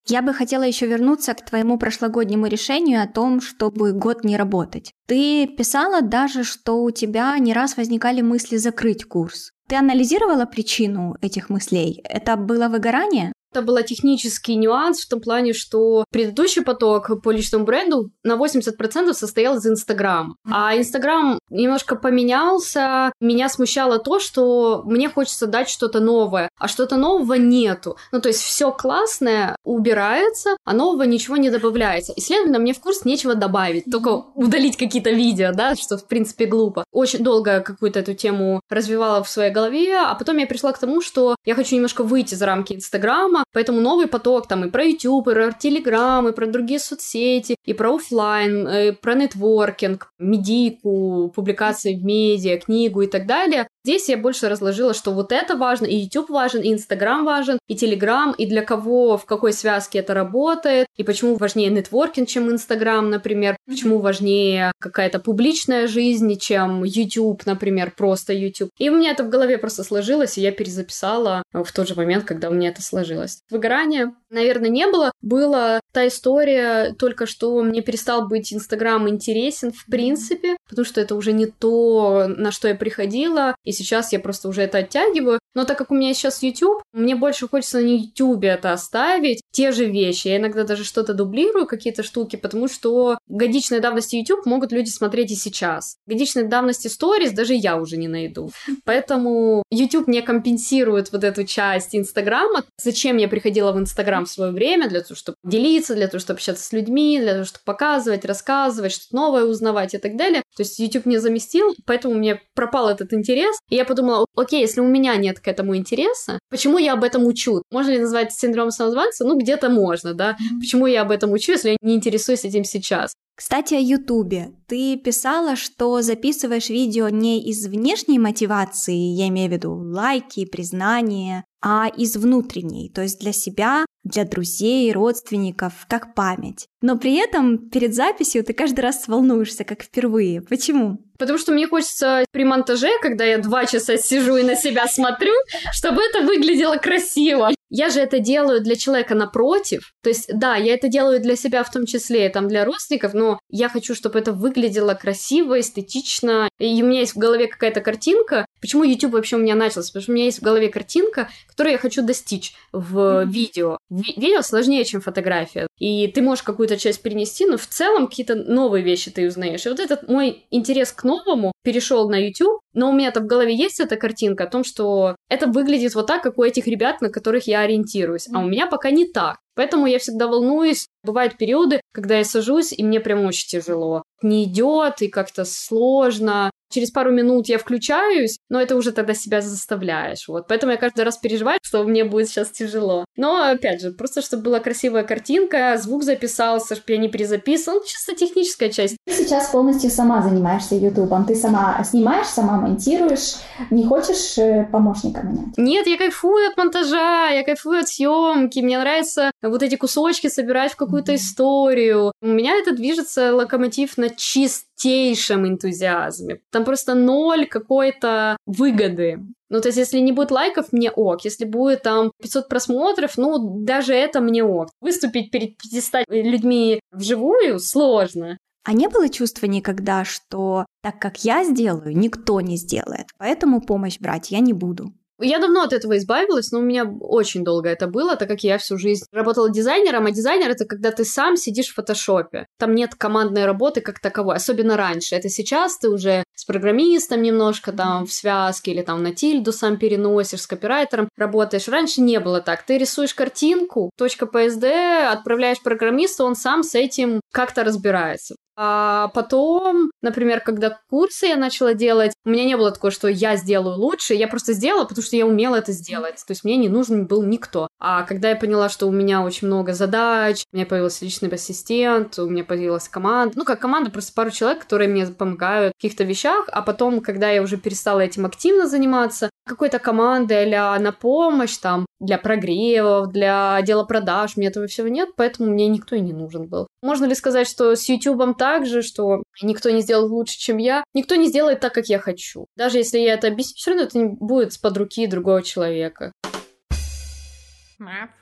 Я 0.06 0.22
бы 0.22 0.34
хотела 0.34 0.62
еще 0.62 0.86
вернуться 0.86 1.34
к 1.34 1.44
твоему 1.44 1.78
прошлогоднему 1.78 2.46
решению 2.46 3.02
о 3.02 3.06
том, 3.06 3.40
чтобы 3.40 3.92
год 3.92 4.24
не 4.24 4.36
работать. 4.36 4.92
Ты 5.06 5.46
писала 5.46 6.02
даже, 6.02 6.44
что 6.44 6.82
у 6.82 6.90
тебя 6.90 7.36
не 7.38 7.52
раз 7.52 7.76
возникали 7.76 8.20
мысли 8.20 8.56
закрыть 8.56 9.04
курс. 9.04 9.50
Ты 9.68 9.76
анализировала 9.76 10.44
причину 10.44 11.16
этих 11.20 11.50
мыслей? 11.50 12.00
Это 12.04 12.36
было 12.36 12.68
выгорание? 12.68 13.32
Это 13.56 13.64
был 13.64 13.82
технический 13.82 14.54
нюанс 14.54 15.00
в 15.00 15.08
том 15.08 15.18
плане, 15.18 15.54
что 15.54 16.04
предыдущий 16.12 16.62
поток 16.62 17.22
по 17.22 17.30
личному 17.30 17.64
бренду 17.64 18.10
на 18.22 18.34
80% 18.34 19.14
состоял 19.14 19.56
из 19.56 19.66
Инстаграма. 19.66 20.36
А 20.50 20.76
Инстаграм 20.76 21.38
немножко 21.48 21.96
поменялся. 21.96 23.12
Меня 23.18 23.48
смущало 23.48 23.98
то, 23.98 24.20
что 24.20 24.82
мне 24.84 25.08
хочется 25.08 25.46
дать 25.46 25.70
что-то 25.70 26.00
новое, 26.00 26.50
а 26.58 26.68
что-то 26.68 26.96
нового 26.96 27.32
нету. 27.34 27.96
Ну, 28.12 28.20
то 28.20 28.28
есть 28.28 28.42
все 28.42 28.70
классное 28.72 29.56
убирается, 29.64 30.58
а 30.66 30.74
нового 30.74 31.04
ничего 31.04 31.38
не 31.38 31.48
добавляется. 31.48 32.12
И, 32.12 32.20
следовательно, 32.20 32.58
мне 32.58 32.74
в 32.74 32.80
курс 32.80 33.06
нечего 33.06 33.34
добавить, 33.34 33.90
только 33.90 34.10
удалить 34.34 34.76
какие-то 34.76 35.12
видео, 35.12 35.52
да, 35.54 35.76
что, 35.76 35.96
в 35.96 36.06
принципе, 36.06 36.44
глупо. 36.44 36.84
Очень 36.92 37.24
долго 37.24 37.60
какую-то 37.60 38.00
эту 38.00 38.12
тему 38.12 38.60
развивала 38.68 39.24
в 39.24 39.30
своей 39.30 39.50
голове, 39.50 39.96
а 39.96 40.14
потом 40.14 40.36
я 40.36 40.46
пришла 40.46 40.72
к 40.72 40.78
тому, 40.78 41.00
что 41.00 41.36
я 41.46 41.54
хочу 41.54 41.74
немножко 41.74 42.02
выйти 42.02 42.34
за 42.34 42.44
рамки 42.44 42.74
Инстаграма, 42.74 43.44
Поэтому 43.52 43.80
новый 43.80 44.06
поток 44.06 44.48
там 44.48 44.64
и 44.64 44.70
про 44.70 44.84
YouTube, 44.84 45.28
и 45.28 45.32
про 45.32 45.48
Telegram, 45.48 46.28
и 46.28 46.32
про 46.32 46.46
другие 46.46 46.78
соцсети, 46.78 47.56
и 47.64 47.72
про 47.72 47.94
офлайн, 47.94 48.68
и 48.68 48.92
про 48.92 49.14
нетворкинг, 49.14 50.12
медийку, 50.18 51.32
публикации 51.34 51.94
в 51.94 52.04
медиа, 52.04 52.58
книгу 52.58 53.02
и 53.02 53.06
так 53.06 53.26
далее. 53.26 53.68
Здесь 53.86 54.08
я 54.08 54.16
больше 54.16 54.48
разложила, 54.48 54.94
что 54.94 55.12
вот 55.12 55.30
это 55.30 55.54
важно, 55.54 55.86
и 55.86 55.94
YouTube 55.94 56.30
важен, 56.30 56.60
и 56.60 56.74
Instagram 56.74 57.22
важен, 57.22 57.60
и 57.68 57.76
Telegram, 57.76 58.34
и 58.36 58.44
для 58.44 58.62
кого, 58.62 59.16
в 59.16 59.26
какой 59.26 59.52
связке 59.52 60.00
это 60.00 60.12
работает, 60.12 60.88
и 60.96 61.04
почему 61.04 61.36
важнее 61.36 61.70
нетворкинг, 61.70 62.26
чем 62.28 62.50
Instagram, 62.50 63.10
например, 63.10 63.56
почему 63.64 64.00
важнее 64.00 64.72
какая-то 64.80 65.20
публичная 65.20 65.86
жизнь, 65.86 66.36
чем 66.36 66.82
YouTube, 66.82 67.46
например, 67.46 67.92
просто 67.96 68.32
YouTube. 68.32 68.70
И 68.76 68.90
у 68.90 68.96
меня 68.96 69.12
это 69.12 69.22
в 69.22 69.28
голове 69.28 69.56
просто 69.56 69.84
сложилось, 69.84 70.36
и 70.36 70.40
я 70.40 70.50
перезаписала 70.50 71.44
в 71.52 71.70
тот 71.72 71.86
же 71.86 71.94
момент, 71.94 72.24
когда 72.24 72.50
у 72.50 72.54
меня 72.54 72.70
это 72.70 72.82
сложилось. 72.82 73.38
Выгорание, 73.50 74.12
наверное, 74.36 74.70
не 74.70 74.86
было. 74.86 75.10
Была 75.20 75.80
та 75.92 76.06
история 76.06 76.94
только, 76.98 77.26
что 77.26 77.62
мне 77.62 77.82
перестал 77.82 78.28
быть 78.28 78.52
Инстаграм 78.52 79.08
интересен 79.08 79.72
в 79.72 79.86
принципе, 79.86 80.56
потому 80.68 80.84
что 80.84 81.00
это 81.00 81.14
уже 81.14 81.32
не 81.32 81.46
то, 81.46 82.26
на 82.28 82.52
что 82.52 82.68
я 82.68 82.74
приходила, 82.74 83.56
и 83.64 83.72
сейчас 83.72 84.12
я 84.12 84.20
просто 84.20 84.48
уже 84.48 84.62
это 84.62 84.78
оттягиваю. 84.78 85.40
Но 85.54 85.64
так 85.64 85.78
как 85.78 85.90
у 85.90 85.94
меня 85.94 86.12
сейчас 86.14 86.42
YouTube, 86.42 86.82
мне 86.92 87.16
больше 87.16 87.48
хочется 87.48 87.78
на 87.78 87.86
YouTube 87.86 88.44
это 88.44 88.72
оставить, 88.72 89.40
те 89.50 89.72
же 89.72 89.86
вещи. 89.86 90.28
Я 90.28 90.36
иногда 90.36 90.64
даже 90.64 90.84
что-то 90.84 91.14
дублирую, 91.14 91.66
какие-то 91.66 92.02
штуки, 92.02 92.36
потому 92.36 92.68
что 92.68 93.18
годичной 93.26 93.80
давности 93.80 94.16
YouTube 94.16 94.44
могут 94.44 94.72
люди 94.72 94.90
смотреть 94.90 95.30
и 95.30 95.34
сейчас. 95.34 95.96
Годичной 96.06 96.44
давности 96.44 96.88
Stories 96.88 97.32
даже 97.32 97.54
я 97.54 97.76
уже 97.76 97.96
не 97.96 98.08
найду. 98.08 98.50
Поэтому 98.84 99.62
YouTube 99.70 100.08
не 100.08 100.20
компенсирует 100.20 101.10
вот 101.10 101.24
эту 101.24 101.44
часть 101.44 101.96
Инстаграма. 101.96 102.64
Зачем 102.82 103.16
я 103.16 103.28
приходила 103.28 103.72
в 103.72 103.78
Инстаграм 103.78 104.25
свое 104.26 104.52
время? 104.52 104.88
Для 104.88 105.00
того, 105.00 105.14
чтобы 105.14 105.36
делиться, 105.44 105.94
для 105.94 106.08
того, 106.08 106.20
чтобы 106.20 106.36
общаться 106.36 106.64
с 106.64 106.72
людьми, 106.72 107.18
для 107.20 107.32
того, 107.32 107.44
чтобы 107.44 107.64
показывать, 107.64 108.24
рассказывать, 108.24 108.92
что-то 108.92 109.16
новое 109.16 109.44
узнавать 109.44 109.94
и 109.94 109.98
так 109.98 110.16
далее. 110.16 110.42
То 110.56 110.62
есть 110.62 110.78
YouTube 110.78 111.06
не 111.06 111.18
заместил, 111.18 111.74
поэтому 111.86 112.14
мне 112.14 112.40
пропал 112.54 112.88
этот 112.88 113.12
интерес. 113.12 113.56
И 113.68 113.76
я 113.76 113.84
подумала, 113.84 114.26
окей, 114.36 114.60
если 114.60 114.80
у 114.80 114.86
меня 114.86 115.16
нет 115.16 115.40
к 115.40 115.48
этому 115.48 115.76
интереса, 115.76 116.38
почему 116.50 116.78
я 116.78 116.94
об 116.94 117.04
этом 117.04 117.26
учу? 117.26 117.62
Можно 117.70 117.92
ли 117.92 117.98
назвать 118.00 118.32
синдром 118.32 118.70
самозванца? 118.70 119.24
Ну, 119.24 119.38
где-то 119.38 119.68
можно, 119.68 120.14
да. 120.14 120.36
Почему 120.60 120.86
я 120.86 121.02
об 121.02 121.10
этом 121.10 121.32
учу, 121.32 121.52
если 121.52 121.70
я 121.70 121.76
не 121.80 121.94
интересуюсь 121.94 122.44
этим 122.44 122.64
сейчас? 122.64 123.14
Кстати, 123.36 123.74
о 123.74 123.78
Ютубе. 123.78 124.52
Ты 124.66 124.96
писала, 124.96 125.56
что 125.56 126.00
записываешь 126.00 126.70
видео 126.70 127.10
не 127.10 127.44
из 127.44 127.66
внешней 127.66 128.18
мотивации, 128.18 128.96
я 128.96 129.28
имею 129.28 129.50
в 129.50 129.52
виду 129.52 129.74
лайки, 129.74 130.46
признания, 130.46 131.44
а 131.62 131.88
из 131.88 132.16
внутренней, 132.16 132.88
то 132.88 133.02
есть 133.02 133.20
для 133.20 133.32
себя, 133.32 133.84
для 134.06 134.24
друзей, 134.24 134.92
родственников, 134.92 135.86
как 135.88 136.14
память. 136.14 136.68
Но 136.82 136.98
при 136.98 137.16
этом 137.16 137.70
перед 137.70 137.94
записью 137.94 138.44
ты 138.44 138.52
каждый 138.52 138.80
раз 138.80 139.08
волнуешься, 139.08 139.64
как 139.64 139.82
впервые. 139.82 140.42
Почему? 140.42 140.98
Потому 141.18 141.38
что 141.38 141.52
мне 141.52 141.66
хочется 141.66 142.24
при 142.30 142.44
монтаже, 142.44 142.90
когда 143.00 143.24
я 143.24 143.38
два 143.38 143.66
часа 143.66 143.96
сижу 143.96 144.36
и 144.36 144.42
на 144.42 144.54
себя 144.54 144.86
смотрю, 144.86 145.32
чтобы 145.72 146.02
это 146.02 146.20
выглядело 146.22 146.76
красиво. 146.76 147.50
Я 147.68 147.90
же 147.90 148.00
это 148.00 148.20
делаю 148.20 148.62
для 148.62 148.76
человека 148.76 149.14
напротив. 149.14 149.92
То 150.02 150.08
есть, 150.08 150.28
да, 150.32 150.54
я 150.56 150.74
это 150.74 150.88
делаю 150.88 151.20
для 151.20 151.34
себя 151.34 151.64
в 151.64 151.70
том 151.70 151.84
числе, 151.84 152.28
там, 152.28 152.46
для 152.46 152.64
родственников, 152.64 153.12
но 153.12 153.40
я 153.50 153.68
хочу, 153.68 153.94
чтобы 153.94 154.18
это 154.18 154.32
выглядело 154.32 154.94
красиво, 154.94 155.58
эстетично. 155.58 156.48
И 156.60 156.82
у 156.82 156.86
меня 156.86 157.00
есть 157.00 157.14
в 157.14 157.18
голове 157.18 157.48
какая-то 157.48 157.80
картинка. 157.80 158.46
Почему 158.60 158.84
YouTube 158.84 159.14
вообще 159.14 159.36
у 159.36 159.40
меня 159.40 159.56
начался? 159.56 159.88
Потому 159.88 160.02
что 160.02 160.12
у 160.12 160.14
меня 160.14 160.26
есть 160.26 160.38
в 160.38 160.42
голове 160.42 160.68
картинка, 160.68 161.28
которую 161.48 161.72
я 161.72 161.78
хочу 161.78 162.02
достичь 162.02 162.54
в 162.72 163.24
видео. 163.24 163.78
видео 163.90 164.42
сложнее, 164.42 164.84
чем 164.84 165.00
фотография. 165.00 165.66
И 165.78 166.06
ты 166.08 166.22
можешь 166.22 166.44
какую-то 166.44 166.75
часть 166.78 167.02
перенести, 167.02 167.46
но 167.46 167.56
в 167.56 167.66
целом 167.66 168.08
какие-то 168.08 168.34
новые 168.34 168.82
вещи 168.84 169.10
ты 169.10 169.26
узнаешь. 169.26 169.66
И 169.66 169.68
вот 169.68 169.80
этот 169.80 170.08
мой 170.08 170.44
интерес 170.50 170.92
к 170.92 171.04
новому 171.04 171.52
перешел 171.62 172.08
на 172.08 172.16
YouTube, 172.16 172.60
но 172.74 172.90
у 172.90 172.92
меня-то 172.92 173.20
в 173.20 173.26
голове 173.26 173.54
есть 173.54 173.80
эта 173.80 173.96
картинка 173.96 174.44
о 174.44 174.50
том, 174.50 174.64
что 174.64 175.16
это 175.28 175.46
выглядит 175.46 175.94
вот 175.94 176.06
так, 176.06 176.22
как 176.22 176.38
у 176.38 176.42
этих 176.42 176.66
ребят, 176.66 177.00
на 177.00 177.08
которых 177.08 177.46
я 177.46 177.60
ориентируюсь. 177.60 178.28
А 178.32 178.40
у 178.40 178.44
меня 178.44 178.66
пока 178.66 178.90
не 178.90 179.06
так. 179.06 179.38
Поэтому 179.56 179.86
я 179.86 179.98
всегда 179.98 180.26
волнуюсь. 180.26 180.86
Бывают 181.06 181.38
периоды, 181.38 181.80
когда 181.92 182.18
я 182.18 182.24
сажусь, 182.24 182.72
и 182.72 182.82
мне 182.82 182.98
прям 182.98 183.24
очень 183.24 183.48
тяжело. 183.48 184.02
Не 184.22 184.44
идет, 184.44 185.02
и 185.02 185.08
как-то 185.08 185.44
сложно. 185.44 186.50
Через 186.68 186.90
пару 186.90 187.12
минут 187.12 187.46
я 187.48 187.58
включаюсь, 187.58 188.38
но 188.48 188.60
это 188.60 188.74
уже 188.74 188.90
тогда 188.90 189.14
себя 189.14 189.40
заставляешь. 189.40 190.26
Вот. 190.26 190.48
Поэтому 190.48 190.72
я 190.72 190.78
каждый 190.78 191.04
раз 191.04 191.16
переживаю, 191.16 191.60
что 191.62 191.84
мне 191.84 192.04
будет 192.04 192.28
сейчас 192.28 192.50
тяжело. 192.50 193.04
Но, 193.16 193.50
опять 193.50 193.80
же, 193.80 193.92
просто 193.92 194.20
чтобы 194.20 194.42
была 194.42 194.58
красивая 194.58 195.04
картинка, 195.04 195.78
звук 195.80 196.02
записался, 196.02 196.74
чтобы 196.74 196.92
я 196.92 196.98
не 196.98 197.08
перезаписывал. 197.08 197.78
Ну, 197.78 197.84
чисто 197.84 198.14
техническая 198.14 198.70
часть. 198.70 198.96
Ты 199.06 199.12
сейчас 199.12 199.50
полностью 199.50 199.90
сама 199.90 200.22
занимаешься 200.22 200.74
Ютубом. 200.74 201.24
Ты 201.24 201.36
сама 201.36 201.82
снимаешь, 201.84 202.26
сама 202.26 202.60
монтируешь. 202.60 203.36
Не 203.70 203.84
хочешь 203.84 204.36
э, 204.38 204.68
помощника 204.72 205.22
нанять? 205.22 205.56
Нет, 205.56 205.86
я 205.86 205.96
кайфую 205.96 206.48
от 206.50 206.56
монтажа, 206.56 207.28
я 207.28 207.44
кайфую 207.44 207.80
от 207.80 207.88
съемки. 207.88 208.58
Мне 208.58 208.78
нравится 208.78 209.30
вот 209.42 209.62
эти 209.62 209.76
кусочки 209.76 210.28
собирать 210.28 210.72
в 210.72 210.76
какую-то 210.96 211.14
историю. 211.14 212.12
У 212.22 212.26
меня 212.26 212.56
это 212.56 212.74
движется 212.74 213.34
локомотив 213.34 213.98
на 213.98 214.10
чистейшем 214.10 215.46
энтузиазме. 215.46 216.40
Там 216.50 216.64
просто 216.64 216.94
ноль 216.94 217.46
какой-то 217.46 218.36
выгоды. 218.46 219.20
Ну, 219.48 219.60
то 219.60 219.68
есть, 219.68 219.78
если 219.78 219.98
не 219.98 220.12
будет 220.12 220.30
лайков, 220.30 220.72
мне 220.72 220.90
ок. 220.90 221.24
Если 221.24 221.44
будет 221.44 221.82
там 221.82 222.10
500 222.20 222.48
просмотров, 222.48 223.16
ну, 223.16 223.64
даже 223.64 223.94
это 223.94 224.20
мне 224.20 224.42
ок. 224.42 224.68
Выступить 224.80 225.30
перед 225.30 225.56
500 225.58 226.04
людьми 226.08 226.80
вживую 226.90 227.60
сложно. 227.60 228.38
А 228.64 228.72
не 228.72 228.88
было 228.88 229.08
чувства 229.08 229.46
никогда, 229.46 230.04
что 230.04 230.66
так 230.82 230.98
как 230.98 231.24
я 231.24 231.44
сделаю, 231.44 231.96
никто 231.96 232.40
не 232.40 232.56
сделает, 232.56 233.06
поэтому 233.16 233.60
помощь 233.60 234.00
брать 234.00 234.32
я 234.32 234.40
не 234.40 234.52
буду? 234.52 234.92
Я 235.20 235.38
давно 235.38 235.62
от 235.62 235.72
этого 235.72 235.96
избавилась, 235.96 236.52
но 236.52 236.58
у 236.58 236.62
меня 236.62 236.84
очень 236.84 237.44
долго 237.44 237.68
это 237.70 237.86
было, 237.86 238.16
так 238.16 238.28
как 238.28 238.40
я 238.40 238.58
всю 238.58 238.76
жизнь 238.76 239.04
работала 239.12 239.50
дизайнером, 239.50 240.06
а 240.06 240.10
дизайнер— 240.10 240.50
это 240.50 240.66
когда 240.66 240.90
ты 240.90 241.04
сам 241.04 241.36
сидишь 241.36 241.68
в 241.68 241.74
фотошопе. 241.74 242.46
Там 242.58 242.74
нет 242.74 242.94
командной 242.94 243.46
работы 243.46 243.80
как 243.80 243.98
таковой, 243.98 244.36
особенно 244.36 244.76
раньше. 244.76 245.14
Это 245.14 245.28
сейчас 245.28 245.78
ты 245.78 245.88
уже 245.88 246.22
с 246.34 246.44
программистом 246.44 247.22
немножко 247.22 247.72
там 247.72 248.06
в 248.06 248.12
связке 248.12 248.72
или 248.72 248.82
там 248.82 249.02
на 249.02 249.14
тильду 249.14 249.52
сам 249.52 249.78
переносишь, 249.78 250.42
с 250.42 250.46
копирайтером 250.46 251.08
работаешь. 251.16 251.68
Раньше 251.68 252.02
не 252.02 252.20
было 252.20 252.40
так. 252.40 252.62
Ты 252.62 252.76
рисуешь 252.76 253.14
картинку, 253.14 253.90
точка 253.96 254.26
PSD, 254.26 255.06
отправляешь 255.06 255.62
программисту, 255.62 256.24
он 256.24 256.36
сам 256.36 256.62
с 256.62 256.74
этим 256.74 257.20
как-то 257.32 257.64
разбирается. 257.64 258.36
А 258.56 259.08
потом, 259.08 259.90
например, 260.02 260.40
когда 260.40 260.78
курсы 260.88 261.26
я 261.26 261.36
начала 261.36 261.74
делать, 261.74 262.12
у 262.24 262.30
меня 262.30 262.44
не 262.44 262.56
было 262.56 262.72
такого, 262.72 262.90
что 262.90 263.08
я 263.08 263.36
сделаю 263.36 263.76
лучше, 263.76 264.14
я 264.14 264.28
просто 264.28 264.54
сделала, 264.54 264.84
потому 264.84 265.04
что 265.04 265.16
я 265.16 265.26
умела 265.26 265.56
это 265.56 265.72
сделать. 265.72 266.24
То 266.26 266.32
есть 266.32 266.42
мне 266.42 266.56
не 266.56 266.68
нужен 266.68 267.06
был 267.06 267.22
никто. 267.22 267.68
А 267.78 268.02
когда 268.04 268.30
я 268.30 268.36
поняла, 268.36 268.68
что 268.68 268.86
у 268.86 268.90
меня 268.90 269.22
очень 269.22 269.46
много 269.46 269.74
задач, 269.74 270.44
у 270.52 270.56
меня 270.56 270.66
появился 270.66 271.04
личный 271.04 271.28
ассистент, 271.28 272.18
у 272.18 272.28
меня 272.28 272.44
появилась 272.44 272.88
команда, 272.88 273.34
ну 273.36 273.44
как 273.44 273.60
команда, 273.60 273.90
просто 273.90 274.12
пару 274.14 274.30
человек, 274.30 274.62
которые 274.62 274.88
мне 274.88 275.06
помогают 275.06 275.74
в 275.74 275.82
каких-то 275.82 276.04
вещах, 276.04 276.48
а 276.50 276.62
потом, 276.62 277.00
когда 277.00 277.30
я 277.30 277.42
уже 277.42 277.58
перестала 277.58 278.00
этим 278.00 278.24
активно 278.24 278.66
заниматься, 278.66 279.28
какой-то 279.46 279.78
команды 279.78 280.34
а 280.54 280.78
на 280.78 280.92
помощь, 280.92 281.56
там, 281.56 281.86
для 282.00 282.18
прогревов, 282.18 283.12
для 283.12 283.56
отдела 283.56 283.84
продаж, 283.84 284.36
мне 284.36 284.48
этого 284.48 284.66
всего 284.66 284.88
нет, 284.88 285.10
поэтому 285.16 285.50
мне 285.50 285.68
никто 285.68 285.96
и 285.96 286.00
не 286.00 286.12
нужен 286.12 286.48
был. 286.48 286.66
Можно 286.82 287.06
ли 287.06 287.14
сказать, 287.14 287.48
что 287.48 287.74
с 287.74 287.88
YouTube 287.88 288.36
так 288.36 288.66
же, 288.66 288.82
что 288.82 289.22
никто 289.42 289.70
не 289.70 289.80
сделал 289.80 290.12
лучше, 290.12 290.38
чем 290.38 290.58
я? 290.58 290.84
Никто 290.94 291.14
не 291.14 291.28
сделает 291.28 291.60
так, 291.60 291.72
как 291.72 291.86
я 291.86 291.98
хочу. 291.98 292.46
Даже 292.56 292.78
если 292.78 292.98
я 292.98 293.14
это 293.14 293.28
объясню, 293.28 293.54
все 293.56 293.70
равно 293.70 293.84
это 293.84 293.98
не 293.98 294.06
будет 294.06 294.52
с 294.52 294.58
под 294.58 294.76
руки 294.76 295.06
другого 295.06 295.42
человека. 295.42 296.12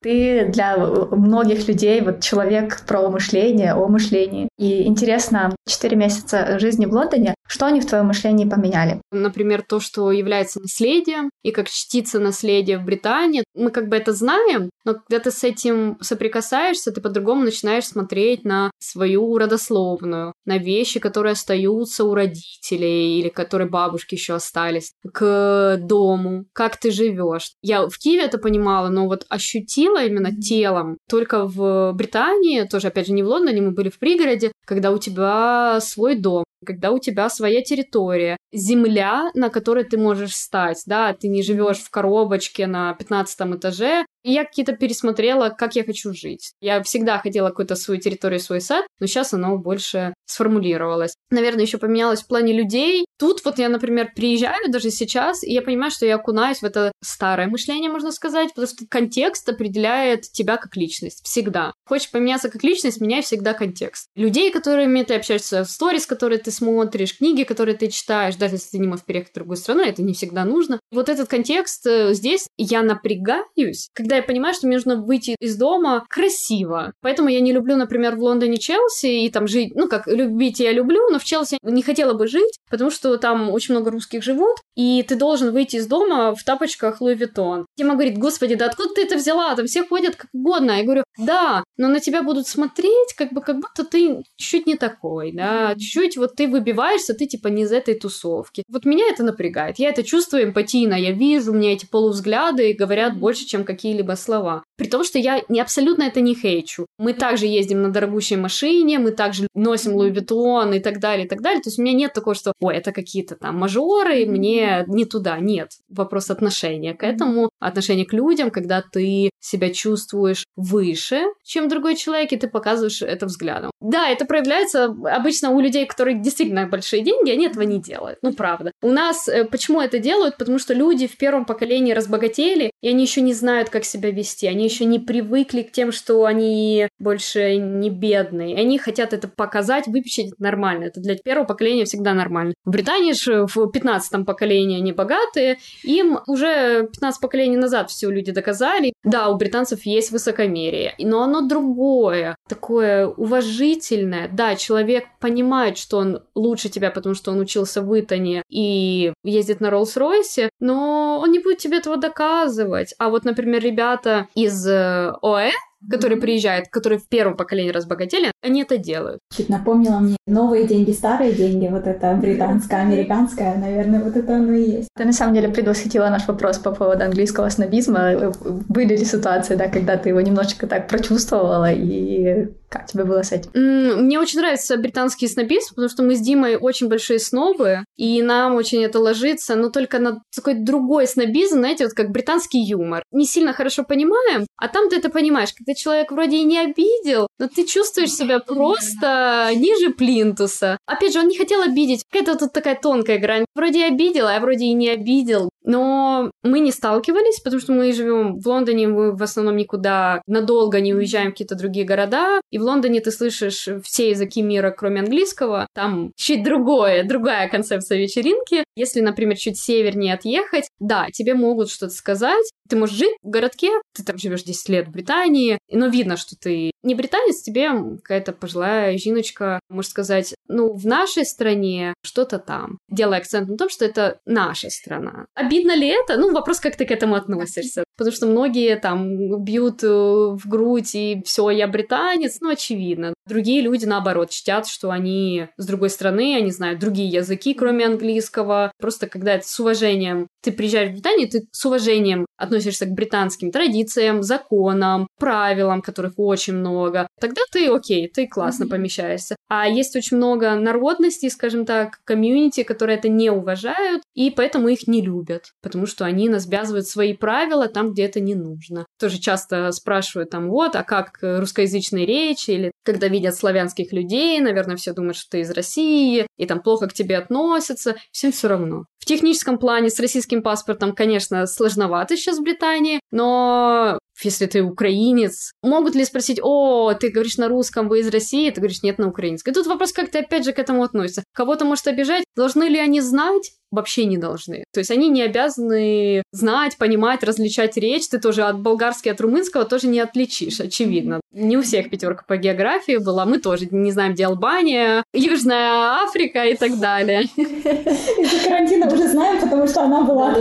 Ты 0.03 0.47
для 0.53 0.77
многих 0.77 1.69
людей 1.69 2.01
вот 2.01 2.21
человек 2.21 2.85
про 2.87 3.09
мышление, 3.09 3.75
о 3.75 3.87
мышлении. 3.89 4.49
И 4.59 4.85
интересно, 4.87 5.55
4 5.69 5.97
месяца 5.97 6.59
жизни 6.59 6.87
в 6.87 6.93
Лондоне, 6.93 7.35
что 7.47 7.67
они 7.67 7.81
в 7.81 7.87
твоем 7.87 8.07
мышлении 8.07 8.49
поменяли? 8.49 9.01
Например, 9.13 9.63
то, 9.63 9.81
что 9.81 10.11
является 10.11 10.61
наследием, 10.61 11.31
и 11.43 11.51
как 11.51 11.69
чтится 11.69 12.19
наследие 12.19 12.79
в 12.79 12.85
Британии. 12.85 13.45
Мы 13.55 13.71
как 13.71 13.89
бы 13.89 13.97
это 13.97 14.13
знаем, 14.13 14.71
но 14.85 14.95
когда 14.95 15.21
ты 15.21 15.31
с 15.31 15.45
этим 15.45 15.99
соприкасаешься, 16.01 16.91
ты 16.91 17.01
по-другому 17.01 17.45
начинаешь 17.45 17.87
смотреть 17.87 18.45
на 18.45 18.71
свою 18.79 19.37
родословную, 19.39 20.33
на 20.47 20.59
вещи, 20.59 21.01
которые 21.01 21.33
остаются 21.33 22.05
у 22.05 22.15
родителей 22.15 23.21
или 23.21 23.29
которые 23.29 23.69
бабушки 23.69 24.15
еще 24.15 24.35
остались, 24.35 24.93
к 25.13 25.79
дому, 25.81 26.47
как 26.53 26.77
ты 26.77 26.91
живешь. 26.91 27.53
Я 27.63 27.87
в 27.87 27.97
Киеве 27.99 28.25
это 28.25 28.39
понимала, 28.39 28.89
но 28.89 29.07
вот 29.07 29.27
ощутила 29.45 30.05
именно 30.05 30.35
телом. 30.35 30.99
Только 31.09 31.47
в 31.47 31.93
Британии, 31.93 32.63
тоже, 32.65 32.89
опять 32.89 33.07
же, 33.07 33.13
не 33.13 33.23
в 33.23 33.29
Лондоне, 33.29 33.61
мы 33.61 33.71
были 33.73 33.91
в 33.91 33.99
пригороде, 33.99 34.53
когда 34.67 34.91
у 34.91 34.99
тебя 34.99 35.79
свой 35.81 36.17
дом, 36.17 36.45
когда 36.65 36.91
у 36.91 36.99
тебя 36.99 37.29
своя 37.29 37.63
территория, 37.63 38.37
земля, 38.53 39.31
на 39.35 39.51
которой 39.51 39.85
ты 39.85 39.99
можешь 39.99 40.35
стать, 40.35 40.83
да, 40.87 41.13
ты 41.13 41.29
не 41.29 41.43
живешь 41.43 41.79
в 41.79 41.91
коробочке 41.91 42.67
на 42.67 42.95
15 42.95 43.41
этаже, 43.57 44.07
я 44.33 44.45
какие-то 44.45 44.73
пересмотрела, 44.73 45.51
как 45.51 45.77
я 45.77 45.85
хочу 45.85 46.13
жить. 46.15 46.53
Я 46.61 46.83
всегда 46.83 47.19
хотела 47.19 47.49
какую-то 47.49 47.77
свою 47.77 48.01
территорию, 48.01 48.41
свой 48.41 48.61
сад, 48.61 48.87
но 48.99 49.07
сейчас 49.07 49.33
оно 49.35 49.59
больше 49.59 50.15
сформулировалось. 50.27 51.15
Наверное, 51.31 51.65
еще 51.65 51.79
поменялось 51.79 52.23
в 52.23 52.27
плане 52.27 52.53
людей. 52.53 53.05
Тут 53.19 53.45
вот 53.45 53.59
я, 53.59 53.69
например, 53.69 54.13
приезжаю 54.15 54.71
даже 54.71 54.91
сейчас, 54.91 55.45
и 55.45 55.53
я 55.53 55.63
понимаю, 55.63 55.91
что 55.91 56.07
я 56.07 56.17
окунаюсь 56.17 56.59
в 56.59 56.65
это 56.65 56.93
старое 57.03 57.47
мышление, 57.47 57.91
можно 57.91 58.11
сказать, 58.11 58.49
потому 58.49 58.67
что 58.67 58.87
контекст 58.89 59.49
определяет 59.49 60.23
тебя 60.23 60.57
как 60.57 60.77
личность. 60.77 61.23
Всегда. 61.25 61.73
Хочешь 61.87 62.11
поменяться 62.11 62.49
как 62.49 62.65
личность, 62.65 63.01
меняй 63.01 63.23
всегда 63.23 63.53
контекст. 63.53 64.09
Людей, 64.17 64.51
которыми 64.51 65.03
ты 65.03 65.15
общаешься, 65.15 65.65
сторис, 65.65 66.07
которые 66.07 66.39
ты 66.39 66.51
смотришь, 66.51 67.17
книги, 67.19 67.45
которые 67.45 67.77
ты 67.77 67.89
читаешь, 67.89 68.37
даже 68.37 68.55
если 68.55 68.71
ты 68.71 68.79
не 68.79 68.87
можешь 68.87 69.05
переехать 69.05 69.33
в 69.33 69.35
другую 69.35 69.57
страну, 69.57 69.83
это 69.83 70.03
не 70.03 70.15
всегда 70.15 70.45
нужно. 70.45 70.81
Вот 70.91 71.09
этот 71.09 71.29
контекст 71.29 71.87
э, 71.87 72.15
здесь 72.15 72.47
я 72.57 72.83
напрягаюсь, 72.83 73.89
когда 73.93 74.14
когда 74.15 74.17
я 74.17 74.23
понимаю, 74.23 74.55
что 74.55 74.67
мне 74.67 74.77
нужно 74.77 74.97
выйти 74.97 75.35
из 75.41 75.57
дома 75.57 76.05
красиво. 76.09 76.93
Поэтому 77.01 77.29
я 77.29 77.41
не 77.41 77.53
люблю, 77.53 77.77
например, 77.77 78.15
в 78.15 78.23
Лондоне 78.23 78.59
Челси 78.59 79.25
и 79.25 79.31
там 79.31 79.49
жить, 79.49 79.75
ну, 79.75 79.89
как 79.89 80.07
любить 80.07 80.61
я 80.61 80.73
люблю, 80.73 81.09
но 81.11 81.19
в 81.19 81.25
Челси 81.25 81.59
не 81.63 81.83
хотела 81.83 82.15
бы 82.15 82.29
жить, 82.29 82.59
потому 82.71 82.91
что 82.91 83.17
там 83.17 83.51
очень 83.51 83.75
много 83.75 83.91
русских 83.91 84.23
живут, 84.23 84.59
и 84.77 85.03
ты 85.03 85.17
должен 85.17 85.53
выйти 85.53 85.77
из 85.77 85.87
дома 85.87 86.35
в 86.35 86.45
тапочках 86.45 87.01
Louis 87.01 87.15
Vuitton. 87.15 87.67
Тема 87.77 87.95
говорит, 87.95 88.19
господи, 88.19 88.55
да 88.55 88.67
откуда 88.67 88.95
ты 88.95 89.03
это 89.03 89.17
взяла? 89.17 89.55
Там 89.57 89.67
все 89.67 89.85
ходят 89.85 90.15
как 90.15 90.29
угодно. 90.33 90.73
Я 90.73 90.85
говорю, 90.85 91.03
да, 91.19 91.65
но 91.77 91.89
на 91.89 91.99
тебя 91.99 92.23
будут 92.23 92.47
смотреть, 92.47 93.15
как 93.17 93.33
бы, 93.33 93.41
как 93.41 93.57
будто 93.57 93.85
ты 93.85 94.23
чуть-чуть 94.37 94.67
не 94.67 94.77
такой, 94.77 95.33
да, 95.33 95.75
чуть-чуть 95.75 96.17
вот 96.17 96.37
ты 96.37 96.47
выбиваешься, 96.47 97.15
ты 97.15 97.27
типа 97.27 97.49
не 97.49 97.63
из 97.63 97.73
этой 97.73 97.95
тусовки. 97.95 98.63
Вот 98.69 98.85
меня 98.85 99.07
это 99.09 99.25
напрягает. 99.25 99.79
Я 99.79 99.89
это 99.89 100.05
чувствую 100.05 100.45
эмпатийно, 100.45 100.95
я 100.95 101.11
вижу, 101.11 101.53
мне 101.53 101.73
эти 101.73 101.87
полувзгляды 101.87 102.73
говорят 102.75 103.19
больше, 103.19 103.45
чем 103.47 103.65
какие-либо 103.65 104.04
какие-либо 104.05 104.17
слова. 104.17 104.63
При 104.77 104.89
том, 104.89 105.05
что 105.05 105.19
я 105.19 105.43
не 105.49 105.61
абсолютно 105.61 106.05
это 106.05 106.21
не 106.21 106.35
хейчу. 106.35 106.87
Мы 106.99 107.13
также 107.13 107.47
ездим 107.47 107.83
на 107.83 107.91
дорогущей 107.91 108.37
машине, 108.37 108.99
мы 108.99 109.13
также 109.13 109.47
носим 109.55 109.95
Louis 109.95 110.11
Vuitton 110.11 110.75
и 110.75 110.81
так 110.81 111.01
далее, 111.01 111.27
и 111.27 111.29
так 111.29 111.41
далее. 111.41 111.63
То 111.63 111.69
есть 111.69 111.79
у 111.79 111.83
меня 111.83 111.95
нет 111.95 112.13
такого, 112.13 112.35
что, 112.35 112.53
ой, 112.61 112.77
это 112.77 112.93
какие-то 112.93 113.37
там 113.37 113.59
мажоры, 113.59 114.27
мне 114.27 114.85
не 114.89 115.05
туда. 115.05 115.39
Нет. 115.39 115.71
Вопрос 115.89 116.31
отношения 116.31 116.95
к 116.95 117.05
этому, 117.05 117.51
отношения 117.65 118.05
к 118.05 118.13
людям, 118.13 118.51
когда 118.51 118.83
ты 118.83 119.31
себя 119.41 119.71
чувствуешь 119.71 120.45
выше, 120.57 121.25
чем 121.43 121.69
другой 121.69 121.97
человек, 121.97 122.33
и 122.33 122.37
ты 122.37 122.49
показываешь 122.49 123.03
это 123.03 123.27
взглядом. 123.27 123.71
Да, 123.81 124.09
это 124.09 124.25
проявляется 124.25 124.85
обычно 124.85 125.51
у 125.51 125.61
людей, 125.61 125.87
которые 125.87 126.21
действительно 126.21 126.67
большие 126.67 127.03
деньги, 127.03 127.31
они 127.31 127.47
этого 127.47 127.63
не 127.63 127.81
делают. 127.81 128.19
Ну, 128.23 128.33
правда. 128.33 128.73
У 128.83 128.91
нас 128.91 129.29
э, 129.29 129.45
почему 129.45 129.81
это 129.81 129.99
делают? 129.99 130.39
Потому 130.39 130.59
что 130.59 130.75
люди 130.75 131.07
в 131.07 131.17
первом 131.17 131.45
поколении 131.45 131.93
разбогатели, 131.93 132.71
и 132.81 132.89
они 132.89 133.03
еще 133.03 133.21
не 133.21 133.35
знают, 133.35 133.69
как 133.69 133.85
себя 133.85 134.11
вести. 134.11 134.47
Они 134.47 134.65
еще 134.65 134.85
не 134.85 134.99
привыкли 134.99 135.63
к 135.63 135.73
тем, 135.73 135.93
что 135.93 136.25
они 136.25 136.89
больше 136.99 137.57
не 137.57 137.91
бедные. 137.91 138.57
Они 138.57 138.79
хотят 138.79 139.13
это 139.13 139.29
показать, 139.29 139.87
выпечать 139.87 140.29
это 140.29 140.43
нормально. 140.43 140.85
Это 140.85 141.01
для 141.01 141.17
первого 141.17 141.47
поколения 141.47 141.85
всегда 141.85 142.15
нормально. 142.15 142.55
В 142.65 142.71
Британии 142.71 143.13
же 143.13 143.47
в 143.47 143.71
15 143.71 144.25
поколении 144.25 144.79
они 144.79 144.93
богатые, 144.93 145.59
им 145.83 146.21
уже 146.27 146.89
15 146.93 147.21
поколений 147.21 147.54
поколения 147.55 147.61
назад 147.61 147.91
все 147.91 148.11
люди 148.11 148.33
доказали. 148.33 148.93
Да, 149.05 149.29
у 149.29 149.37
британцев 149.37 149.87
есть 149.87 150.11
высокомерие, 150.11 150.95
но 150.99 151.23
оно 151.23 151.43
другое, 151.43 152.37
такое 152.49 153.07
уважительное. 153.07 154.29
Да, 154.29 154.57
человек 154.57 155.05
понимает, 155.21 155.79
что 155.79 155.99
он 155.99 156.23
лучше 156.35 156.69
тебя, 156.69 156.91
потому 156.91 157.15
что 157.15 157.33
он 157.33 157.41
учился 157.41 157.83
в 157.83 158.01
Итоне 158.01 158.43
и 158.51 159.13
ездит 159.25 159.61
на 159.61 159.71
Роллс-Ройсе, 159.71 160.49
но 160.61 161.21
он 161.23 161.31
не 161.31 161.39
будет 161.39 161.59
тебе 161.59 161.79
этого 161.79 161.97
доказывать. 161.97 162.95
А 162.99 163.09
вот, 163.09 163.25
например, 163.25 163.63
ребята 163.63 164.27
из 164.35 164.67
ОЭ, 164.67 165.51
которые 165.91 166.21
приезжают, 166.21 166.69
которые 166.69 166.99
в 166.99 167.09
первом 167.09 167.37
поколении 167.37 167.71
разбогатели, 167.71 168.31
они 168.43 168.63
это 168.63 168.79
делают. 168.79 169.21
Чуть 169.35 169.49
напомнила 169.49 169.99
мне 169.99 170.17
новые 170.27 170.67
деньги, 170.67 170.93
старые 170.93 171.33
деньги, 171.33 171.69
вот 171.69 171.87
это 171.87 172.15
британское, 172.15 172.83
американское, 172.83 173.57
наверное, 173.57 174.03
вот 174.03 174.17
это 174.17 174.37
оно 174.37 174.53
и 174.53 174.71
есть. 174.71 174.89
Ты 174.97 175.05
на 175.05 175.13
самом 175.13 175.35
деле 175.35 175.49
предвосхитила 175.49 176.09
наш 176.09 176.27
вопрос 176.27 176.59
по 176.59 176.73
поводу 176.73 177.05
английского 177.05 177.49
снобизма. 177.49 178.33
Были 178.69 178.97
ли 178.97 179.05
ситуации, 179.05 179.55
да, 179.57 179.69
когда 179.69 179.97
ты 179.97 180.11
его 180.11 180.21
немножечко 180.21 180.67
так 180.67 180.89
прочувствовала 180.89 181.73
и 181.73 182.49
как 182.69 182.87
тебе 182.87 183.05
было 183.05 183.23
с 183.23 183.31
этим? 183.31 183.51
Мне 183.55 184.19
очень 184.19 184.41
нравится 184.41 184.77
британский 184.77 185.29
снобизм, 185.29 185.71
потому 185.71 185.89
что 185.89 186.03
мы 186.03 186.17
с 186.17 186.21
Димой 186.21 186.57
очень 186.57 186.89
большие 186.89 187.21
снобы, 187.21 187.85
и 187.97 188.21
нам 188.21 188.57
очень 188.57 188.83
это 188.83 188.99
ложится, 188.99 189.55
но 189.55 189.71
только 189.71 190.01
на 190.01 190.23
такой 190.35 190.55
другой 190.55 191.07
снобизм, 191.07 191.59
знаете, 191.59 191.85
вот 191.85 191.93
как 191.93 192.11
британский 192.11 192.59
юмор. 192.59 193.05
Не 193.13 193.27
сильно 193.27 193.53
хорошо 193.53 193.85
понимаем, 193.85 194.47
а 194.57 194.69
там 194.69 194.89
ты 194.89 194.97
это 194.97 195.09
понимаешь, 195.09 195.53
когда 195.57 195.74
человек 195.75 196.13
вроде 196.13 196.39
и 196.39 196.45
не 196.45 196.59
обидел, 196.59 197.29
но 197.39 197.49
ты 197.49 197.65
чувствуешь 197.65 198.13
себя 198.13 198.39
просто 198.39 199.51
ниже 199.55 199.91
плинтуса. 199.91 200.79
Опять 200.87 201.13
же, 201.13 201.21
он 201.21 201.29
не 201.29 201.37
хотел 201.37 201.63
обидеть. 201.63 202.05
Какая-то 202.11 202.39
тут 202.39 202.53
такая 202.53 202.75
тонкая 202.75 203.19
грань. 203.19 203.45
Вроде 203.55 203.85
обидел, 203.85 204.27
а 204.27 204.39
вроде 204.41 204.67
и 204.67 204.73
не 204.73 204.89
обидел. 204.89 205.51
Но 205.65 206.31
мы 206.43 206.61
не 206.61 206.71
сталкивались, 206.71 207.41
потому 207.41 207.61
что 207.61 207.73
мы 207.73 207.93
живем 207.93 208.39
в 208.39 208.47
Лондоне, 208.47 208.89
мы 208.89 209.17
в 209.17 209.23
основном 209.23 209.57
никуда 209.57 210.23
надолго 210.27 210.81
не 210.81 210.95
уезжаем 210.95 211.29
в 211.29 211.31
какие-то 211.31 211.55
другие 211.55 211.87
города. 211.87 212.41
И 212.51 212.59
в 212.59 212.63
Лондоне 212.63 213.01
ты 213.01 213.11
слышишь 213.11 213.69
все 213.83 214.11
языки 214.11 214.43
мира, 214.43 214.71
кроме 214.71 215.01
английского. 215.01 215.67
Там 215.75 216.13
чуть 216.17 216.45
другое, 216.45 217.05
другая 217.05 217.49
концепция 217.49 217.99
вечеринки. 217.99 218.65
Если, 218.77 219.01
например, 219.01 219.37
чуть 219.37 219.59
севернее 219.59 220.15
отъехать, 220.15 220.69
да, 220.79 221.09
тебе 221.13 221.35
могут 221.35 221.71
что-то 221.71 221.95
сказать. 221.95 222.45
Ты 222.69 222.77
можешь 222.77 222.97
жить 222.97 223.17
в 223.23 223.29
городке, 223.29 223.71
ты 223.95 224.05
там 224.05 224.19
живешь 224.19 224.43
10 224.43 224.69
лет 224.71 224.89
в 224.89 224.91
Британии, 224.91 225.59
но 225.71 225.89
видно, 225.89 226.17
что 226.17 226.35
ты 226.35 226.71
не 226.83 226.95
британец, 226.95 227.43
тебе 227.43 227.71
какая-то 228.03 228.33
пожилая 228.33 228.97
жиночка 228.99 229.61
может 229.69 229.91
сказать, 229.91 230.35
ну, 230.49 230.73
в 230.73 230.87
нашей 230.87 231.25
стране 231.27 231.95
что-то 232.03 232.39
там, 232.39 232.79
делая 232.89 233.19
акцент 233.19 233.49
на 233.49 233.57
том, 233.57 233.69
что 233.69 233.85
это 233.85 234.19
наша 234.27 234.71
страна. 234.71 235.27
Обидно 235.35 235.54
ли 235.63 235.89
это? 235.89 236.17
Ну, 236.17 236.33
вопрос, 236.33 236.61
как 236.61 236.77
ты 236.77 236.85
к 236.85 236.91
этому 236.91 237.15
относишься. 237.15 237.85
Потому 237.97 238.15
что 238.15 238.27
многие 238.27 238.77
там 238.77 239.43
бьют 239.45 239.85
э, 239.85 239.87
в 239.89 240.43
грудь 240.47 240.95
и 240.95 241.23
все, 241.25 241.51
я 241.51 241.69
британец, 241.69 242.39
ну, 242.41 242.51
очевидно. 242.51 243.15
Другие 243.27 243.61
люди, 243.63 243.85
наоборот, 243.85 244.31
чтят, 244.31 244.67
что 244.67 244.91
они 244.91 245.49
с 245.57 245.67
другой 245.67 245.91
страны, 245.91 246.37
они 246.37 246.51
знают 246.51 246.81
другие 246.81 247.09
языки, 247.09 247.55
кроме 247.55 247.87
английского. 247.87 248.73
Просто 248.81 249.07
когда 249.07 249.35
это 249.35 249.47
с 249.47 249.61
уважением, 249.61 250.27
ты 250.45 250.53
приезжаешь 250.53 250.91
в 250.91 250.93
Британию, 250.93 251.29
ты 251.29 251.49
с 251.51 251.65
уважением 251.65 252.27
относишься 252.37 252.87
к 252.87 252.91
британским 252.93 253.51
традициям, 253.51 254.23
законам, 254.23 255.09
правилам, 255.19 255.83
которых 255.83 256.15
очень 256.17 256.55
много, 256.55 257.09
тогда 257.21 257.41
ты 257.51 257.69
окей, 257.69 258.09
ты 258.09 258.27
классно 258.29 258.65
mm-hmm. 258.65 258.69
помещаешься. 258.69 259.37
А 259.49 259.69
есть 259.69 259.97
очень 259.97 260.17
много 260.17 260.55
народностей, 260.55 261.31
скажем 261.31 261.65
так, 261.65 262.01
комьюнити, 262.05 262.63
которые 262.63 262.99
это 262.99 263.09
не 263.09 263.31
уважают, 263.31 264.03
и 264.15 264.31
поэтому 264.31 264.69
их 264.69 264.87
не 264.87 265.01
любят, 265.01 265.53
потому 265.63 265.87
что 265.87 266.05
они 266.05 266.29
нас 266.29 266.45
связывают 266.45 266.87
свои 266.87 267.15
правила 267.15 267.69
там, 267.69 267.93
где 267.93 268.05
это 268.05 268.21
не 268.21 268.35
нужно. 268.35 268.87
Тоже 269.01 269.19
часто 269.19 269.73
спрашивают 269.73 270.31
там, 270.31 270.49
вот, 270.49 270.77
а 270.77 270.85
как 270.85 271.19
русскоязычные 271.21 272.07
речи, 272.07 272.51
или 272.51 272.71
когда 272.85 273.09
видят 273.09 273.35
славянских 273.35 273.93
людей, 273.93 274.39
наверное, 274.41 274.77
все 274.77 274.93
думают, 274.93 275.17
что 275.17 275.31
ты 275.31 275.41
из 275.41 275.51
России, 275.51 276.27
и 276.37 276.47
там 276.47 276.61
плохо 276.61 276.87
к 276.87 276.93
тебе 276.93 277.17
относятся, 277.17 277.97
всем 278.13 278.33
все 278.33 278.49
равно. 278.49 278.85
В 279.05 279.07
техническом 279.07 279.59
плане 279.59 279.91
с 279.91 280.01
российским 280.01 280.43
паспортом, 280.43 280.95
конечно, 280.95 281.47
сложновато 281.47 282.17
сейчас 282.17 282.39
в 282.39 282.43
Британии, 282.43 283.01
но 283.11 283.99
если 284.23 284.47
ты 284.47 284.63
украинец, 284.63 285.53
могут 285.63 285.95
ли 285.95 286.07
спросить, 286.07 286.41
о, 286.43 286.95
ты 286.95 287.11
говоришь 287.11 287.37
на 287.37 287.49
русском, 287.49 287.91
вы 287.91 288.01
из 288.01 288.09
России, 288.09 288.49
ты 288.49 288.63
говоришь, 288.63 288.83
нет, 288.83 288.97
на 288.97 289.09
украинском. 289.09 289.53
И 289.53 289.55
тут 289.55 289.67
вопрос, 289.67 289.93
как 289.93 290.11
ты 290.11 290.21
опять 290.21 290.47
же 290.47 290.55
к 290.55 290.59
этому 290.59 290.83
относишься. 290.83 291.23
Кого-то 291.35 291.67
может 291.67 291.87
обижать, 291.87 292.25
должны 292.35 292.65
ли 292.65 292.79
они 292.79 293.03
знать, 293.03 293.53
вообще 293.75 294.05
не 294.05 294.19
должны. 294.19 294.65
То 294.73 294.81
есть 294.81 294.91
они 294.91 295.09
не 295.09 295.23
обязаны 295.23 296.23
знать, 296.33 296.77
понимать, 296.77 297.23
различать 297.23 297.77
речь. 297.77 298.09
Ты 298.09 298.19
тоже 298.19 298.43
от 298.43 298.61
болгарского, 298.61 299.13
от 299.15 299.21
румынского 299.21 299.65
тоже 299.65 299.89
не 299.89 300.01
отличишь, 300.01 300.61
очевидно. 300.61 301.21
Не 301.33 301.57
у 301.57 301.63
всех 301.63 301.91
пятерка 301.91 302.25
по 302.27 302.37
географии 302.37 302.97
была. 302.97 303.25
Мы 303.25 303.39
тоже 303.39 303.69
не 303.71 303.93
знаем, 303.93 304.15
где 304.15 304.27
Албания, 304.27 305.05
Южная 305.13 306.03
Африка 306.05 306.45
и 306.45 306.57
так 306.57 306.79
далее. 306.79 307.23
Из-за 307.25 308.49
карантина 308.49 308.87
уже 308.87 309.09
знаем, 309.09 309.41
потому 309.41 309.67
что 309.67 309.83
она 309.83 310.03
была. 310.03 310.35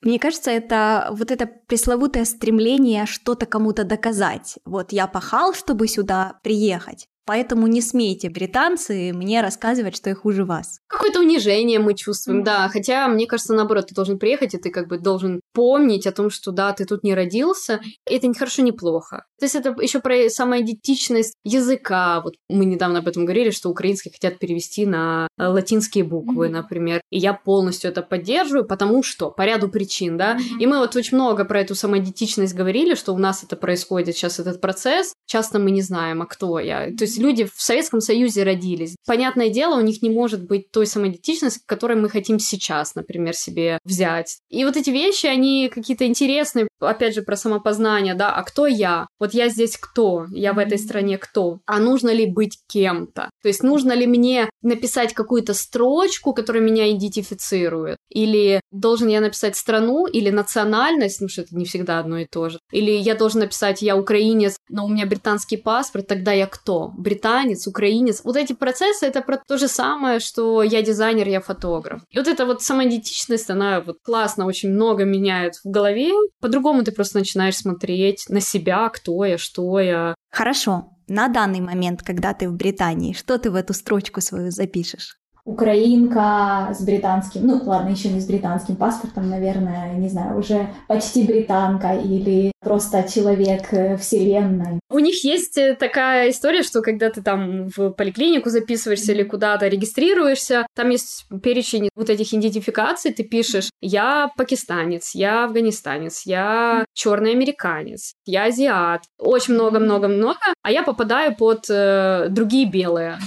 Мне 0.00 0.18
кажется, 0.18 0.50
это 0.50 1.08
вот 1.12 1.30
это 1.30 1.48
пресловутое 1.66 2.24
стремление 2.24 3.06
что-то 3.06 3.46
кому-то 3.46 3.84
доказать. 3.84 4.56
Вот 4.64 4.92
я 4.92 5.06
пахал, 5.06 5.54
чтобы 5.54 5.88
сюда 5.88 6.38
приехать. 6.42 7.08
Поэтому 7.26 7.66
не 7.66 7.80
смейте, 7.80 8.28
британцы, 8.28 9.12
мне 9.14 9.40
рассказывать, 9.40 9.96
что 9.96 10.10
я 10.10 10.16
хуже 10.16 10.44
вас. 10.44 10.80
Какое-то 10.88 11.20
унижение 11.20 11.78
мы 11.78 11.94
чувствуем, 11.94 12.40
mm-hmm. 12.40 12.44
да. 12.44 12.68
Хотя, 12.68 13.08
мне 13.08 13.26
кажется, 13.26 13.54
наоборот, 13.54 13.86
ты 13.86 13.94
должен 13.94 14.18
приехать, 14.18 14.54
и 14.54 14.58
ты 14.58 14.70
как 14.70 14.88
бы 14.88 14.98
должен 14.98 15.40
помнить 15.52 16.06
о 16.06 16.12
том, 16.12 16.30
что 16.30 16.50
да, 16.52 16.72
ты 16.72 16.84
тут 16.84 17.02
не 17.02 17.14
родился. 17.14 17.80
Это 18.06 18.26
не 18.26 18.34
хорошо, 18.34 18.62
не 18.62 18.72
плохо. 18.72 19.24
То 19.38 19.46
есть 19.46 19.54
это 19.54 19.74
еще 19.80 20.00
про 20.00 20.28
самоидентичность 20.28 21.34
языка. 21.44 22.20
Вот 22.20 22.34
мы 22.48 22.64
недавно 22.64 22.98
об 22.98 23.08
этом 23.08 23.24
говорили, 23.24 23.50
что 23.50 23.70
украинские 23.70 24.12
хотят 24.12 24.38
перевести 24.38 24.86
на 24.86 25.28
э, 25.38 25.46
латинские 25.46 26.04
буквы, 26.04 26.46
mm-hmm. 26.46 26.50
например. 26.50 27.00
И 27.10 27.18
я 27.18 27.32
полностью 27.32 27.90
это 27.90 28.02
поддерживаю, 28.02 28.66
потому 28.66 29.02
что 29.02 29.30
по 29.30 29.42
ряду 29.42 29.68
причин, 29.68 30.16
да. 30.16 30.36
Mm-hmm. 30.36 30.60
И 30.60 30.66
мы 30.66 30.78
вот 30.78 30.94
очень 30.94 31.16
много 31.16 31.44
про 31.44 31.60
эту 31.60 31.74
самоидентичность 31.74 32.54
говорили, 32.54 32.94
что 32.94 33.14
у 33.14 33.18
нас 33.18 33.42
это 33.42 33.56
происходит 33.56 34.14
сейчас 34.14 34.38
этот 34.38 34.60
процесс. 34.60 35.14
Часто 35.26 35.58
мы 35.58 35.70
не 35.70 35.82
знаем, 35.82 36.22
а 36.22 36.26
кто 36.26 36.58
я. 36.58 36.86
То 36.86 37.04
есть 37.04 37.13
есть 37.14 37.18
люди 37.18 37.44
в 37.44 37.60
Советском 37.60 38.00
Союзе 38.00 38.42
родились. 38.42 38.96
Понятное 39.06 39.48
дело, 39.48 39.76
у 39.76 39.80
них 39.80 40.02
не 40.02 40.10
может 40.10 40.44
быть 40.46 40.70
той 40.70 40.86
самоидентичности, 40.86 41.62
которой 41.66 41.96
мы 41.96 42.08
хотим 42.08 42.38
сейчас, 42.38 42.94
например, 42.94 43.34
себе 43.34 43.78
взять. 43.84 44.38
И 44.50 44.64
вот 44.64 44.76
эти 44.76 44.90
вещи, 44.90 45.26
они 45.26 45.70
какие-то 45.72 46.06
интересные, 46.06 46.68
опять 46.80 47.14
же, 47.14 47.22
про 47.22 47.36
самопознание, 47.36 48.14
да, 48.14 48.34
а 48.34 48.42
кто 48.42 48.66
я? 48.66 49.06
Вот 49.18 49.34
я 49.34 49.48
здесь 49.48 49.76
кто? 49.76 50.26
Я 50.30 50.52
в 50.52 50.58
этой 50.58 50.78
стране 50.78 51.18
кто? 51.18 51.60
А 51.66 51.78
нужно 51.78 52.10
ли 52.10 52.26
быть 52.26 52.58
кем-то? 52.68 53.30
То 53.42 53.48
есть 53.48 53.62
нужно 53.62 53.92
ли 53.92 54.06
мне 54.06 54.48
написать 54.62 55.14
какую-то 55.14 55.54
строчку, 55.54 56.34
которая 56.34 56.62
меня 56.62 56.90
идентифицирует? 56.90 57.98
Или 58.10 58.60
должен 58.70 59.08
я 59.08 59.20
написать 59.20 59.56
страну 59.56 60.06
или 60.06 60.30
национальность, 60.30 61.20
ну 61.20 61.28
что 61.28 61.42
это 61.42 61.56
не 61.56 61.64
всегда 61.64 61.98
одно 61.98 62.18
и 62.18 62.26
то 62.26 62.48
же. 62.48 62.58
Или 62.72 62.92
я 62.92 63.14
должен 63.14 63.40
написать 63.40 63.82
я 63.82 63.96
украинец, 63.96 64.56
но 64.68 64.86
у 64.86 64.88
меня 64.88 65.06
британский 65.06 65.56
паспорт, 65.56 66.06
тогда 66.06 66.32
я 66.32 66.46
кто? 66.46 66.92
Британец, 67.04 67.66
украинец. 67.68 68.22
Вот 68.24 68.36
эти 68.36 68.54
процессы— 68.54 69.06
это 69.10 69.20
про 69.20 69.36
то 69.36 69.58
же 69.58 69.68
самое, 69.68 70.18
что 70.18 70.62
я 70.62 70.82
дизайнер, 70.82 71.28
я 71.28 71.40
фотограф. 71.40 72.02
И 72.10 72.18
вот 72.18 72.26
эта 72.26 72.46
вот 72.46 72.62
самоидентичность, 72.62 73.50
она 73.50 73.80
вот 73.80 73.98
классно 74.02 74.46
очень 74.46 74.70
много 74.70 75.04
меняет 75.04 75.54
в 75.62 75.70
голове. 75.70 76.10
По-другому 76.40 76.82
ты 76.82 76.90
просто 76.90 77.18
начинаешь 77.18 77.56
смотреть 77.56 78.24
на 78.28 78.40
себя, 78.40 78.88
кто 78.88 79.24
я, 79.24 79.38
что 79.38 79.78
я. 79.78 80.14
Хорошо. 80.32 80.90
На 81.06 81.28
данный 81.28 81.60
момент, 81.60 82.02
когда 82.02 82.32
ты 82.32 82.48
в 82.48 82.56
Британии, 82.56 83.12
что 83.12 83.38
ты 83.38 83.50
в 83.50 83.54
эту 83.54 83.74
строчку 83.74 84.22
свою 84.22 84.50
запишешь? 84.50 85.18
Украинка 85.44 86.70
с 86.72 86.82
британским, 86.82 87.46
ну 87.46 87.60
ладно, 87.64 87.90
еще 87.90 88.08
не 88.08 88.20
с 88.20 88.26
британским 88.26 88.76
паспортом, 88.76 89.28
наверное, 89.28 89.94
не 89.94 90.08
знаю, 90.08 90.38
уже 90.38 90.68
почти 90.88 91.24
британка 91.24 91.94
или 91.94 92.52
просто 92.60 93.06
человек 93.12 93.72
э, 93.72 93.96
вселенной. 93.98 94.80
У 94.90 94.98
них 94.98 95.22
есть 95.22 95.58
э, 95.58 95.74
такая 95.74 96.30
история, 96.30 96.62
что 96.62 96.80
когда 96.80 97.10
ты 97.10 97.22
там 97.22 97.68
в 97.68 97.90
поликлинику 97.90 98.48
записываешься 98.48 99.12
или 99.12 99.22
куда-то 99.22 99.68
регистрируешься, 99.68 100.66
там 100.74 100.88
есть 100.88 101.26
перечень 101.42 101.90
вот 101.94 102.08
этих 102.08 102.32
идентификаций, 102.32 103.12
ты 103.12 103.22
пишешь 103.22 103.70
«я 103.82 104.30
пакистанец», 104.36 105.14
«я 105.14 105.44
афганистанец», 105.44 106.22
«я 106.24 106.86
черный 106.94 107.32
американец», 107.32 108.14
«я 108.24 108.44
азиат», 108.44 109.02
очень 109.18 109.54
много-много-много, 109.54 110.40
а 110.62 110.70
я 110.70 110.82
попадаю 110.82 111.36
под 111.36 111.66
э, 111.68 112.28
другие 112.30 112.66
белые. 112.66 113.18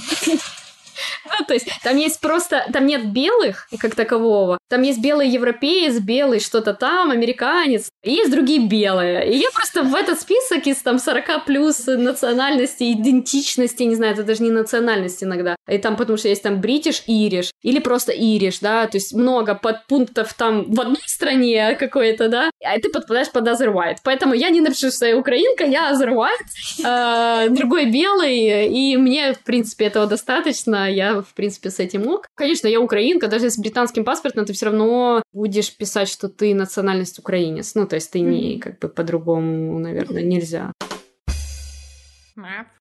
То 1.47 1.53
есть 1.53 1.67
там 1.83 1.97
есть 1.97 2.19
просто, 2.19 2.65
там 2.71 2.85
нет 2.85 3.11
белых 3.11 3.67
как 3.79 3.95
такового, 3.95 4.57
там 4.69 4.81
есть 4.81 5.01
белый 5.01 5.29
европеец, 5.29 5.99
белый 5.99 6.39
что-то 6.39 6.73
там, 6.73 7.11
американец, 7.11 7.89
и 8.03 8.11
есть 8.11 8.31
другие 8.31 8.67
белые. 8.67 9.31
И 9.31 9.37
я 9.37 9.49
просто 9.53 9.83
в 9.83 9.95
этот 9.95 10.19
список 10.19 10.67
из 10.67 10.77
там 10.77 10.99
40 10.99 11.45
плюс 11.45 11.85
национальности, 11.87 12.91
идентичности, 12.91 13.83
не 13.83 13.95
знаю, 13.95 14.13
это 14.13 14.23
даже 14.23 14.43
не 14.43 14.51
национальность 14.51 15.23
иногда, 15.23 15.55
и 15.69 15.77
там 15.77 15.95
потому 15.95 16.17
что 16.17 16.27
есть 16.27 16.43
там 16.43 16.61
бритиш, 16.61 17.03
ириш, 17.07 17.51
или 17.61 17.79
просто 17.79 18.11
ириш, 18.11 18.59
да, 18.59 18.87
то 18.87 18.97
есть 18.97 19.13
много 19.13 19.55
подпунктов 19.55 20.33
там 20.33 20.71
в 20.71 20.79
одной 20.81 21.01
стране 21.05 21.75
какой-то, 21.75 22.27
да, 22.29 22.51
а 22.63 22.79
ты 22.79 22.89
подпадаешь 22.89 23.31
под 23.31 23.47
other 23.47 23.73
white. 23.73 23.97
Поэтому 24.03 24.33
я 24.33 24.49
не 24.49 24.61
напишу, 24.61 24.91
что 24.91 25.05
я 25.05 25.17
украинка, 25.17 25.65
я 25.65 25.91
other 25.91 26.09
white, 26.09 27.45
э, 27.45 27.49
другой 27.49 27.85
белый, 27.85 28.67
и 28.67 28.97
мне, 28.97 29.33
в 29.33 29.39
принципе, 29.39 29.85
этого 29.85 30.07
достаточно, 30.07 30.86
я, 30.89 31.21
в 31.21 31.33
принципе, 31.33 31.69
с 31.69 31.79
этим 31.79 32.03
мог. 32.03 32.27
Конечно, 32.35 32.67
я 32.67 32.79
украинка, 32.79 33.27
даже 33.27 33.49
с 33.49 33.57
британским 33.57 34.03
паспортом 34.03 34.45
ты 34.45 34.53
все 34.53 34.67
равно 34.67 35.21
будешь 35.33 35.75
писать, 35.75 36.09
что 36.09 36.29
ты 36.29 36.53
национальность 36.53 37.19
украинец. 37.19 37.75
Ну, 37.75 37.87
то 37.87 37.95
есть 37.95 38.11
ты 38.11 38.19
не 38.19 38.59
как 38.59 38.79
бы 38.79 38.89
по-другому, 38.89 39.79
наверное, 39.79 40.23
нельзя. 40.23 40.71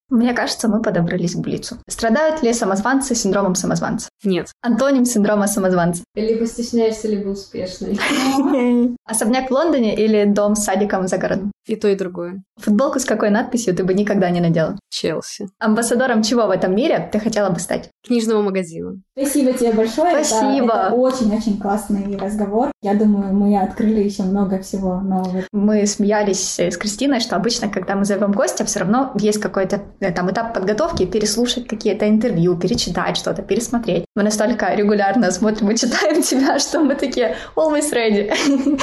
Мне 0.08 0.34
кажется, 0.34 0.68
мы 0.68 0.80
подобрались 0.80 1.34
к 1.34 1.38
Блицу. 1.38 1.78
Страдают 1.88 2.42
ли 2.42 2.52
самозванцы 2.52 3.14
синдромом 3.14 3.56
самозванца? 3.56 4.08
Нет. 4.22 4.52
Антоним 4.62 5.04
синдрома 5.04 5.48
самозванца. 5.48 6.04
Либо 6.14 6.46
стесняешься, 6.46 7.08
либо 7.08 7.30
успешный. 7.30 7.98
Особняк 9.04 9.50
в 9.50 9.52
Лондоне 9.52 9.96
или 9.96 10.24
дом 10.24 10.54
с 10.54 10.64
садиком 10.64 11.08
за 11.08 11.18
городом? 11.18 11.50
И 11.66 11.74
то, 11.74 11.88
и 11.88 11.96
другое. 11.96 12.44
Футболку 12.58 13.00
с 13.00 13.04
какой 13.04 13.30
надписью 13.30 13.74
ты 13.74 13.82
бы 13.82 13.94
никогда 13.94 14.30
не 14.30 14.40
надела? 14.40 14.78
Челси. 14.90 15.48
Амбассадором 15.58 16.22
чего 16.22 16.46
в 16.46 16.50
этом 16.50 16.76
мире 16.76 17.08
ты 17.10 17.18
хотела 17.18 17.50
бы 17.50 17.58
стать? 17.58 17.90
Книжного 18.06 18.42
магазина. 18.42 19.00
Спасибо 19.18 19.52
тебе 19.52 19.72
большое. 19.72 20.24
Спасибо. 20.24 20.90
Очень-очень 20.92 21.58
классный 21.58 22.16
разговор. 22.16 22.70
Я 22.82 22.94
думаю, 22.94 23.34
мы 23.34 23.60
открыли 23.60 24.02
еще 24.02 24.22
много 24.22 24.60
всего 24.60 25.00
нового. 25.00 25.42
Мы 25.52 25.84
смеялись 25.86 26.60
с 26.60 26.76
Кристиной, 26.76 27.18
что 27.18 27.34
обычно, 27.34 27.68
когда 27.68 27.96
мы 27.96 28.04
зовем 28.04 28.30
гостя, 28.30 28.64
все 28.64 28.80
равно 28.80 29.12
есть 29.18 29.40
какой-то 29.40 29.82
там 30.00 30.30
этап 30.30 30.54
подготовки, 30.54 31.06
переслушать 31.06 31.66
какие-то 31.68 32.08
интервью, 32.08 32.56
перечитать 32.56 33.16
что-то, 33.16 33.42
пересмотреть. 33.42 34.04
Мы 34.14 34.22
настолько 34.22 34.74
регулярно 34.74 35.30
смотрим 35.30 35.70
и 35.70 35.76
читаем 35.76 36.22
тебя, 36.30 36.58
что 36.58 36.80
мы 36.80 36.94
такие 36.94 37.36
always 37.56 37.92
ready. 37.92 38.32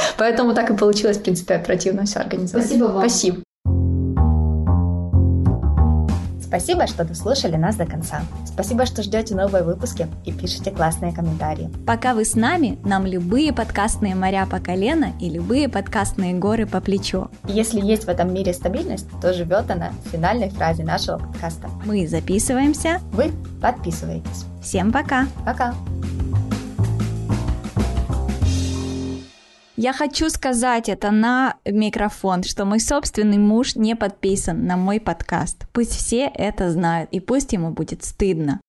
Поэтому 0.17 0.53
так 0.53 0.69
и 0.69 0.75
получилось, 0.75 1.17
в 1.17 1.23
принципе, 1.23 1.55
оперативно 1.55 2.05
все 2.05 2.19
организовать. 2.19 2.65
Спасибо 2.65 2.85
вам. 2.85 3.09
Спасибо. 3.09 3.43
Спасибо, 6.53 6.85
что 6.85 7.03
дослушали 7.03 7.55
нас 7.55 7.77
до 7.77 7.87
конца. 7.87 8.21
Спасибо, 8.45 8.85
что 8.85 9.01
ждете 9.01 9.33
новые 9.33 9.63
выпуски 9.63 10.05
и 10.23 10.31
пишите 10.31 10.69
классные 10.69 11.11
комментарии. 11.11 11.71
Пока 11.87 12.13
вы 12.13 12.25
с 12.25 12.35
нами, 12.35 12.77
нам 12.85 13.07
любые 13.07 13.51
подкастные 13.51 14.13
моря 14.13 14.45
по 14.45 14.59
колено 14.59 15.13
и 15.19 15.31
любые 15.31 15.67
подкастные 15.67 16.35
горы 16.35 16.67
по 16.67 16.79
плечо. 16.79 17.31
И 17.47 17.53
если 17.53 17.81
есть 17.81 18.03
в 18.03 18.07
этом 18.07 18.31
мире 18.31 18.53
стабильность, 18.53 19.07
то 19.19 19.33
живет 19.33 19.71
она 19.71 19.93
в 20.05 20.09
финальной 20.09 20.51
фразе 20.51 20.83
нашего 20.83 21.17
подкаста. 21.17 21.71
Мы 21.85 22.07
записываемся. 22.07 23.01
Вы 23.13 23.31
подписываетесь. 23.59 24.45
Всем 24.61 24.91
пока! 24.91 25.25
Пока! 25.43 25.73
Я 29.75 29.91
хочу 29.91 30.29
сказать 30.29 30.87
это 30.87 31.09
на 31.09 31.55
микрофон, 31.65 32.43
что 32.43 32.63
мой 32.63 32.79
собственный 32.79 33.39
муж 33.39 33.75
не 33.75 33.95
подписан 33.95 34.67
на 34.67 34.77
мой 34.77 34.99
подкаст. 34.99 35.65
Пусть 35.73 35.93
все 35.93 36.31
это 36.33 36.71
знают, 36.71 37.09
и 37.11 37.19
пусть 37.19 37.53
ему 37.53 37.71
будет 37.71 38.03
стыдно. 38.03 38.61